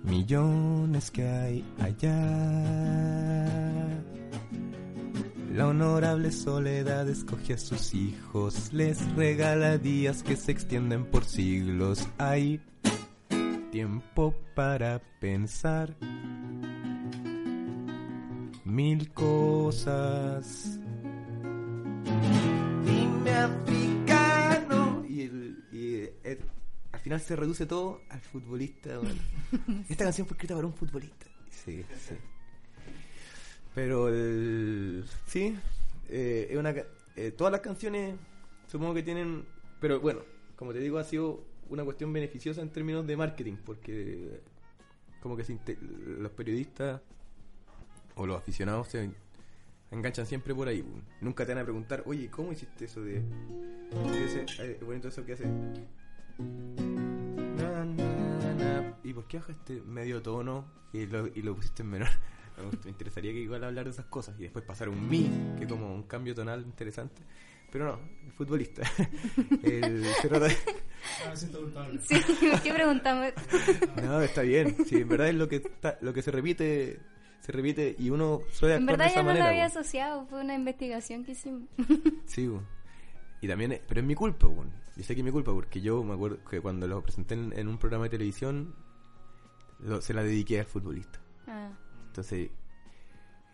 millones 0.03 1.11
que 1.11 1.27
hay 1.27 1.65
allá. 1.81 3.21
La 5.55 5.67
honorable 5.67 6.31
soledad 6.31 7.09
escoge 7.09 7.55
a 7.55 7.59
sus 7.59 7.93
hijos, 7.93 8.73
les 8.73 9.13
regala 9.17 9.79
días 9.79 10.23
que 10.23 10.37
se 10.37 10.53
extienden 10.53 11.05
por 11.05 11.25
siglos. 11.25 12.07
Hay 12.19 12.61
tiempo 13.73 14.35
para 14.55 15.01
pensar 15.21 15.97
mil 18.65 19.11
cosas. 19.13 20.79
Dime 22.85 23.31
africano. 23.31 24.00
Al 27.01 27.05
final 27.05 27.21
se 27.23 27.35
reduce 27.35 27.65
todo 27.65 28.03
al 28.11 28.21
futbolista. 28.21 28.99
bueno. 28.99 29.19
Esta 29.89 30.05
canción 30.05 30.27
fue 30.27 30.35
escrita 30.35 30.55
para 30.55 30.67
un 30.67 30.75
futbolista. 30.75 31.25
Sí, 31.51 31.83
sí. 32.07 32.15
Pero 33.75 34.09
el, 34.09 35.07
sí, 35.25 35.57
eh, 36.11 36.49
es 36.51 36.59
una, 36.59 36.75
eh, 37.17 37.31
todas 37.31 37.53
las 37.53 37.63
canciones 37.63 38.17
supongo 38.67 38.93
que 38.93 39.03
tienen, 39.03 39.47
pero 39.81 39.99
bueno, 39.99 40.21
como 40.57 40.75
te 40.75 40.81
digo, 40.81 40.99
ha 40.99 41.05
sido 41.05 41.43
una 41.71 41.85
cuestión 41.85 42.13
beneficiosa 42.13 42.61
en 42.61 42.69
términos 42.69 43.07
de 43.07 43.17
marketing, 43.17 43.57
porque 43.65 44.43
como 45.23 45.39
que 45.39 45.45
se 45.45 45.59
los 45.81 46.33
periodistas 46.33 47.01
o 48.15 48.27
los 48.27 48.37
aficionados 48.37 48.89
se 48.89 49.11
enganchan 49.91 50.27
siempre 50.27 50.55
por 50.55 50.69
ahí. 50.69 50.85
Nunca 51.23 51.47
te 51.47 51.55
van 51.55 51.63
a 51.63 51.65
preguntar, 51.65 52.03
oye, 52.05 52.29
¿cómo 52.29 52.53
hiciste 52.53 52.85
eso 52.85 53.01
de... 53.01 53.23
de 53.23 54.25
ese, 54.27 54.45
eh, 54.63 54.79
bonito 54.83 55.09
eso 55.09 55.25
que 55.25 55.33
hace... 55.33 55.47
Na, 56.41 57.84
na, 57.84 58.55
na. 58.55 58.95
¿Y 59.05 59.12
por 59.12 59.26
qué 59.26 59.38
baja 59.38 59.53
este 59.53 59.80
medio 59.82 60.22
tono 60.22 60.64
y 60.93 61.07
lo, 61.07 61.26
y 61.28 61.43
lo 61.43 61.55
pusiste 61.55 61.82
en 61.82 61.91
menor? 61.91 62.09
Me 62.84 62.91
interesaría 62.91 63.32
que 63.32 63.38
igual 63.41 63.64
hablar 63.64 63.84
de 63.86 63.91
esas 63.93 64.05
cosas 64.07 64.38
y 64.38 64.43
después 64.43 64.64
pasar 64.64 64.88
un 64.91 65.09
mi, 65.09 65.30
que 65.59 65.66
como 65.66 65.95
un 65.95 66.03
cambio 66.03 66.34
tonal 66.34 66.62
interesante. 66.62 67.22
Pero 67.72 67.84
no, 67.86 67.99
el 68.26 68.32
futbolista. 68.32 68.82
el, 69.62 70.05
se 70.20 70.28
trata 70.28 70.47
de- 70.49 70.57
Ah, 71.24 71.30
me 71.30 71.36
siento 71.36 71.61
culpable. 71.61 71.99
Sí, 72.03 72.14
¿por 72.51 72.61
qué 72.61 72.74
preguntamos? 72.74 73.32
No, 74.03 74.20
está 74.20 74.43
bien. 74.43 74.76
Sí, 74.86 74.97
en 74.97 75.09
verdad 75.09 75.28
es 75.30 75.34
lo 75.34 75.49
que 75.49 75.57
está, 75.57 75.97
lo 76.03 76.12
que 76.12 76.20
se 76.20 76.30
repite, 76.30 77.01
se 77.41 77.53
repite 77.53 77.97
y 77.99 78.11
uno 78.11 78.41
suele 78.53 78.74
En 78.74 78.82
actuar 78.82 78.99
verdad 78.99 79.05
de 79.07 79.11
esa 79.12 79.20
yo 79.20 79.22
no 79.22 79.28
lo 79.28 79.32
manera. 79.32 79.49
había 79.49 79.62
weón. 79.66 79.70
asociado, 79.78 80.26
fue 80.26 80.41
una 80.43 80.55
investigación 80.55 81.24
que 81.24 81.32
hicimos. 81.32 81.62
Sí, 82.26 82.47
weón. 82.49 82.66
y 83.41 83.49
también, 83.49 83.72
es- 83.72 83.80
pero 83.88 84.01
es 84.03 84.07
mi 84.07 84.14
culpa, 84.14 84.47
weón. 84.47 84.70
Yo 85.01 85.05
sé 85.07 85.15
que 85.15 85.23
es 85.23 85.25
mi 85.25 85.31
culpa 85.31 85.55
porque 85.55 85.81
yo 85.81 86.05
me 86.05 86.13
acuerdo 86.13 86.45
que 86.45 86.61
cuando 86.61 86.87
lo 86.87 87.03
presenté 87.03 87.33
en, 87.33 87.55
en 87.59 87.69
un 87.69 87.79
programa 87.79 88.05
de 88.05 88.11
televisión, 88.11 88.75
lo- 89.79 90.03
se 90.03 90.13
la 90.13 90.23
dediqué 90.23 90.61
al 90.61 90.67
futbolista. 90.67 91.19
Ah, 91.47 91.71
Entonces, 92.09 92.51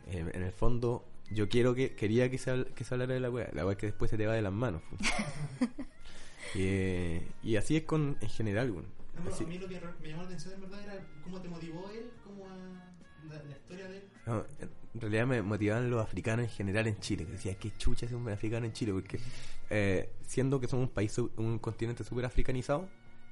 en, 0.09 0.35
en 0.35 0.43
el 0.43 0.51
fondo, 0.51 1.05
yo 1.31 1.49
quiero 1.49 1.73
que 1.73 1.95
quería 1.95 2.29
que 2.33 2.39
se, 2.39 2.65
que 2.75 2.83
se 2.83 2.95
hablara 2.95 3.15
de 3.15 3.21
la 3.21 3.31
weá. 3.31 3.49
La 3.53 3.65
weá 3.65 3.75
es 3.75 3.79
que 3.79 3.87
después 3.87 4.11
se 4.11 4.17
te 4.17 4.27
va 4.27 4.33
de 4.35 4.43
las 4.43 4.53
manos. 4.53 4.83
y, 6.57 6.63
eh, 6.63 7.29
y 7.45 7.55
así 7.55 7.77
es 7.77 7.85
con 7.85 8.17
en 8.21 8.29
general. 8.29 8.75
No, 8.75 9.31
Así- 9.31 9.45
a 9.45 9.47
mí 9.47 9.57
lo 9.59 9.69
que 9.69 9.81
me 10.03 10.09
llamó 10.09 10.23
la 10.23 10.27
atención 10.29 10.53
en 10.55 10.61
verdad 10.63 10.83
era 10.83 11.07
cómo 11.23 11.41
te 11.41 11.49
motivó 11.49 11.89
él, 11.91 12.11
cómo 12.25 12.45
a 12.49 12.57
la, 12.57 13.43
la 13.45 13.51
historia 13.57 13.87
de 13.89 13.99
él. 13.99 14.05
No, 14.27 14.45
en 14.97 15.01
realidad 15.03 15.27
me 15.27 15.43
motivaban 15.43 15.91
los 15.91 16.03
africanos 16.03 16.45
en 16.47 16.51
general 16.51 16.87
en 16.87 16.99
Chile. 16.99 17.25
que 17.27 17.33
Decía, 17.33 17.55
qué 17.55 17.71
chucha 17.77 18.07
es 18.07 18.13
un 18.13 18.29
africano 18.29 18.65
en 18.67 18.73
Chile. 18.73 18.93
Porque 18.93 19.21
eh, 19.71 20.11
siendo 20.27 20.59
que 20.59 20.67
somos 20.69 20.89
un 20.89 20.95
país, 20.95 21.13
su- 21.13 21.31
un 21.37 21.59
continente 21.59 22.03
súper 22.03 22.25
africanizado, 22.25 22.89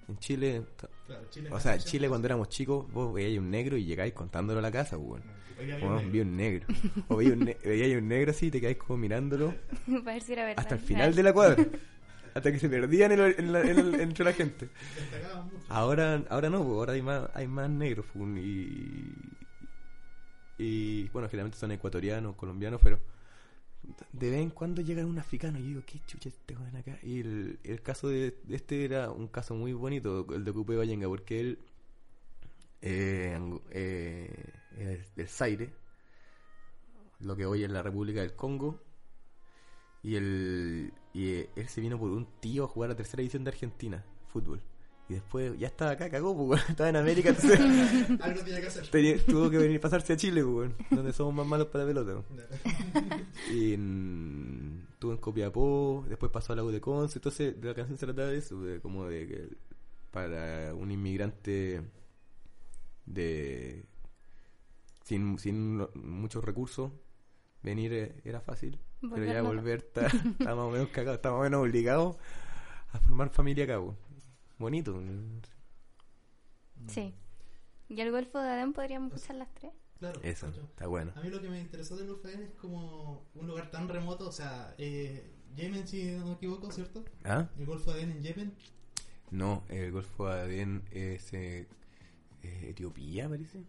en 0.08 0.18
Chile, 0.18 0.62
t- 0.78 0.86
Claro, 1.06 1.24
Chile 1.30 1.48
o 1.50 1.58
sea, 1.58 1.74
en 1.74 1.80
Chile 1.80 2.08
cuando 2.08 2.26
éramos 2.26 2.48
chicos, 2.50 2.86
vos 2.92 3.14
veíais 3.14 3.38
un 3.38 3.50
negro 3.50 3.76
y 3.78 3.84
llegáis 3.86 4.12
contándolo 4.12 4.58
a 4.58 4.62
la 4.62 4.70
casa, 4.70 4.98
weón. 4.98 5.22
Weón, 5.56 5.80
viene- 5.80 6.10
vi 6.10 6.20
un 6.20 6.36
negro. 6.36 6.66
O 7.08 7.16
veíais 7.16 7.36
un, 7.38 7.44
ne- 7.46 7.98
un 7.98 8.08
negro 8.08 8.30
así 8.32 8.46
y 8.46 8.50
te 8.50 8.60
quedáis 8.60 8.76
como 8.76 8.98
mirándolo 8.98 9.54
para 9.86 10.02
ver 10.14 10.22
si 10.22 10.32
era 10.34 10.44
verdad. 10.44 10.60
hasta 10.62 10.74
el 10.74 10.80
final 10.82 11.14
de 11.14 11.22
la 11.22 11.32
cuadra. 11.32 11.64
hasta 12.34 12.50
que 12.52 12.58
se 12.58 12.68
perdían 12.68 13.12
en 13.12 13.20
el- 13.20 13.34
en 13.38 13.52
la- 13.52 13.60
en 13.62 13.78
el- 13.78 14.00
entre 14.00 14.24
la 14.24 14.32
gente. 14.34 14.68
Ahora, 15.68 16.22
ahora 16.28 16.50
no, 16.50 16.58
pues, 16.64 16.74
ahora 16.76 16.92
hay 16.94 17.02
más, 17.02 17.30
hay 17.34 17.46
más 17.46 17.70
negros 17.70 18.04
pues, 18.12 18.28
y, 18.38 19.12
y 20.58 21.08
bueno, 21.08 21.28
generalmente 21.28 21.58
son 21.58 21.72
ecuatorianos, 21.72 22.36
colombianos, 22.36 22.80
pero 22.82 23.00
de 24.12 24.30
vez 24.30 24.40
en 24.40 24.50
cuando 24.50 24.82
llega 24.82 25.04
un 25.04 25.18
africano 25.18 25.58
y 25.58 25.62
yo 25.62 25.68
digo, 25.68 25.82
¿qué 25.86 26.00
chucha 26.06 26.28
este 26.28 26.54
joven 26.54 26.76
acá? 26.76 26.98
Y 27.02 27.20
el, 27.20 27.58
el 27.64 27.82
caso 27.82 28.08
de, 28.08 28.38
este 28.48 28.84
era 28.84 29.10
un 29.10 29.28
caso 29.28 29.54
muy 29.54 29.72
bonito, 29.72 30.26
el 30.34 30.44
de 30.44 30.52
Cupé 30.52 30.76
Vallenga, 30.76 31.08
porque 31.08 31.40
él 31.40 31.58
eh, 32.80 33.38
eh, 33.70 34.54
es 34.78 35.14
del 35.14 35.28
Zaire, 35.28 35.72
lo 37.20 37.36
que 37.36 37.46
hoy 37.46 37.64
es 37.64 37.70
la 37.70 37.82
República 37.82 38.20
del 38.20 38.34
Congo, 38.34 38.80
y, 40.02 40.16
el, 40.16 40.92
y 41.12 41.32
eh, 41.32 41.50
él 41.56 41.68
se 41.68 41.80
vino 41.80 41.98
por 41.98 42.10
un 42.10 42.26
tío 42.40 42.64
a 42.64 42.68
jugar 42.68 42.90
la 42.90 42.96
tercera 42.96 43.20
división 43.20 43.44
de 43.44 43.50
Argentina, 43.50 44.04
fútbol. 44.28 44.60
Y 45.08 45.14
después 45.14 45.58
ya 45.58 45.66
estaba 45.66 45.90
acá, 45.90 46.08
cagó, 46.08 46.34
pues, 46.34 46.62
estaba 46.70 46.88
en 46.88 46.96
América, 46.96 47.28
entonces 47.28 47.60
Algo 48.20 48.40
tenía 48.42 48.60
que 48.62 48.66
hacer. 48.68 48.88
tenía- 48.88 49.22
tuvo 49.24 49.50
que 49.50 49.58
venir 49.58 49.76
a 49.76 49.80
pasarse 49.80 50.14
a 50.14 50.16
Chile, 50.16 50.42
pues, 50.42 50.70
donde 50.90 51.12
somos 51.12 51.34
más 51.34 51.46
malos 51.46 51.66
para 51.68 51.84
la 51.84 51.88
pelota. 51.92 52.22
Y 53.52 53.74
en, 53.74 54.86
estuvo 54.94 55.12
en 55.12 55.18
Copiapó, 55.18 56.04
después 56.08 56.32
pasó 56.32 56.54
a 56.54 56.56
la 56.56 56.64
U 56.64 56.70
de 56.70 56.80
Conce, 56.80 57.18
entonces 57.18 57.60
de 57.60 57.68
la 57.68 57.74
canción 57.74 57.98
se 57.98 58.06
trataba 58.06 58.28
de 58.28 58.38
eso, 58.38 58.58
de 58.62 58.80
como 58.80 59.04
de 59.06 59.26
que 59.26 59.48
para 60.10 60.74
un 60.74 60.90
inmigrante 60.90 61.82
de 63.06 63.84
sin, 65.04 65.38
sin 65.38 65.86
muchos 65.94 66.42
recursos 66.42 66.90
venir 67.62 67.92
eh, 67.92 68.14
era 68.24 68.40
fácil, 68.40 68.78
pero 69.00 69.24
ya 69.24 69.42
no. 69.42 69.48
volver 69.48 69.80
está, 69.80 70.06
está 70.06 70.54
más 70.54 70.64
o 70.66 70.70
menos 70.70 70.88
cagado, 70.88 71.16
está 71.16 71.30
más 71.30 71.40
o 71.40 71.42
menos 71.42 71.60
obligado 71.60 72.16
a 72.92 72.98
formar 73.00 73.28
familia 73.30 73.64
acá, 73.64 73.80
weón. 73.80 73.96
Bonito. 74.58 75.00
Sí. 76.88 77.14
¿Y 77.88 78.00
el 78.00 78.10
Golfo 78.10 78.40
de 78.40 78.48
Adén 78.48 78.72
podríamos 78.72 79.12
usar 79.14 79.36
las 79.36 79.52
tres? 79.54 79.72
Claro. 79.98 80.20
Eso, 80.22 80.46
mucho. 80.48 80.62
está 80.62 80.86
bueno. 80.86 81.12
A 81.16 81.20
mí 81.20 81.30
lo 81.30 81.40
que 81.40 81.48
me 81.48 81.60
interesó 81.60 81.96
del 81.96 82.08
Golfo 82.08 82.28
de 82.28 82.34
Adén 82.34 82.46
es 82.48 82.54
como 82.54 83.26
un 83.34 83.46
lugar 83.46 83.70
tan 83.70 83.88
remoto, 83.88 84.28
o 84.28 84.32
sea, 84.32 84.74
eh, 84.78 85.30
Yemen, 85.56 85.86
si 85.86 86.10
no 86.12 86.26
me 86.26 86.32
equivoco, 86.32 86.70
¿cierto? 86.72 87.04
¿Ah? 87.24 87.48
El 87.58 87.66
Golfo 87.66 87.92
de 87.92 88.02
Adén 88.02 88.10
en 88.12 88.22
Yemen. 88.22 88.54
No, 89.30 89.64
el 89.68 89.92
Golfo 89.92 90.28
de 90.28 90.40
Adén 90.40 90.82
es 90.90 91.32
eh, 91.32 91.68
eh, 92.42 92.66
Etiopía, 92.70 93.28
parece. 93.28 93.64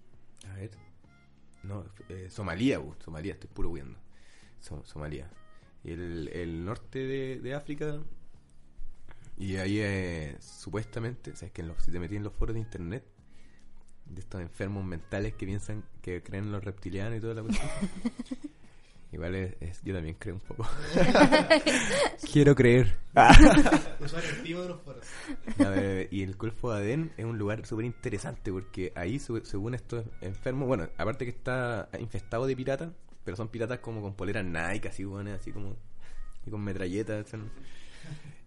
A 0.50 0.56
ver. 0.56 0.72
No, 1.64 1.86
eh, 2.10 2.28
Somalia, 2.30 2.80
bu, 2.80 2.96
Somalia, 3.04 3.34
estoy 3.34 3.50
puro 3.50 3.70
huyendo. 3.70 3.98
Somalia. 4.60 5.30
El, 5.84 6.30
el 6.30 6.66
norte 6.66 7.00
de, 7.00 7.40
de 7.40 7.54
África. 7.54 8.02
Y 9.38 9.58
ahí 9.58 9.80
eh, 9.82 10.38
supuestamente, 10.40 11.32
o 11.32 11.36
sea, 11.36 11.48
es 11.48 11.54
que 11.54 11.62
en 11.62 11.68
los- 11.70 11.84
si 11.84 11.92
te 11.92 12.00
metí 12.00 12.16
en 12.16 12.24
los 12.24 12.34
foros 12.34 12.54
de 12.54 12.60
internet, 12.62 13.04
de 14.06 14.22
estos 14.22 14.40
enfermos 14.42 14.86
mentales 14.86 15.34
que 15.34 15.46
piensan 15.46 15.84
que 16.02 16.22
creen 16.24 16.46
en 16.46 16.52
los 16.52 16.64
reptilianos 16.64 17.18
y 17.18 17.22
toda 17.22 17.34
la 17.34 17.42
cuestión. 17.44 17.68
Igual 19.12 19.36
es, 19.36 19.56
es- 19.62 19.82
yo 19.84 19.94
también 19.94 20.16
creo 20.20 20.36
un 20.36 20.42
poco. 20.42 20.68
Quiero 22.32 22.56
creer. 22.56 22.98
Usuario 24.00 24.30
activo 24.32 24.62
de 24.62 24.68
los 24.70 24.82
foros. 24.82 25.06
A 25.60 25.70
ver, 25.70 26.08
y 26.12 26.24
el 26.24 26.36
Golfo 26.36 26.72
de 26.72 26.78
Adén 26.78 27.12
es 27.18 27.26
un 27.26 27.38
lugar 27.38 27.66
súper 27.66 27.86
interesante 27.86 28.52
porque 28.52 28.92
ahí, 28.96 29.20
su- 29.20 29.42
según 29.46 29.74
estos 29.74 30.06
enfermos, 30.22 30.68
bueno, 30.68 30.90
aparte 30.98 31.26
que 31.26 31.32
está 31.32 31.90
infestado 32.00 32.46
de 32.46 32.56
piratas, 32.56 32.90
pero 33.24 33.38
son 33.38 33.48
piratas 33.50 33.80
como 33.80 34.02
con 34.02 34.16
poleras 34.16 34.44
Nike, 34.46 34.90
así, 34.90 35.04
bueno, 35.06 35.32
así 35.34 35.52
como, 35.52 35.76
y 36.46 36.52
con 36.52 36.62
metralletas. 36.64 37.30
son- 37.30 37.52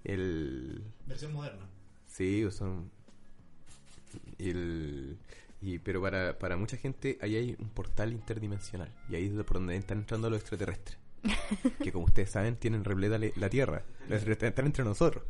el, 0.08 0.82
Versión 1.06 1.32
moderna. 1.32 1.66
sí, 2.06 2.44
o 2.44 2.50
son. 2.50 2.90
El, 4.38 5.18
y, 5.60 5.78
pero 5.78 6.00
para, 6.00 6.38
para 6.38 6.56
mucha 6.56 6.76
gente 6.76 7.18
ahí 7.20 7.36
hay 7.36 7.56
un 7.58 7.68
portal 7.70 8.12
interdimensional 8.12 8.92
y 9.10 9.16
ahí 9.16 9.26
es 9.26 9.32
por 9.44 9.54
donde 9.58 9.76
están 9.76 9.98
entrando 9.98 10.30
los 10.30 10.40
extraterrestres. 10.40 10.96
que 11.82 11.92
como 11.92 12.04
ustedes 12.06 12.30
saben 12.30 12.56
tienen 12.56 12.84
repleta 12.84 13.18
le- 13.18 13.32
la 13.36 13.50
Tierra. 13.50 13.82
Los 14.08 14.22
extraterrestres 14.22 14.50
Están 14.50 14.66
entre 14.66 14.84
nosotros. 14.84 15.24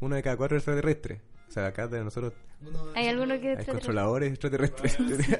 Uno 0.00 0.16
de 0.16 0.22
cada 0.22 0.36
cuatro 0.36 0.56
extraterrestres. 0.56 1.20
O 1.48 1.52
sea, 1.52 1.66
acá 1.66 1.86
de 1.86 2.02
nosotros 2.02 2.32
Uno 2.66 2.86
¿Hay 2.96 3.06
alguno 3.06 3.38
que 3.40 3.50
hay 3.56 3.64
controladores 3.64 4.30
extraterrestres. 4.32 4.96
Tiene 4.96 5.36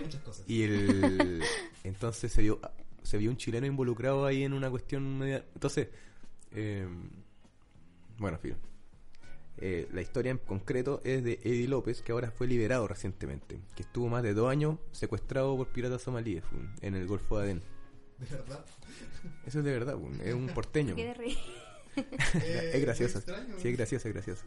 muchas 0.02 0.20
cosas. 0.22 0.44
y 0.48 0.62
el 0.64 1.42
entonces 1.84 2.30
se 2.32 2.42
vio 2.42 2.60
se 3.02 3.18
vio 3.18 3.30
un 3.30 3.36
chileno 3.36 3.66
involucrado 3.66 4.24
ahí 4.26 4.42
en 4.44 4.52
una 4.52 4.70
cuestión 4.70 5.18
media- 5.18 5.44
entonces 5.54 5.88
eh, 6.54 6.86
bueno 8.18 8.38
fío 8.38 8.54
Eh, 9.56 9.86
la 9.92 10.00
historia 10.02 10.32
en 10.32 10.38
concreto 10.38 11.00
es 11.04 11.22
de 11.22 11.38
Eddie 11.44 11.68
López 11.68 12.02
que 12.02 12.10
ahora 12.10 12.30
fue 12.32 12.48
liberado 12.48 12.88
recientemente 12.88 13.60
que 13.76 13.82
estuvo 13.84 14.08
más 14.08 14.22
de 14.24 14.34
dos 14.34 14.50
años 14.50 14.78
secuestrado 14.90 15.56
por 15.56 15.68
piratas 15.68 16.02
somalíes 16.02 16.42
en 16.82 16.94
el 16.96 17.06
Golfo 17.06 17.38
de 17.38 17.44
Adén 17.44 17.62
De 18.18 18.26
verdad. 18.36 18.64
eso 19.46 19.58
es 19.60 19.64
de 19.64 19.72
verdad 19.72 19.96
es 20.24 20.34
un 20.34 20.48
porteño 20.48 20.96
¿Qué 20.96 21.04
de 21.06 21.14
reír? 21.14 21.38
Eh, 21.96 22.72
es 22.74 22.80
gracioso 22.82 23.18
extraño. 23.18 23.54
sí 23.58 23.68
es 23.68 23.76
gracioso 23.76 24.08
es 24.08 24.14
gracioso 24.14 24.44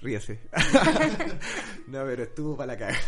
Ríase. 0.00 0.40
no, 1.86 2.04
pero 2.04 2.22
estuvo 2.22 2.56
para 2.56 2.72
la 2.74 2.78
cagada. 2.78 2.98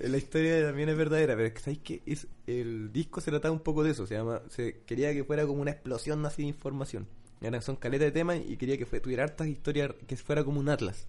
la 0.00 0.16
historia 0.16 0.64
también 0.66 0.88
es 0.88 0.96
verdadera, 0.96 1.34
pero 1.34 1.48
es 1.48 1.52
que 1.52 1.60
¿sabéis 1.60 1.78
que 1.80 2.02
es, 2.06 2.26
el 2.46 2.92
disco 2.92 3.20
se 3.20 3.30
trataba 3.30 3.52
un 3.52 3.60
poco 3.60 3.82
de 3.82 3.90
eso. 3.90 4.06
Se 4.06 4.14
llama, 4.14 4.40
se 4.48 4.80
quería 4.86 5.12
que 5.12 5.24
fuera 5.24 5.46
como 5.46 5.60
una 5.60 5.72
explosión 5.72 6.24
así 6.24 6.42
de 6.42 6.48
información. 6.48 7.06
Eran, 7.42 7.60
son 7.60 7.76
caletas 7.76 8.06
de 8.06 8.12
temas 8.12 8.38
y 8.46 8.56
quería 8.56 8.78
que 8.78 8.86
fue, 8.86 9.00
tuviera 9.00 9.24
hartas 9.24 9.48
historias, 9.48 9.92
que 10.06 10.16
fuera 10.16 10.44
como 10.44 10.60
un 10.60 10.68
atlas. 10.70 11.08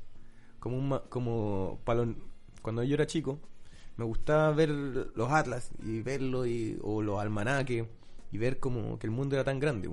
Como 0.60 0.78
un 0.78 1.00
como 1.10 1.80
los- 1.88 2.16
cuando 2.62 2.84
yo 2.84 2.96
era 2.96 3.06
chico, 3.08 3.40
me 3.96 4.04
gustaba 4.04 4.52
ver 4.52 4.70
los 4.70 5.32
atlas 5.32 5.72
y 5.82 6.02
verlo 6.02 6.46
y, 6.46 6.78
o 6.82 7.02
los 7.02 7.22
almanaques 7.22 7.86
y 8.32 8.38
ver 8.38 8.60
como 8.60 9.00
que 9.00 9.08
el 9.08 9.12
mundo 9.12 9.36
era 9.36 9.46
tan 9.46 9.60
grande. 9.60 9.90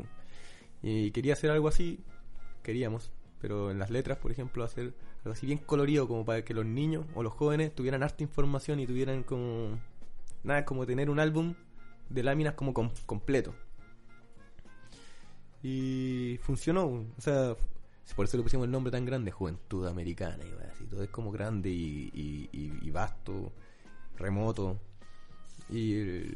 Y 0.82 1.12
quería 1.12 1.34
hacer 1.34 1.50
algo 1.52 1.68
así, 1.68 2.00
queríamos, 2.64 3.12
pero 3.42 3.72
en 3.72 3.78
las 3.80 3.90
letras, 3.90 4.18
por 4.18 4.30
ejemplo, 4.30 4.62
hacer 4.62 4.94
algo 5.18 5.32
así 5.32 5.46
bien 5.46 5.58
colorido 5.58 6.06
como 6.06 6.24
para 6.24 6.44
que 6.44 6.54
los 6.54 6.64
niños 6.64 7.04
o 7.14 7.24
los 7.24 7.32
jóvenes 7.32 7.74
tuvieran 7.74 8.04
harta 8.04 8.22
información 8.22 8.78
y 8.78 8.86
tuvieran 8.86 9.24
como 9.24 9.80
nada, 10.44 10.64
como 10.64 10.86
tener 10.86 11.10
un 11.10 11.18
álbum 11.18 11.54
de 12.08 12.22
láminas 12.22 12.54
como 12.54 12.72
com- 12.72 12.92
completo. 13.04 13.52
Y 15.60 16.38
funcionó, 16.42 16.86
o 16.86 17.20
sea, 17.20 17.56
por 18.14 18.26
eso 18.26 18.36
le 18.36 18.44
pusimos 18.44 18.64
el 18.64 18.70
nombre 18.70 18.92
tan 18.92 19.04
grande, 19.04 19.32
Juventud 19.32 19.86
Americana, 19.86 20.44
y 20.44 20.70
así, 20.70 20.84
todo 20.84 21.02
es 21.02 21.10
como 21.10 21.32
grande 21.32 21.68
y, 21.70 22.48
y, 22.52 22.90
vasto, 22.90 23.52
remoto. 24.16 24.78
Y 25.68 25.94
eh, 25.94 26.34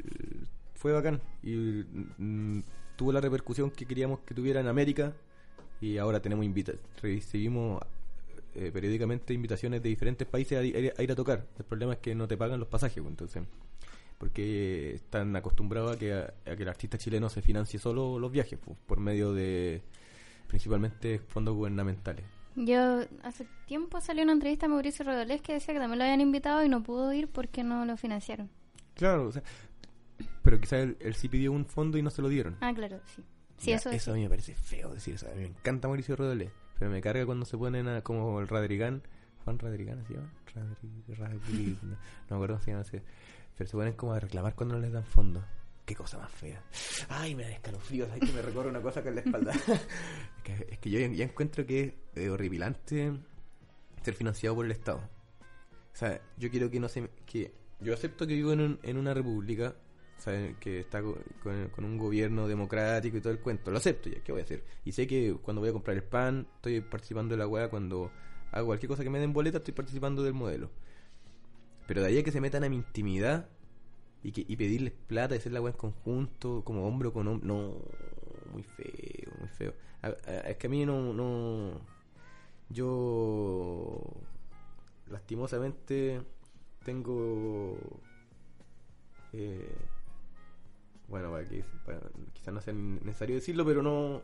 fue 0.75 0.93
bacán. 0.93 1.21
Y 1.43 1.85
mm, 2.19 2.63
tuvo 2.97 3.13
la 3.13 3.21
repercusión 3.21 3.71
que 3.71 3.87
queríamos 3.87 4.21
que 4.21 4.35
tuviera 4.35 4.61
en 4.61 4.67
América. 4.67 5.13
Y 5.81 5.99
ahora 5.99 6.21
tenemos 6.21 6.45
invita 6.45 6.73
recibimos 7.03 7.81
eh, 8.55 8.71
periódicamente 8.73 9.35
invitaciones 9.35 9.83
de 9.83 9.89
diferentes 9.91 10.27
países 10.27 10.59
a, 10.59 10.63
ir- 10.63 10.93
a 10.97 11.03
ir 11.03 11.13
a 11.13 11.15
tocar. 11.15 11.45
El 11.59 11.65
problema 11.65 11.93
es 11.95 11.99
que 11.99 12.15
no 12.15 12.27
te 12.27 12.37
pagan 12.37 12.59
los 12.59 12.69
pasajes, 12.69 12.99
pues, 13.03 13.11
entonces. 13.11 13.43
Porque 14.19 14.95
están 14.95 15.37
acostumbrados 15.37 15.95
a 15.95 15.99
que, 15.99 16.15
a, 16.15 16.33
que 16.57 16.63
el 16.63 16.69
artista 16.69 16.97
chileno 16.97 17.29
se 17.29 17.43
financie 17.43 17.79
solo 17.79 18.19
los 18.19 18.33
viajes, 18.33 18.59
pues, 18.65 18.77
por 18.87 18.99
medio 18.99 19.35
de 19.35 19.83
principalmente 20.47 21.19
fondos 21.19 21.55
gubernamentales. 21.55 22.25
Yo 22.55 23.01
hace 23.23 23.47
tiempo 23.67 24.01
salió 24.01 24.23
una 24.23 24.33
entrevista 24.33 24.65
a 24.65 24.69
Mauricio 24.71 25.05
Rodolés 25.05 25.43
que 25.43 25.53
decía 25.53 25.75
que 25.75 25.81
también 25.81 25.99
lo 25.99 26.05
habían 26.05 26.23
invitado 26.23 26.65
y 26.65 26.71
no 26.71 26.83
pudo 26.83 27.13
ir 27.13 27.29
porque 27.29 27.63
no 27.63 27.85
lo 27.85 27.99
financiaron. 27.99 28.49
Claro, 28.95 29.27
o 29.29 29.33
sea, 29.33 29.43
pero 30.43 30.59
quizás 30.59 30.81
él, 30.85 30.97
él 31.01 31.15
sí 31.15 31.29
pidió 31.29 31.53
un 31.53 31.67
fondo 31.67 31.99
y 31.99 32.03
no 32.03 32.09
se 32.09 32.23
lo 32.23 32.31
dieron. 32.31 32.57
Ah, 32.63 32.73
claro, 32.75 32.99
sí. 33.15 33.23
Sí, 33.59 33.71
Ya, 33.71 33.77
eso, 33.77 33.91
eso 33.91 34.13
a 34.13 34.15
mí 34.15 34.23
me 34.23 34.29
parece 34.29 34.55
feo 34.55 34.93
decir 34.93 35.15
eso. 35.15 35.27
A 35.29 35.31
mí 35.35 35.41
me 35.43 35.47
encanta 35.47 35.89
Mauricio 35.89 36.17
Rodolé. 36.17 36.51
Pero 36.79 36.91
me 36.91 37.01
carga 37.01 37.25
cuando 37.25 37.47
se 37.47 37.57
ponen 37.57 37.89
a, 37.89 38.03
como 38.03 38.39
el 38.41 38.49
Radrigán. 38.49 39.03
Juan 39.45 39.59
Radrigán, 39.59 40.05
¿se 40.07 40.15
llama? 40.15 40.31
Radri- 40.55 41.17
Radri- 41.17 41.79
no, 41.83 41.91
no 41.91 41.97
me 42.31 42.37
acuerdo 42.37 42.61
se 42.61 42.71
llama. 42.71 42.83
ese. 42.83 43.03
Pero 43.57 43.71
se 43.71 43.77
ponen 43.77 43.95
como 43.95 44.13
a 44.13 44.21
reclamar 44.21 44.55
cuando 44.55 44.75
no 44.75 44.81
les 44.81 44.93
dan 44.93 45.05
fondos. 45.07 45.43
Qué 45.87 45.95
cosa 45.95 46.19
más 46.19 46.31
fea. 46.33 46.61
Ay, 47.09 47.35
me 47.35 47.45
da 47.45 47.51
escalofríos. 47.53 48.11
Ay, 48.13 48.21
que 48.21 48.33
me 48.33 48.43
recorre 48.43 48.69
una 48.69 48.83
cosa 48.83 49.03
con 49.03 49.15
la 49.15 49.21
espalda. 49.23 49.53
es, 49.69 50.43
que, 50.43 50.67
es 50.71 50.79
que 50.79 50.91
yo 50.91 50.99
ya, 51.01 51.07
ya 51.09 51.25
encuentro 51.25 51.65
que 51.65 51.81
es 51.83 51.93
eh, 52.25 52.29
horripilante 52.29 53.13
ser 54.03 54.15
financiado 54.15 54.57
por 54.57 54.65
el 54.67 54.73
Estado. 54.73 54.99
O 54.99 55.97
sea, 55.97 56.21
yo 56.37 56.51
quiero 56.51 56.71
que 56.71 56.81
no 56.81 56.89
se... 56.89 57.09
que 57.25 57.55
Yo 57.81 57.95
acepto 57.95 58.27
que 58.27 58.35
vivo 58.35 58.53
en, 58.53 58.61
un- 58.61 58.79
en 58.83 58.99
una 58.99 59.15
república 59.15 59.75
¿saben? 60.19 60.57
que 60.61 60.81
está 60.81 61.03
co- 61.03 61.19
con, 61.43 61.69
con 61.71 61.85
un 61.85 61.99
gobierno 61.99 62.49
democrático 62.49 63.17
y 63.17 63.21
todo 63.21 63.33
el 63.33 63.39
cuento. 63.41 63.71
Lo 63.71 63.79
acepto 63.79 64.09
ya, 64.09 64.21
¿qué 64.23 64.33
voy 64.33 64.41
a 64.41 64.45
hacer? 64.45 64.65
Y 64.85 64.93
sé 64.93 65.07
que 65.07 65.35
cuando 65.43 65.61
voy 65.61 65.71
a 65.71 65.73
comprar 65.73 65.97
el 65.97 66.03
pan, 66.03 66.47
estoy 66.57 66.81
participando 66.81 67.35
de 67.35 67.39
la 67.39 67.47
weá. 67.47 67.69
Cuando 67.69 68.11
hago 68.53 68.67
cualquier 68.67 68.89
cosa 68.89 69.05
que 69.05 69.11
me 69.11 69.19
den 69.19 69.33
boleta, 69.33 69.59
estoy 69.59 69.75
participando 69.75 70.23
del 70.23 70.35
modelo. 70.35 70.71
Pero 71.87 72.01
de 72.03 72.09
ahí 72.09 72.19
a 72.19 72.23
que 72.25 72.33
se 72.33 72.41
metan 72.41 72.65
a 72.65 72.69
mi 72.69 72.77
intimidad 72.77 73.49
y, 74.23 74.33
que, 74.33 74.45
y 74.49 74.57
pedirles 74.57 74.93
plata 75.07 75.35
y 75.35 75.39
hacer 75.39 75.53
la 75.53 75.61
weá 75.61 75.73
en 75.73 75.79
conjunto, 75.79 76.63
como 76.65 76.87
hombro 76.87 77.13
con 77.13 77.29
hombro, 77.29 77.47
no, 77.47 77.75
muy 78.53 78.63
feo. 78.65 79.33
muy 79.39 79.49
feo. 79.49 79.75
A- 80.03 80.09
es 80.49 80.57
que 80.57 80.67
a 80.67 80.71
mí 80.71 80.85
no, 80.85 81.13
no. 81.13 81.81
Yo. 82.71 84.03
Lastimosamente. 85.09 86.23
Tengo. 86.85 87.79
eh, 89.33 89.69
bueno, 91.09 91.31
para 91.31 91.45
que, 91.49 91.65
para- 91.85 92.01
quizás 92.33 92.53
no 92.55 92.61
sea 92.61 92.73
necesario 92.75 93.37
decirlo, 93.37 93.65
pero 93.65 93.83
no. 93.83 94.23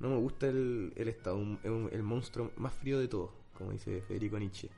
No 0.00 0.08
me 0.10 0.16
gusta 0.16 0.48
el, 0.48 0.92
el 0.96 1.08
Estado. 1.08 1.36
un- 1.36 1.88
el 1.92 2.02
monstruo 2.02 2.50
más 2.56 2.72
frío 2.74 2.98
de 2.98 3.06
todos, 3.08 3.30
como 3.56 3.70
dice 3.70 4.02
Federico 4.02 4.38
Nietzsche. 4.38 4.68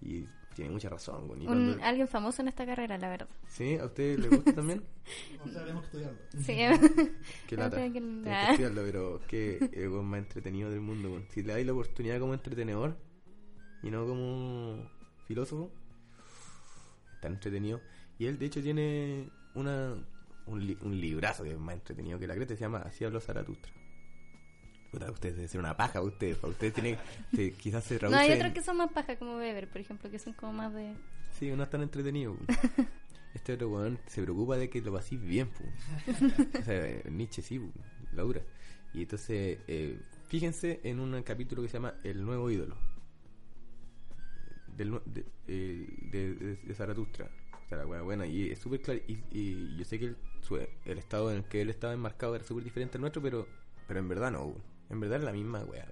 Y 0.00 0.26
tiene 0.54 0.70
mucha 0.70 0.88
razón. 0.88 1.28
Un, 1.30 1.44
cuando- 1.44 1.82
alguien 1.84 2.08
famoso 2.08 2.40
en 2.40 2.48
esta 2.48 2.64
carrera, 2.64 2.96
la 2.96 3.08
verdad. 3.10 3.28
¿Sí? 3.48 3.76
¿A 3.76 3.84
usted 3.86 4.18
le 4.18 4.28
gusta 4.28 4.52
también? 4.54 4.82
O 5.44 5.48
sea, 5.48 5.60
tenemos 5.62 5.82
que 5.82 5.98
estudiarlo. 5.98 6.18
Sí. 6.38 7.10
Qué 7.46 7.56
No, 7.56 7.62
lata. 7.64 7.76
creo 7.76 7.92
que- 7.92 8.50
estudiarlo, 8.50 8.82
pero 8.84 9.20
que 9.28 9.70
el 9.72 9.88
weón 9.90 10.06
más 10.06 10.20
entretenido 10.20 10.70
del 10.70 10.80
mundo. 10.80 11.22
Si 11.30 11.42
le 11.42 11.52
dais 11.52 11.66
la 11.66 11.72
oportunidad 11.72 12.18
como 12.20 12.32
entretenedor 12.32 12.96
y 13.82 13.90
no 13.90 14.06
como 14.06 14.88
filósofo, 15.26 15.70
está 17.14 17.28
entretenido. 17.28 17.80
Y 18.18 18.26
él, 18.26 18.38
de 18.38 18.46
hecho, 18.46 18.62
tiene 18.62 19.28
una 19.54 19.94
un, 20.46 20.66
li- 20.66 20.78
un 20.82 21.00
librazo 21.00 21.42
que 21.44 21.52
es 21.52 21.58
más 21.58 21.74
entretenido 21.74 22.18
que 22.18 22.26
la 22.26 22.34
creta, 22.34 22.54
se 22.54 22.60
llama 22.60 22.78
Así 22.78 23.04
habló 23.04 23.20
Zaratustra. 23.20 23.72
Puta, 24.90 25.10
ustedes 25.10 25.34
deben 25.34 25.48
ser 25.48 25.60
una 25.60 25.76
paja, 25.76 26.00
ustedes. 26.00 26.42
Ustedes 26.42 26.72
tiene, 26.74 26.98
se- 27.34 27.52
quizás 27.52 27.82
se 27.84 27.94
No, 27.94 28.00
traduce 28.00 28.20
hay 28.20 28.32
otros 28.32 28.52
que 28.52 28.62
son 28.62 28.76
más 28.76 28.92
paja, 28.92 29.16
como 29.16 29.36
Weber, 29.36 29.68
por 29.68 29.80
ejemplo, 29.80 30.10
que 30.10 30.18
son 30.18 30.32
como 30.34 30.52
más 30.52 30.72
de... 30.74 30.94
Sí, 31.38 31.50
no 31.50 31.62
es 31.64 31.70
tan 31.70 31.82
entretenido. 31.82 32.36
Este 33.34 33.54
otro 33.54 33.68
weón 33.68 33.98
se 34.06 34.22
preocupa 34.22 34.56
de 34.56 34.70
que 34.70 34.80
lo 34.80 34.92
paséis 34.92 35.20
bien, 35.20 35.48
pu. 35.48 35.64
O 36.60 36.62
sea, 36.62 36.86
eh, 36.86 37.02
Nietzsche 37.10 37.42
sí, 37.42 37.58
pu, 37.58 37.72
la 38.12 38.22
dura. 38.22 38.40
Y 38.92 39.02
entonces, 39.02 39.58
eh, 39.66 39.98
fíjense 40.28 40.78
en 40.84 41.00
un 41.00 41.20
capítulo 41.24 41.60
que 41.60 41.66
se 41.68 41.74
llama 41.74 41.94
El 42.04 42.24
nuevo 42.24 42.48
ídolo. 42.48 42.76
Del, 44.76 45.00
de, 45.06 45.24
eh, 45.48 45.86
de, 46.12 46.34
de- 46.34 46.56
de 46.56 46.74
Zaratustra. 46.74 47.28
O 47.64 47.68
sea, 47.68 47.78
la 47.78 47.86
weá 47.86 48.02
buena. 48.02 48.24
Y 48.24 48.50
es 48.50 48.58
súper 48.60 48.80
claro. 48.82 49.00
Y, 49.08 49.18
y 49.32 49.76
yo 49.76 49.84
sé 49.84 49.98
que 49.98 50.04
el, 50.06 50.16
su- 50.44 50.56
el 50.56 50.98
estado 50.98 51.30
en 51.30 51.38
el 51.38 51.44
que 51.44 51.60
él 51.62 51.70
estaba 51.70 51.92
enmarcado 51.92 52.34
era 52.36 52.44
súper 52.44 52.64
diferente 52.64 52.96
al 52.98 53.00
nuestro, 53.02 53.20
pero, 53.22 53.46
pero 53.88 54.00
en 54.00 54.08
verdad 54.08 54.30
no. 54.30 54.54
En 54.90 55.00
verdad 55.00 55.18
es 55.18 55.24
la 55.24 55.32
misma 55.32 55.64
weá. 55.64 55.86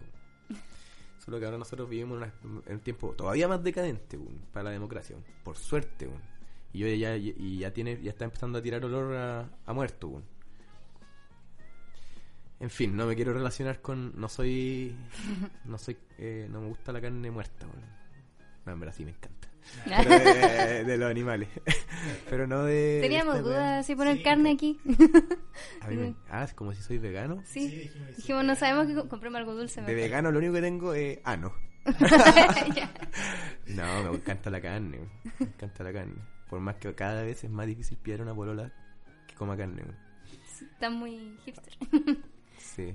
Solo 1.24 1.38
que 1.38 1.44
ahora 1.46 1.58
nosotros 1.58 1.88
vivimos 1.88 2.16
en, 2.16 2.22
una- 2.50 2.62
en 2.66 2.74
un 2.74 2.80
tiempo 2.80 3.12
todavía 3.14 3.48
más 3.48 3.62
decadente 3.62 4.18
para 4.52 4.64
la 4.64 4.70
democracia. 4.70 5.16
Por 5.44 5.56
suerte. 5.56 6.08
Y 6.72 6.78
yo 6.80 6.86
ya, 6.88 7.16
y 7.16 7.58
ya 7.58 7.72
tiene, 7.72 8.00
ya 8.02 8.10
está 8.10 8.24
empezando 8.24 8.58
a 8.58 8.62
tirar 8.62 8.84
olor 8.84 9.14
a, 9.14 9.48
a 9.66 9.72
muerto. 9.72 10.22
En 12.60 12.70
fin, 12.70 12.96
no 12.96 13.06
me 13.06 13.16
quiero 13.16 13.32
relacionar 13.32 13.80
con. 13.80 14.12
No 14.20 14.28
soy. 14.28 14.94
No 15.64 15.78
soy. 15.78 15.96
eh, 16.18 16.46
no 16.50 16.60
me 16.60 16.68
gusta 16.68 16.92
la 16.92 17.00
carne 17.00 17.30
muerta. 17.30 17.66
No, 18.64 18.72
en 18.72 18.80
verdad 18.80 18.94
sí 18.96 19.04
me 19.04 19.10
encanta. 19.10 19.48
Pero 19.84 20.10
de, 20.10 20.84
de 20.86 20.96
los 20.96 21.10
animales. 21.10 21.48
Pero 22.30 22.46
no 22.46 22.64
de. 22.64 22.98
Teníamos 23.02 23.42
dudas 23.42 23.84
si 23.86 23.94
poner 23.94 24.16
Sí, 24.18 24.22
carne 24.22 24.50
aquí. 24.52 24.80
A 25.80 25.88
mí 25.88 25.96
me- 25.98 26.14
ah, 26.30 26.46
como 26.54 26.72
si 26.74 26.82
soy 26.82 26.98
vegano. 26.98 27.42
Sí. 27.44 27.68
Sí, 27.68 27.76
dijimos 27.78 28.06
que 28.08 28.12
sí. 28.14 28.16
Dijimos, 28.22 28.44
no 28.44 28.54
sabemos 28.56 28.86
que 28.86 28.94
co- 28.94 29.08
compremos 29.08 29.38
algo 29.38 29.54
dulce. 29.54 29.82
De 29.82 29.94
vegano 29.94 30.30
lo 30.30 30.38
único 30.38 30.54
que 30.54 30.60
tengo 30.62 30.94
es 30.94 31.18
ano. 31.24 31.52
Ya. 32.74 32.90
No, 33.66 34.10
me 34.10 34.16
encanta 34.16 34.50
la 34.50 34.60
carne. 34.60 34.98
Me 35.38 35.46
encanta 35.46 35.82
la 35.84 35.92
carne. 35.92 36.14
Por 36.48 36.60
más 36.60 36.76
que 36.76 36.94
cada 36.94 37.22
vez 37.22 37.42
es 37.44 37.50
más 37.50 37.66
difícil 37.66 37.98
pillar 37.98 38.20
una 38.22 38.34
polola 38.34 38.70
que 39.26 39.34
coma 39.34 39.56
carne. 39.56 39.82
Está 40.60 40.90
muy 40.90 41.36
hipster. 41.44 41.74
Sí. 42.58 42.94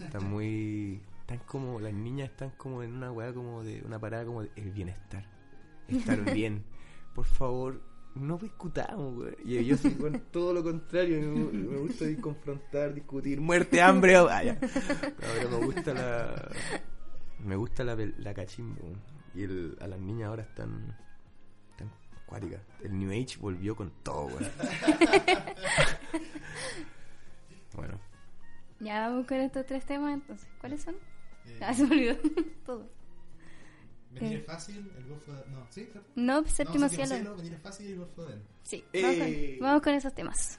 Están 0.00 0.30
muy. 0.30 1.00
Están 1.22 1.38
como. 1.46 1.80
Las 1.80 1.92
niñas 1.92 2.30
están 2.30 2.50
como 2.50 2.82
en 2.82 2.92
una 2.94 3.10
weá 3.10 3.32
como 3.32 3.64
de. 3.64 3.82
Una 3.82 3.98
parada 3.98 4.24
como 4.24 4.42
de. 4.42 4.50
El 4.56 4.70
bienestar. 4.70 5.24
Estar 5.88 6.32
bien. 6.34 6.64
Por 7.14 7.24
favor, 7.24 7.80
no 8.14 8.36
discutamos, 8.38 9.16
weón. 9.18 9.36
Y 9.44 9.64
yo 9.64 9.76
soy 9.76 9.94
con 9.94 10.18
todo 10.30 10.52
lo 10.52 10.62
contrario. 10.62 11.20
Me, 11.20 11.52
me 11.52 11.76
gusta 11.78 12.04
confrontar, 12.20 12.94
discutir. 12.94 13.40
Muerte, 13.40 13.80
hambre. 13.80 14.18
oh, 14.18 14.28
ah, 14.30 14.42
ya. 14.44 14.58
Pero 14.60 15.50
me 15.50 15.66
gusta 15.66 15.94
la. 15.94 16.50
Me 17.44 17.56
gusta 17.56 17.84
la, 17.84 17.96
pel- 17.96 18.14
la 18.18 18.32
cachimbo. 18.34 18.82
Y 19.34 19.42
el, 19.42 19.76
a 19.80 19.86
las 19.86 20.00
niñas 20.00 20.28
ahora 20.30 20.42
están. 20.42 20.96
Están 21.72 21.90
cuáticas. 22.26 22.60
El 22.82 22.98
New 22.98 23.10
Age 23.10 23.36
volvió 23.38 23.76
con 23.76 23.90
todo, 24.02 24.26
weón. 24.26 24.50
Bueno. 27.74 28.00
Ya 28.80 29.08
vamos 29.08 29.26
con 29.26 29.38
estos 29.38 29.64
tres 29.66 29.84
temas 29.86 30.14
entonces. 30.14 30.48
¿Cuáles 30.60 30.82
son? 30.82 30.94
Eh, 31.46 31.58
Ah, 31.62 31.72
se 31.74 31.84
me 31.86 31.94
olvidó. 31.94 32.16
Todo. 32.66 32.90
Venir 34.20 34.38
eh. 34.38 34.40
es 34.40 34.46
fácil, 34.46 34.90
el 34.96 35.06
Golfo 35.06 35.32
de... 35.32 35.46
No, 35.50 35.66
¿sí? 35.70 35.82
¿cierto? 35.84 36.02
No, 36.14 36.42
No, 36.42 36.48
séptimo 36.48 36.88
cielo. 36.88 37.36
Venir 37.36 37.54
es 37.54 37.60
fácil 37.60 37.86
y 37.86 37.92
el 37.92 37.98
Golfo 37.98 38.24
de. 38.24 38.34
Sí, 38.62 38.84
con, 38.92 39.58
vamos 39.60 39.82
con 39.82 39.94
esos 39.94 40.14
temas. 40.14 40.58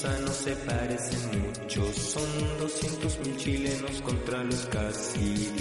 No 0.00 0.32
se 0.32 0.54
parecen 0.54 1.42
mucho. 1.42 1.92
Son 1.92 2.58
200 2.60 3.18
mil 3.18 3.36
chilenos 3.36 4.00
contra 4.02 4.44
los 4.44 4.66
casi 4.66 5.52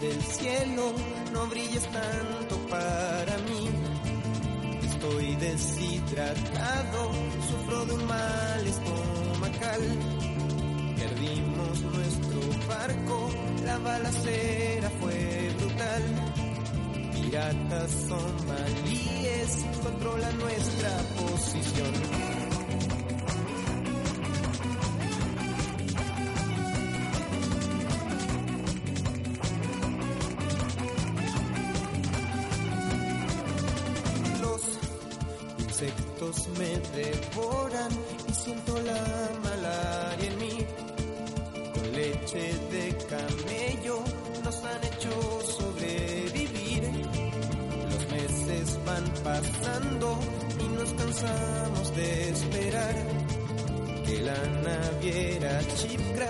del 0.00 0.22
cielo, 0.22 0.92
no 1.32 1.46
brilles 1.46 1.86
tanto 1.90 2.56
para 2.68 3.38
mí. 3.38 3.68
Estoy 4.82 5.36
deshidratado. 5.36 6.53
Me 36.58 36.78
devoran 37.00 37.92
y 38.28 38.32
siento 38.32 38.80
la 38.82 39.30
malaria 39.42 40.26
en 40.30 40.38
mí. 40.38 40.66
Con 41.74 41.92
leche 41.92 42.54
de 42.70 42.96
camello 43.08 44.04
nos 44.42 44.64
han 44.64 44.84
hecho 44.84 45.12
sobrevivir. 45.58 46.82
Los 47.90 48.12
meses 48.12 48.78
van 48.84 49.04
pasando 49.22 50.18
y 50.60 50.68
nos 50.76 50.92
cansamos 50.92 51.96
de 51.96 52.30
esperar 52.30 52.94
que 54.06 54.20
la 54.20 54.38
naviera 54.62 55.60
Chipcraft 55.76 56.23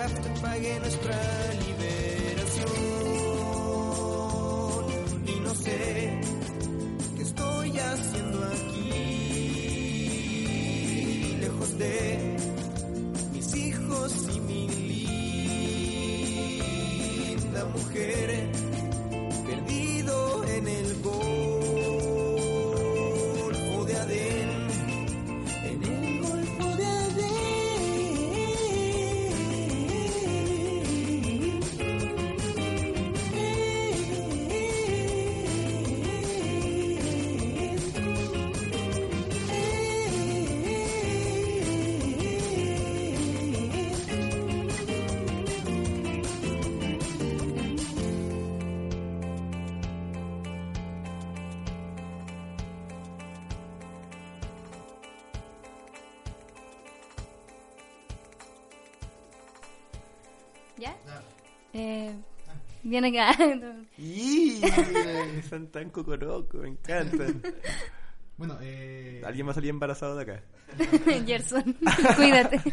bien 62.84 63.04
acá. 63.04 63.36
¡Y! 63.98 64.60
Son 65.48 65.66
tan 65.68 65.90
cocoroco, 65.90 66.58
me 66.58 66.68
encantan. 66.68 67.42
Bueno, 68.36 68.58
eh, 68.62 69.22
¿Alguien 69.24 69.46
va 69.46 69.52
a 69.52 69.54
salir 69.54 69.70
embarazado 69.70 70.16
de 70.16 70.22
acá? 70.22 70.42
Gerson, 71.26 71.76
cuídate. 72.16 72.60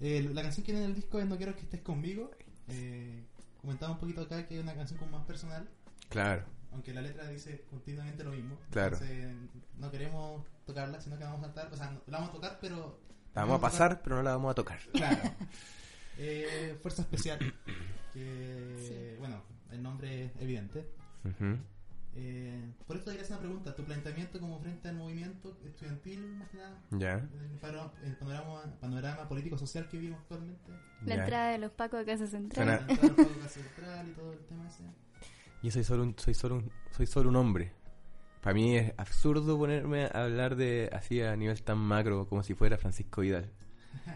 eh, 0.00 0.28
la 0.32 0.42
canción 0.42 0.64
que 0.64 0.72
viene 0.72 0.84
en 0.86 0.90
el 0.90 0.96
disco 0.96 1.18
es 1.20 1.26
No 1.26 1.36
quiero 1.36 1.54
que 1.54 1.62
estés 1.62 1.80
conmigo. 1.80 2.30
Eh, 2.68 3.24
comentaba 3.60 3.92
un 3.92 3.98
poquito 3.98 4.22
acá 4.22 4.46
que 4.46 4.56
es 4.56 4.62
una 4.62 4.74
canción 4.74 4.98
como 4.98 5.12
más 5.18 5.26
personal, 5.26 5.68
Claro. 6.08 6.44
aunque 6.72 6.92
la 6.92 7.02
letra 7.02 7.28
dice 7.28 7.64
continuamente 7.70 8.24
lo 8.24 8.30
mismo. 8.32 8.58
Claro. 8.70 8.96
Entonces, 8.96 9.32
no 9.78 9.90
queremos 9.90 10.44
tocarla, 10.66 11.00
sino 11.00 11.16
que 11.18 11.24
vamos 11.24 11.40
a 11.40 11.44
saltar. 11.46 11.72
O 11.72 11.76
sea, 11.76 11.90
no- 11.90 12.00
la 12.06 12.18
vamos 12.18 12.30
a 12.30 12.34
tocar, 12.34 12.58
pero. 12.60 12.98
La 13.34 13.42
vamos 13.42 13.58
a 13.58 13.60
pasar, 13.60 14.00
pero 14.02 14.16
no 14.16 14.22
la 14.22 14.32
vamos 14.32 14.50
a 14.50 14.54
tocar. 14.54 14.78
Claro. 14.92 15.18
Eh, 16.18 16.76
Fuerza 16.82 17.02
Especial. 17.02 17.38
Que, 18.12 19.16
bueno, 19.18 19.42
el 19.72 19.82
nombre 19.82 20.26
es 20.26 20.30
evidente. 20.40 20.86
Eh, 22.16 22.62
por 22.86 22.96
esto 22.96 23.10
quería 23.10 23.24
hacer 23.24 23.36
una 23.38 23.40
pregunta. 23.46 23.74
¿Tu 23.74 23.82
planteamiento 23.84 24.38
como 24.38 24.60
frente 24.60 24.88
al 24.88 24.94
movimiento 24.96 25.56
estudiantil, 25.64 26.36
más 26.36 26.48
que 26.48 26.58
nada? 26.58 26.80
Ya. 26.92 27.14
El, 27.14 27.58
paro- 27.60 27.92
el 28.04 28.14
panorama, 28.16 28.62
panorama 28.80 29.28
político-social 29.28 29.88
que 29.88 29.98
vivimos 29.98 30.20
actualmente. 30.20 30.70
La 31.04 31.16
entrada 31.16 31.50
de 31.50 31.58
los 31.58 31.72
pacos 31.72 31.98
de 32.00 32.06
Casa 32.06 32.26
Central. 32.28 32.66
La 32.66 32.74
entrada 32.76 33.02
al 33.08 33.14
Pacto 33.16 33.48
Central 33.48 34.08
y 34.08 34.12
todo 34.12 34.32
el 34.32 34.38
tema 34.46 34.68
ese. 34.68 34.84
Yo 35.62 35.70
soy 35.72 35.82
solo 35.82 36.02
un, 36.04 36.14
soy 36.18 36.34
solo 36.34 36.54
un, 36.56 36.70
soy 36.92 37.06
solo 37.06 37.30
un 37.30 37.36
hombre. 37.36 37.72
Para 38.42 38.54
mí 38.54 38.76
es 38.76 38.92
absurdo 38.98 39.58
ponerme 39.58 40.04
a 40.04 40.24
hablar 40.24 40.54
de 40.54 40.90
así 40.92 41.20
a 41.22 41.34
nivel 41.34 41.60
tan 41.62 41.78
macro 41.78 42.28
como 42.28 42.42
si 42.44 42.54
fuera 42.54 42.76
Francisco 42.78 43.22
Vidal. 43.22 43.50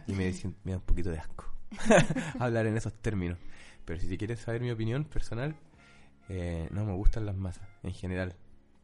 Y 0.06 0.12
me, 0.12 0.26
dicen- 0.32 0.54
me 0.62 0.70
da 0.72 0.78
un 0.78 0.84
poquito 0.84 1.10
de 1.10 1.18
asco 1.18 1.46
hablar 2.38 2.66
en 2.66 2.76
esos 2.76 2.92
términos. 2.94 3.38
Pero 3.84 4.00
si 4.00 4.08
te 4.08 4.18
quieres 4.18 4.40
saber 4.40 4.60
mi 4.60 4.70
opinión 4.70 5.04
personal, 5.04 5.56
eh, 6.28 6.68
no 6.70 6.84
me 6.84 6.92
gustan 6.92 7.26
las 7.26 7.36
masas 7.36 7.68
en 7.82 7.92
general. 7.92 8.34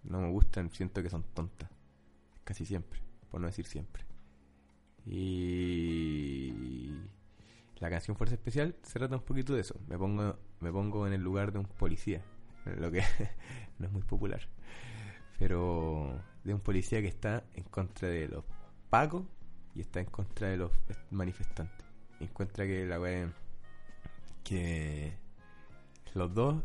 No 0.02 0.20
me 0.20 0.30
gustan, 0.30 0.70
siento 0.70 1.02
que 1.02 1.10
son 1.10 1.22
tontas. 1.34 1.70
Casi 2.44 2.64
siempre, 2.64 3.00
por 3.30 3.40
no 3.40 3.46
decir 3.46 3.66
siempre. 3.66 4.04
Y 5.06 6.92
la 7.78 7.90
canción 7.90 8.16
Fuerza 8.16 8.34
Especial 8.34 8.74
se 8.82 8.98
trata 8.98 9.16
un 9.16 9.22
poquito 9.22 9.54
de 9.54 9.60
eso. 9.60 9.78
Me 9.88 9.98
pongo, 9.98 10.38
me 10.60 10.72
pongo 10.72 11.06
en 11.06 11.12
el 11.12 11.22
lugar 11.22 11.52
de 11.52 11.58
un 11.58 11.66
policía, 11.66 12.22
lo 12.78 12.90
que 12.90 13.02
no 13.78 13.86
es 13.86 13.92
muy 13.92 14.02
popular. 14.02 14.40
Pero 15.38 16.18
de 16.44 16.54
un 16.54 16.60
policía 16.60 17.00
que 17.02 17.08
está 17.08 17.44
en 17.54 17.64
contra 17.64 18.08
de 18.08 18.28
los 18.28 18.44
pacos 18.88 19.24
y 19.74 19.80
está 19.80 20.00
en 20.00 20.06
contra 20.06 20.48
de 20.48 20.56
los 20.56 20.70
manifestantes. 21.10 21.83
Encuentra 22.24 22.66
que 22.66 22.86
la 22.86 22.98
wea- 23.00 23.32
que 24.44 25.14
los 26.14 26.32
dos, 26.34 26.62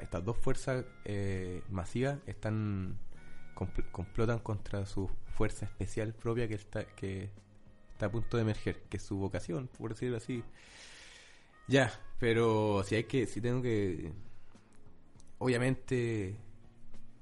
estas 0.00 0.24
dos 0.24 0.36
fuerzas 0.36 0.84
eh, 1.04 1.62
masivas 1.70 2.18
están 2.26 2.96
compl- 3.54 3.90
complotan 3.90 4.38
contra 4.38 4.86
su 4.86 5.08
fuerza 5.34 5.66
especial 5.66 6.14
propia 6.14 6.48
que 6.48 6.54
está 6.54 6.84
que 6.84 7.30
está 7.92 8.06
a 8.06 8.10
punto 8.10 8.36
de 8.36 8.42
emerger, 8.44 8.76
que 8.88 8.96
es 8.96 9.02
su 9.02 9.16
vocación, 9.18 9.68
por 9.78 9.90
decirlo 9.90 10.16
así. 10.16 10.42
Ya, 11.68 11.92
pero 12.18 12.82
si 12.84 12.96
hay 12.96 13.04
que, 13.04 13.26
si 13.26 13.40
tengo 13.40 13.62
que, 13.62 14.12
obviamente, 15.38 16.36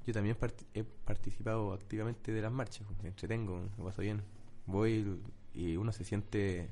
yo 0.07 0.13
también 0.13 0.37
part- 0.39 0.65
he 0.75 0.85
participado 0.85 1.73
activamente 1.73 2.33
de 2.33 2.41
las 2.41 2.53
marchas, 2.53 2.87
me 3.03 3.09
entretengo, 3.09 3.61
me 3.77 3.85
paso 3.85 4.01
bien, 4.03 4.23
voy 4.67 5.21
y 5.55 5.77
uno 5.77 5.93
se 5.93 6.05
siente, 6.05 6.71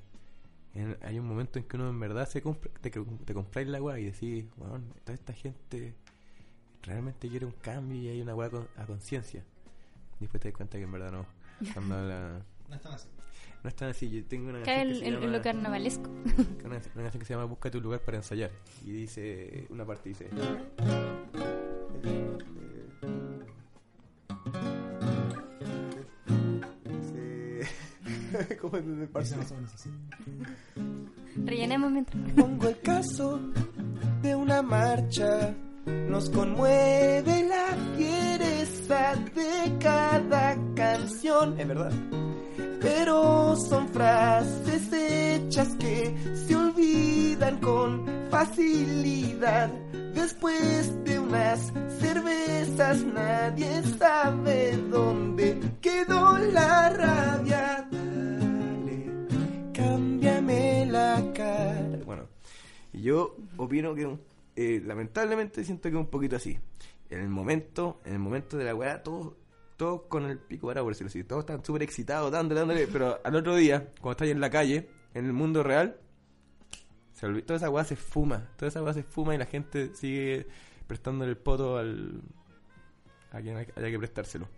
en- 0.76 0.96
hay 1.02 1.18
un 1.18 1.26
momento 1.26 1.58
en 1.58 1.64
que 1.64 1.76
uno 1.76 1.88
en 1.88 1.98
verdad 2.00 2.28
se 2.28 2.42
compra, 2.42 2.70
te, 2.80 2.90
te 2.90 3.34
compráis 3.34 3.68
la 3.68 3.82
weá 3.82 3.98
y 3.98 4.04
decís, 4.06 4.44
bueno, 4.56 4.80
toda 5.04 5.14
esta 5.14 5.32
gente 5.32 5.94
realmente 6.82 7.28
quiere 7.28 7.46
un 7.46 7.52
cambio 7.62 7.98
y 8.00 8.08
hay 8.08 8.20
una 8.20 8.34
weá 8.34 8.50
con- 8.50 8.68
a 8.76 8.84
conciencia. 8.86 9.42
Y 10.18 10.24
después 10.24 10.40
te 10.40 10.48
das 10.50 10.56
cuenta 10.56 10.78
que 10.78 10.84
en 10.84 10.92
verdad 10.92 11.12
no. 11.12 11.26
Cuando 11.74 11.96
la- 12.02 12.42
No 12.68 12.74
están 12.76 12.92
así. 12.94 13.08
no 13.62 13.68
es 13.68 13.74
tan 13.76 13.88
así. 13.90 14.10
Yo 14.10 14.24
tengo 14.24 14.50
una 14.50 14.62
Cae 14.62 14.84
canción 14.84 14.88
en, 14.88 14.94
que 14.94 15.00
se 15.00 15.06
en- 15.08 15.14
en 15.14 15.20
llama- 15.20 15.36
lo 15.36 15.42
carnavalesco. 15.42 16.10
una, 16.64 16.76
una 16.76 16.78
canción 16.78 17.18
que 17.18 17.24
se 17.24 17.34
llama 17.34 17.44
Busca 17.46 17.70
tu 17.70 17.80
lugar 17.80 18.00
para 18.00 18.16
ensayar. 18.18 18.50
Y 18.84 18.92
dice, 18.92 19.66
una 19.70 19.84
parte 19.84 20.08
dice... 20.10 20.28
¿Cómo 28.60 28.76
es 28.76 28.84
el 28.84 29.08
parte? 29.08 29.28
Dice 29.28 29.36
más 29.36 29.52
o 29.52 29.54
menos 29.54 29.74
así. 29.74 29.90
Rellenemos 31.44 31.90
mientras. 31.90 32.32
Pongo 32.36 32.68
el 32.68 32.80
caso 32.80 33.40
de 34.22 34.34
una 34.34 34.62
marcha. 34.62 35.54
Nos 35.86 36.30
conmueve 36.30 37.44
la 37.48 37.76
fiereza 37.96 39.14
de 39.34 39.78
cada 39.78 40.56
canción. 40.74 41.58
Es 41.60 41.68
verdad. 41.68 41.92
Pero 42.86 43.56
son 43.56 43.88
frases 43.88 44.92
hechas 44.92 45.74
que 45.80 46.14
se 46.46 46.54
olvidan 46.54 47.58
con 47.58 48.06
facilidad. 48.30 49.68
Después 50.14 51.04
de 51.04 51.18
unas 51.18 51.72
cervezas 51.98 53.02
nadie 53.02 53.82
sabe 53.98 54.76
dónde 54.88 55.58
quedó 55.80 56.38
la 56.38 56.90
rabia. 56.90 57.88
Dale, 57.90 59.10
cámbiame 59.72 60.86
la 60.86 61.32
cara. 61.34 61.98
Bueno, 62.06 62.28
yo 62.92 63.36
opino 63.56 63.96
que 63.96 64.16
eh, 64.54 64.80
lamentablemente 64.86 65.64
siento 65.64 65.90
que 65.90 65.96
es 65.96 66.00
un 66.00 66.06
poquito 66.06 66.36
así. 66.36 66.56
En 67.10 67.18
el 67.18 67.28
momento, 67.30 68.00
en 68.04 68.12
el 68.12 68.20
momento 68.20 68.56
de 68.56 68.64
la 68.64 68.76
weá, 68.76 69.02
todos, 69.02 69.32
todos 69.76 70.02
con 70.08 70.24
el 70.24 70.38
pico 70.38 70.66
para 70.68 70.82
por 70.82 70.92
decirlo 70.92 71.08
así, 71.08 71.24
todos 71.24 71.40
están 71.42 71.64
súper 71.64 71.82
excitados, 71.82 72.30
dándole, 72.32 72.60
dándole, 72.60 72.86
pero 72.86 73.18
al 73.22 73.34
otro 73.36 73.54
día, 73.56 73.92
cuando 74.00 74.12
estáis 74.12 74.32
en 74.32 74.40
la 74.40 74.50
calle, 74.50 74.88
en 75.14 75.26
el 75.26 75.32
mundo 75.32 75.62
real, 75.62 75.96
se 77.12 77.26
toda 77.42 77.56
esa 77.56 77.70
weá 77.70 77.84
se 77.84 77.96
fuma, 77.96 78.48
toda 78.56 78.68
esa 78.68 78.82
weá 78.82 78.92
se 78.92 79.02
fuma 79.02 79.34
y 79.34 79.38
la 79.38 79.46
gente 79.46 79.94
sigue 79.94 80.46
prestándole 80.86 81.30
el 81.30 81.36
poto 81.38 81.78
al 81.78 82.20
a 83.32 83.40
quien 83.40 83.56
hay- 83.56 83.66
haya 83.76 83.90
que 83.90 83.98
prestárselo. 83.98 84.48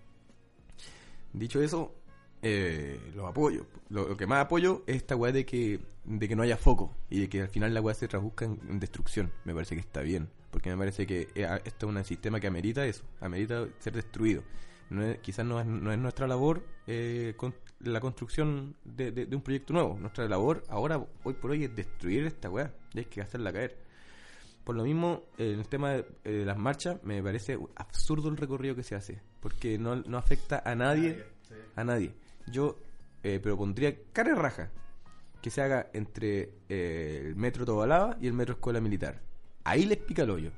Dicho 1.32 1.60
eso, 1.62 1.94
eh, 2.42 3.00
los 3.14 3.26
apoyo. 3.26 3.66
Lo, 3.90 4.16
que 4.16 4.26
más 4.26 4.44
apoyo 4.44 4.82
es 4.86 4.96
esta 4.96 5.16
weá 5.16 5.32
de 5.32 5.44
que, 5.44 5.80
de 6.04 6.28
que 6.28 6.36
no 6.36 6.42
haya 6.42 6.56
foco 6.56 6.94
y 7.10 7.20
de 7.20 7.28
que 7.28 7.42
al 7.42 7.48
final 7.48 7.74
la 7.74 7.80
weá 7.80 7.94
se 7.94 8.08
traduzca 8.08 8.44
en, 8.44 8.58
en 8.68 8.80
destrucción. 8.80 9.32
Me 9.44 9.54
parece 9.54 9.74
que 9.74 9.80
está 9.80 10.00
bien. 10.00 10.28
Porque 10.50 10.70
me 10.70 10.76
parece 10.78 11.06
que 11.06 11.28
eh, 11.34 11.60
esto 11.64 11.88
es 11.90 11.96
un 11.96 12.04
sistema 12.04 12.40
que 12.40 12.46
amerita 12.46 12.86
eso, 12.86 13.04
amerita 13.20 13.66
ser 13.80 13.92
destruido. 13.94 14.42
No 14.90 15.02
es- 15.04 15.18
quizás 15.18 15.44
no 15.46 15.60
es, 15.60 15.66
no 15.66 15.92
es 15.92 15.98
nuestra 15.98 16.26
labor 16.26 16.62
eh, 16.86 17.34
con- 17.36 17.54
la 17.80 18.00
construcción 18.00 18.76
de, 18.84 19.12
de- 19.12 19.26
de 19.26 19.36
un 19.36 19.42
proyecto 19.42 19.72
nuevo. 19.72 19.96
Nuestra 20.00 20.26
labor 20.28 20.64
ahora, 20.68 21.04
hoy 21.22 21.34
por 21.34 21.50
hoy, 21.52 21.64
es 21.64 21.74
destruir 21.76 22.24
esta 22.26 22.50
weá 22.50 22.72
y 22.94 22.98
hay 23.00 23.04
que 23.04 23.20
hacerla 23.20 23.52
caer. 23.52 23.78
Por 24.64 24.74
lo 24.76 24.84
mismo, 24.84 25.22
eh, 25.38 25.52
en 25.52 25.60
el 25.60 25.68
tema 25.68 25.92
de, 25.92 26.06
eh, 26.24 26.42
las 26.44 26.58
marchas, 26.58 27.02
me 27.04 27.22
parece 27.22 27.58
absurdo 27.76 28.28
el 28.28 28.36
recorrido 28.36 28.74
que 28.74 28.82
se 28.82 28.94
hace, 28.94 29.20
porque 29.40 29.78
no, 29.78 29.96
no 29.96 30.18
afecta 30.18 30.62
a 30.64 30.74
nadie, 30.74 31.24
a 31.76 31.84
nadie. 31.84 32.14
Yo 32.50 32.78
eh, 33.22 33.38
propondría 33.40 33.96
cara 34.12 34.30
y 34.30 34.34
raja 34.34 34.70
que 35.40 35.50
se 35.50 35.62
haga 35.62 35.88
entre 35.92 36.50
eh, 36.68 37.22
el 37.26 37.36
metro 37.36 37.64
Tobalaba 37.64 38.16
y 38.20 38.26
el 38.26 38.32
metro 38.32 38.54
Escuela 38.54 38.80
Militar. 38.80 39.20
Ahí 39.64 39.84
les 39.86 39.98
pica 39.98 40.22
el 40.24 40.30
hoyo. 40.30 40.50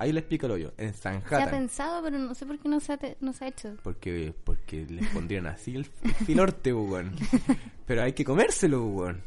Ahí 0.00 0.12
les 0.12 0.22
pica 0.22 0.46
el 0.46 0.52
hoyo. 0.52 0.72
En 0.76 0.94
Se 0.94 1.08
ha 1.08 1.12
Sanjata. 1.14 1.50
pensado, 1.50 2.02
pero 2.02 2.18
no 2.18 2.32
sé 2.34 2.46
por 2.46 2.58
qué 2.58 2.68
no 2.68 2.78
se 2.78 2.92
ha, 2.92 2.96
te- 2.98 3.16
no 3.20 3.32
se 3.32 3.44
ha 3.44 3.48
hecho. 3.48 3.76
Porque, 3.82 4.32
porque 4.44 4.86
les 4.88 5.08
pondrían 5.08 5.46
así 5.48 5.74
el, 5.74 5.84
filorte, 5.84 6.72
weón. 6.72 7.16
Pero 7.86 8.02
hay 8.02 8.12
que 8.12 8.24
comérselo, 8.24 8.84
weón. 8.86 9.22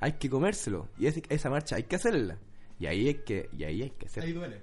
Hay 0.00 0.14
que 0.14 0.28
comérselo. 0.28 0.88
Y 0.98 1.06
ese- 1.06 1.22
esa 1.28 1.48
marcha 1.48 1.76
hay 1.76 1.84
que 1.84 1.96
hacerla. 1.96 2.38
Y 2.80 2.86
ahí 2.86 3.06
hay 3.08 3.14
que, 3.14 3.48
y 3.56 3.64
ahí 3.64 3.82
hay 3.82 3.90
que 3.90 4.06
hacer. 4.06 4.24
Ahí 4.24 4.32
duele. 4.32 4.62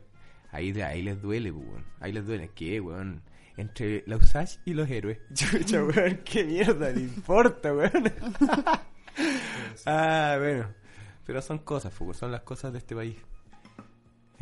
Ahí, 0.51 0.71
de- 0.73 0.83
ahí 0.83 1.01
les 1.01 1.21
duele, 1.21 1.51
weón. 1.51 1.85
Ahí 2.01 2.11
les 2.11 2.25
duele. 2.25 2.51
¿Qué, 2.53 2.79
weón? 2.81 3.21
Entre 3.55 4.03
la 4.07 4.17
Usage 4.17 4.59
y 4.65 4.73
los 4.73 4.89
héroes. 4.89 5.19
Chucha, 5.33 5.81
weón. 5.83 6.19
¿Qué 6.25 6.43
mierda 6.43 6.89
le 6.91 7.01
importa, 7.01 7.73
weón? 7.73 7.91
ah, 9.85 10.35
bueno. 10.39 10.67
Pero 11.25 11.41
son 11.41 11.59
cosas, 11.59 11.93
po, 11.93 12.13
son 12.13 12.31
las 12.31 12.41
cosas 12.41 12.73
de 12.73 12.79
este 12.79 12.95
país. 12.95 13.15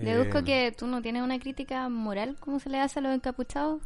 Deduzco 0.02 0.40
Eh, 0.40 0.44
que 0.44 0.72
tú 0.78 0.88
no 0.88 1.02
tienes 1.02 1.24
una 1.24 1.40
crítica 1.40 1.88
moral 1.90 2.38
como 2.40 2.60
se 2.60 2.70
le 2.70 2.80
hace 2.80 3.00
a 3.00 3.02
los 3.02 3.16
encapuchados. 3.16 3.82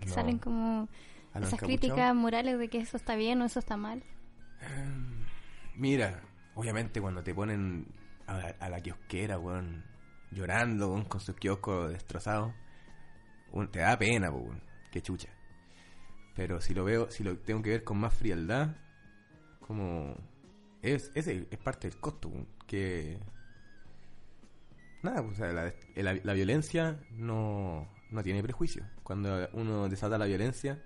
Que 0.00 0.06
no. 0.08 0.14
salen 0.14 0.38
como 0.38 0.88
¿A 1.32 1.40
los 1.40 1.48
esas 1.48 1.60
críticas 1.60 2.14
morales 2.14 2.58
de 2.58 2.68
que 2.68 2.78
eso 2.78 2.96
está 2.96 3.16
bien 3.16 3.40
o 3.42 3.44
eso 3.44 3.58
está 3.58 3.76
mal. 3.76 4.02
Mira, 5.76 6.22
obviamente 6.54 7.00
cuando 7.00 7.22
te 7.22 7.34
ponen 7.34 7.86
a 8.26 8.34
la, 8.38 8.48
a 8.60 8.68
la 8.68 8.80
kiosquera, 8.80 9.38
weón, 9.38 9.84
llorando, 10.30 10.92
weón, 10.92 11.04
con 11.04 11.20
sus 11.20 11.34
kioscos 11.36 11.90
destrozados, 11.90 12.52
weón, 13.52 13.70
te 13.70 13.80
da 13.80 13.98
pena, 13.98 14.30
weón, 14.30 14.62
qué 14.90 15.02
chucha. 15.02 15.28
Pero 16.34 16.60
si 16.60 16.74
lo 16.74 16.84
veo, 16.84 17.10
si 17.10 17.22
lo 17.22 17.36
tengo 17.38 17.62
que 17.62 17.70
ver 17.70 17.84
con 17.84 17.98
más 17.98 18.14
frialdad, 18.14 18.76
como 19.60 20.16
es 20.82 21.10
ese 21.14 21.46
es 21.50 21.58
parte 21.58 21.88
del 21.88 21.98
costo, 21.98 22.28
weón, 22.28 22.48
que 22.66 23.18
nada, 25.04 25.22
pues, 25.22 25.34
o 25.34 25.36
sea, 25.36 25.52
la, 25.52 25.72
la- 25.96 26.20
la 26.22 26.32
violencia 26.32 26.98
no, 27.12 27.88
no 28.10 28.22
tiene 28.22 28.42
prejuicio. 28.42 28.84
Cuando 29.02 29.48
uno 29.52 29.88
desata 29.88 30.18
la 30.18 30.26
violencia, 30.26 30.82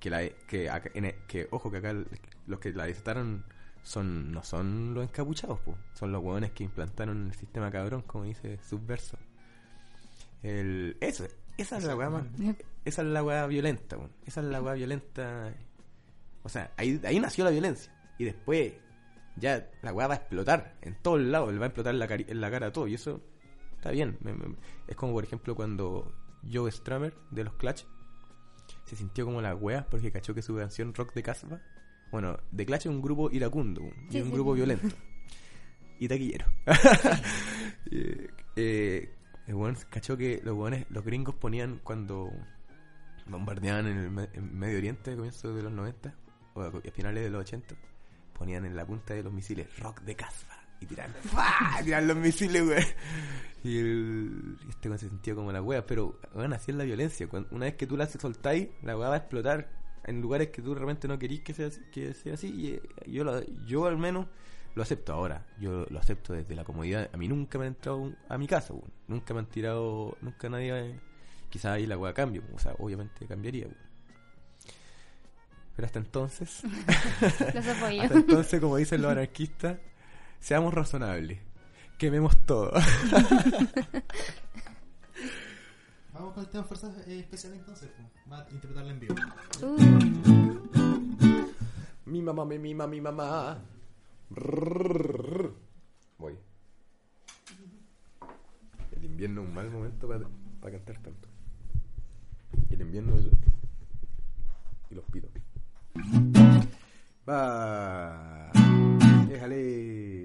que 0.00 0.10
la 0.10 0.28
que, 0.46 0.70
acá- 0.70 0.90
en 0.94 1.06
e- 1.06 1.16
que 1.26 1.48
ojo 1.50 1.70
que 1.70 1.78
acá 1.78 1.94
los 2.46 2.60
que 2.60 2.72
la 2.72 2.86
desataron 2.86 3.44
son 3.82 4.30
no 4.32 4.42
son 4.44 4.92
los 4.94 5.04
encapuchados 5.04 5.58
po, 5.60 5.76
son 5.94 6.12
los 6.12 6.22
hueones 6.22 6.50
que 6.52 6.62
implantaron 6.64 7.26
el 7.28 7.34
sistema 7.34 7.70
cabrón 7.70 8.02
como 8.02 8.24
dice 8.24 8.58
subverso. 8.62 9.18
El 10.42 10.96
eso 11.00 11.26
esa 11.56 11.78
es 11.78 11.84
la 11.84 11.96
weá 11.96 12.10
más 12.10 12.24
esa 12.84 13.02
es 13.02 13.08
la 13.08 13.22
weá 13.24 13.46
violenta 13.46 13.96
esa 14.26 14.40
es 14.40 14.46
la 14.46 14.62
weá 14.62 14.74
violenta. 14.74 15.52
O 16.42 16.48
sea 16.48 16.70
ahí, 16.76 17.00
ahí 17.04 17.18
nació 17.18 17.44
la 17.44 17.50
violencia. 17.50 17.92
Y 18.18 18.24
después 18.24 18.72
ya 19.36 19.68
la 19.82 19.92
weá 19.92 20.06
va 20.06 20.14
a 20.14 20.16
explotar 20.18 20.74
en 20.82 20.94
todos 21.02 21.20
lados 21.20 21.52
le 21.52 21.58
va 21.58 21.66
a 21.66 21.68
explotar 21.68 21.94
en 21.94 21.98
la, 22.00 22.06
en 22.06 22.40
la 22.40 22.50
cara 22.50 22.66
a 22.68 22.72
todo. 22.72 22.86
Y 22.88 22.94
eso 22.94 23.20
está 23.78 23.90
bien 23.90 24.18
es 24.86 24.96
como 24.96 25.12
por 25.12 25.24
ejemplo 25.24 25.54
cuando 25.54 26.12
Joe 26.52 26.70
Stramer 26.70 27.14
de 27.30 27.44
los 27.44 27.54
Clutch 27.54 27.84
se 28.84 28.96
sintió 28.96 29.24
como 29.24 29.40
la 29.40 29.54
wea 29.54 29.86
porque 29.88 30.10
cachó 30.12 30.34
que 30.34 30.42
su 30.42 30.54
canción 30.56 30.92
Rock 30.94 31.14
de 31.14 31.22
Casbah, 31.22 31.60
bueno, 32.10 32.38
The 32.54 32.64
Clash 32.66 32.80
es 32.80 32.86
un 32.86 33.00
grupo 33.02 33.30
iracundo 33.30 33.82
y 34.08 34.12
Sí, 34.12 34.20
un 34.20 34.28
sí, 34.28 34.32
grupo 34.32 34.52
violento 34.54 34.88
y 35.98 36.08
taquillero. 36.08 36.46
eh, 37.90 38.28
eh, 38.56 39.10
el 39.46 39.54
weón 39.54 39.76
cachó 39.90 40.16
que 40.16 40.40
los 40.44 40.56
weones, 40.56 40.86
los 40.90 41.04
gringos 41.04 41.34
ponían 41.34 41.80
cuando 41.82 42.30
bombardeaban 43.26 43.86
en 43.86 43.98
el 43.98 44.10
me- 44.10 44.28
en 44.32 44.58
Medio 44.58 44.78
Oriente 44.78 45.12
a 45.12 45.16
comienzos 45.16 45.54
de 45.56 45.62
los 45.62 45.72
90 45.72 46.14
o 46.54 46.62
a 46.62 46.68
a 46.68 46.90
finales 46.92 47.22
de 47.24 47.30
los 47.30 47.40
80, 47.42 47.74
ponían 48.38 48.64
en 48.64 48.76
la 48.76 48.86
punta 48.86 49.14
de 49.14 49.22
los 49.22 49.32
misiles 49.32 49.66
Rock 49.78 50.00
de 50.02 50.14
Casbah 50.16 50.62
y 50.80 50.86
tiraban, 50.86 51.14
¡fua! 51.22 51.46
tiraban 51.84 52.08
los 52.08 52.16
misiles, 52.16 52.62
weón. 52.62 52.84
Y 53.64 53.78
el, 53.78 54.56
este 54.68 54.88
weón 54.88 54.98
se 54.98 55.08
sintió 55.08 55.34
como 55.34 55.50
la 55.52 55.60
wea, 55.62 55.84
pero 55.84 56.18
weón, 56.34 56.52
así 56.52 56.70
es 56.70 56.76
la 56.76 56.84
violencia. 56.84 57.26
Cuando- 57.28 57.48
una 57.52 57.66
vez 57.66 57.74
que 57.74 57.86
tú 57.86 57.96
la 57.96 58.06
soltáis, 58.06 58.68
la 58.82 58.96
wea 58.96 59.08
va 59.08 59.14
a 59.14 59.18
explotar 59.18 59.68
en 60.04 60.20
lugares 60.20 60.48
que 60.50 60.62
tú 60.62 60.74
realmente 60.74 61.06
no 61.08 61.18
querís 61.18 61.40
que 61.42 61.52
sea 61.54 61.66
así. 61.66 61.80
Que 61.92 62.14
sea 62.14 62.34
así 62.34 62.48
y, 62.54 62.68
eh, 62.74 62.82
yo, 63.06 63.24
lo- 63.24 63.42
yo 63.66 63.86
al 63.86 63.98
menos 63.98 64.26
lo 64.74 64.82
acepto 64.82 65.12
ahora. 65.12 65.44
Yo 65.58 65.84
lo 65.90 65.98
acepto 65.98 66.32
desde 66.34 66.54
la 66.54 66.62
comodidad. 66.64 67.10
A 67.12 67.16
mí 67.16 67.26
nunca 67.28 67.58
me 67.58 67.66
han 67.66 67.72
entrado 67.74 68.12
a 68.28 68.38
mi 68.38 68.46
casa, 68.46 68.72
weón. 68.72 68.92
nunca 69.08 69.34
me 69.34 69.40
han 69.40 69.46
tirado, 69.46 70.16
nunca 70.20 70.48
nadie. 70.48 71.00
quizás 71.50 71.72
ahí 71.72 71.86
la 71.86 71.98
wea 71.98 72.14
cambie, 72.14 72.40
o 72.54 72.58
sea, 72.58 72.74
obviamente 72.78 73.26
cambiaría. 73.26 73.64
weón. 73.66 73.88
Pero 75.74 75.86
hasta 75.86 75.98
entonces, 76.00 76.62
Los 77.54 77.66
apoyo. 77.68 78.02
hasta 78.02 78.14
entonces, 78.18 78.60
como 78.60 78.76
dicen 78.76 79.00
los 79.02 79.12
anarquistas, 79.12 79.78
seamos 80.40 80.74
razonables. 80.74 81.40
Quememos 81.98 82.36
todo. 82.46 82.72
Vamos 86.12 86.34
con 86.34 86.44
el 86.44 86.50
tema 86.50 86.64
fuerzas 86.64 86.96
eh, 87.06 87.20
especiales 87.20 87.58
entonces. 87.60 87.90
Va 88.30 88.40
a 88.42 88.50
interpretarla 88.50 88.90
en 88.92 89.00
vivo. 89.00 89.14
Uh, 89.62 89.78
Mi 92.06 92.22
mamá, 92.22 92.44
mi 92.44 92.58
mima, 92.58 92.86
mi 92.86 93.00
mamá. 93.00 93.58
Voy. 96.18 96.36
El 98.96 99.04
invierno 99.04 99.42
es 99.42 99.48
un 99.48 99.54
mal 99.54 99.70
momento 99.70 100.08
para, 100.08 100.24
para 100.60 100.72
cantar 100.72 100.98
tanto. 100.98 101.28
El 102.70 102.80
invierno 102.80 103.16
es- 103.18 103.26
y 104.90 104.94
los 104.94 105.04
pitos. 105.06 105.30
Va. 107.28 108.50
Déjale. 109.28 110.17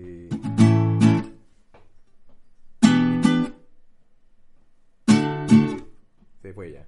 Este, 6.43 6.49
de 6.49 6.53
huella. 6.53 6.85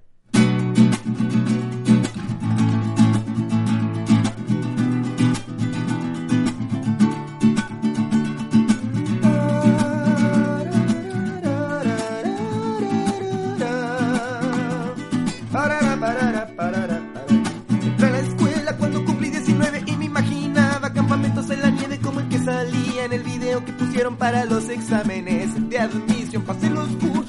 Entré 17.70 18.06
a 18.06 18.10
la 18.10 18.18
escuela 18.18 18.76
cuando 18.76 19.04
cumplí 19.04 19.30
19 19.30 19.84
y 19.86 19.96
me 19.96 20.04
imaginaba 20.04 20.92
campamentos 20.92 21.48
en 21.50 21.62
la 21.62 21.70
nieve 21.70 21.98
como 22.00 22.20
el 22.20 22.28
que 22.28 22.38
salía 22.38 23.04
en 23.06 23.12
el 23.12 23.22
video 23.22 23.64
que 23.64 23.72
pusieron 23.72 24.16
para 24.16 24.44
los 24.44 24.68
exámenes 24.68 25.68
de 25.70 25.78
admisión. 25.78 26.42
Pasé 26.42 26.68
los 26.68 26.88
cursos. 26.96 27.25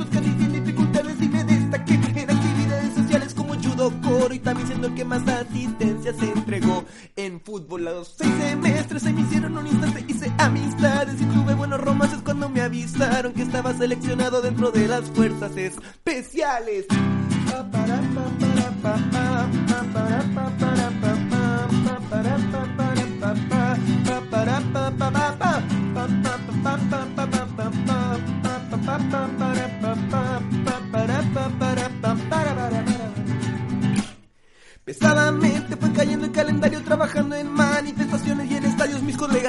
Más 5.08 5.28
asistencia 5.28 6.14
se 6.14 6.32
entregó 6.32 6.86
en 7.16 7.42
fútbol. 7.42 7.88
A 7.88 7.92
los 7.92 8.16
seis 8.18 8.32
semestres 8.40 9.04
se 9.04 9.14
me 9.14 9.22
hicieron 9.22 9.58
un 9.58 9.68
instante, 9.68 10.06
hice 10.08 10.32
amistades 10.38 11.22
y 11.22 11.26
tuve 11.26 11.56
buenos 11.56 11.80
romances 11.80 12.20
cuando 12.24 12.50
me 12.50 12.62
avisaron 12.62 13.34
que 13.34 13.44
estaba 13.44 13.74
seleccionado 13.74 14.42
dentro 14.42 14.72
de 14.72 14.88
las 14.88 15.10
fuerzas 15.12 15.56
especiales. 15.56 16.86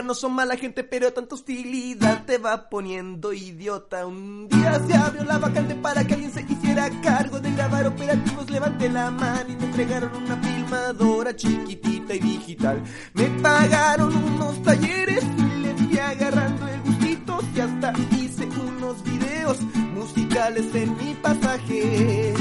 No 0.09 0.15
son 0.15 0.33
mala 0.33 0.57
gente, 0.57 0.85
pero 0.85 1.13
tanta 1.13 1.35
hostilidad 1.35 2.25
te 2.25 2.39
va 2.39 2.71
poniendo 2.71 3.35
idiota. 3.35 4.07
Un 4.07 4.49
día 4.49 4.81
se 4.87 4.95
abrió 4.95 5.23
la 5.23 5.37
vacante 5.37 5.75
para 5.75 6.03
que 6.03 6.15
alguien 6.15 6.33
se 6.33 6.41
hiciera 6.49 6.89
cargo 7.03 7.39
de 7.41 7.53
grabar 7.53 7.87
operativos. 7.87 8.49
Levanté 8.49 8.89
la 8.89 9.11
mano 9.11 9.51
y 9.51 9.57
me 9.57 9.67
entregaron 9.67 10.17
una 10.17 10.39
filmadora 10.39 11.37
chiquitita 11.37 12.15
y 12.15 12.21
digital. 12.21 12.83
Me 13.13 13.25
pagaron 13.43 14.17
unos 14.17 14.63
talleres 14.63 15.23
y 15.37 15.59
le 15.61 15.75
fui 15.75 15.99
agarrando 15.99 16.67
el 16.69 16.81
gustito 16.81 17.41
y 17.55 17.61
hasta 17.61 17.93
hice 18.17 18.47
unos 18.47 19.05
videos 19.05 19.61
musicales 19.95 20.75
en 20.75 20.97
mi 20.97 21.13
pasaje. 21.17 22.33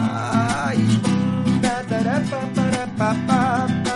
Ay, 0.00 1.00
da, 1.60 1.82
pa, 1.88 2.40
pa, 2.54 2.86
pa, 2.96 3.26
para, 3.26 3.84
pa, 3.84 3.93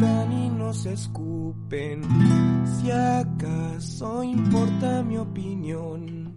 insultan 0.00 0.32
y 0.32 0.50
nos 0.50 0.86
escupen. 0.86 2.02
Si 2.64 2.90
acaso 2.90 4.22
importa 4.22 5.02
mi 5.02 5.18
opinión, 5.18 6.34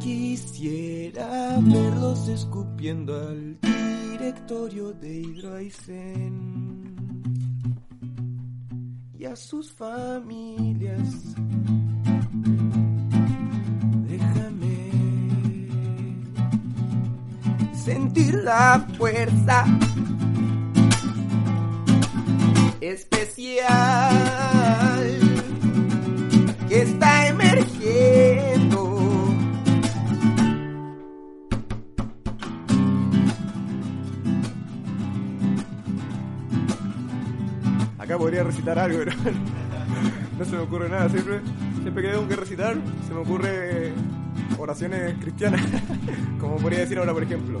quisiera 0.00 1.58
verlos 1.60 2.28
escupiendo 2.28 3.16
al 3.16 3.58
directorio 3.60 4.92
de 4.92 5.20
Hidroaicén 5.20 6.96
y 9.18 9.24
a 9.24 9.36
sus 9.36 9.72
familias. 9.72 11.34
Déjame 14.08 14.90
sentir 17.74 18.34
la 18.34 18.86
fuerza 18.96 19.64
especial 22.80 23.66
que 26.68 26.82
está 26.82 27.28
emergiendo. 27.28 28.96
Acá 37.98 38.18
podría 38.18 38.44
recitar 38.44 38.78
algo, 38.78 38.98
pero 38.98 39.12
no 40.38 40.44
se 40.44 40.52
me 40.52 40.58
ocurre 40.58 40.88
nada. 40.88 41.08
Siempre, 41.08 41.40
siempre 41.82 42.02
que 42.02 42.10
tengo 42.10 42.28
que 42.28 42.36
recitar, 42.36 42.76
se 43.06 43.14
me 43.14 43.20
ocurre 43.20 43.92
oraciones 44.58 45.14
cristianas. 45.20 45.62
Como 46.40 46.56
podría 46.56 46.80
decir 46.80 46.98
ahora, 46.98 47.12
por 47.12 47.22
ejemplo. 47.22 47.60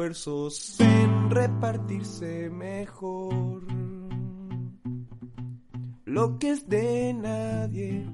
en 0.00 1.28
repartirse 1.28 2.50
mejor. 2.50 3.64
Lo 6.04 6.38
que 6.38 6.50
es 6.52 6.68
de 6.68 7.14
nadie, 7.14 8.06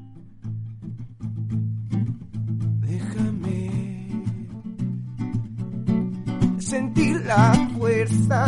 déjame 2.80 4.08
sentir 6.58 7.20
la 7.26 7.52
fuerza 7.76 8.46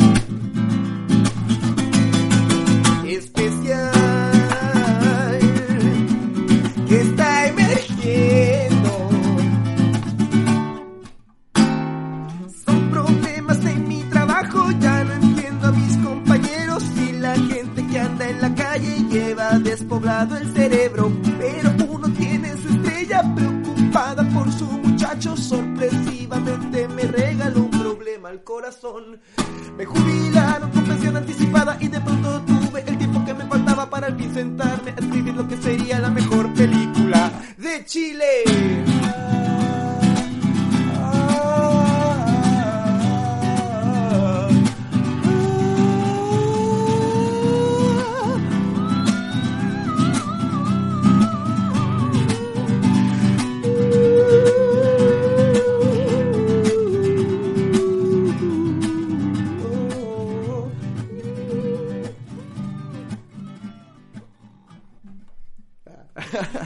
especial 3.07 3.96
lleva 19.17 19.59
despoblado 19.59 20.37
el 20.37 20.53
cerebro, 20.53 21.11
pero 21.39 21.73
uno 21.89 22.09
tiene 22.13 22.55
su 22.59 22.69
estrella 22.69 23.23
preocupada 23.35 24.23
por 24.35 24.53
su 24.53 24.67
muchacho, 24.67 25.35
sorpresivamente 25.35 26.87
me 26.89 27.05
regaló 27.05 27.61
un 27.61 27.71
problema 27.71 28.29
al 28.29 28.43
corazón. 28.43 29.19
Me 29.79 29.87
jubilaron 29.87 30.71
con 30.71 30.85
pensión 30.85 31.17
anticipada 31.17 31.79
y 31.81 31.89
de 31.89 32.01
pronto 32.01 32.43
tuve 32.43 32.85
el 32.87 32.99
tiempo 32.99 33.25
que 33.25 33.33
me 33.33 33.47
faltaba 33.47 33.89
para 33.89 34.09
al 34.09 34.19
fin 34.19 34.35
sentarme 34.35 34.91
a 34.91 35.01
escribir 35.01 35.35
lo 35.35 35.49
que 35.49 35.57
sería 35.57 35.99
la 35.99 36.11
mejor 36.11 36.53
película 36.53 37.31
de 37.57 37.85
Chile. 37.87 38.45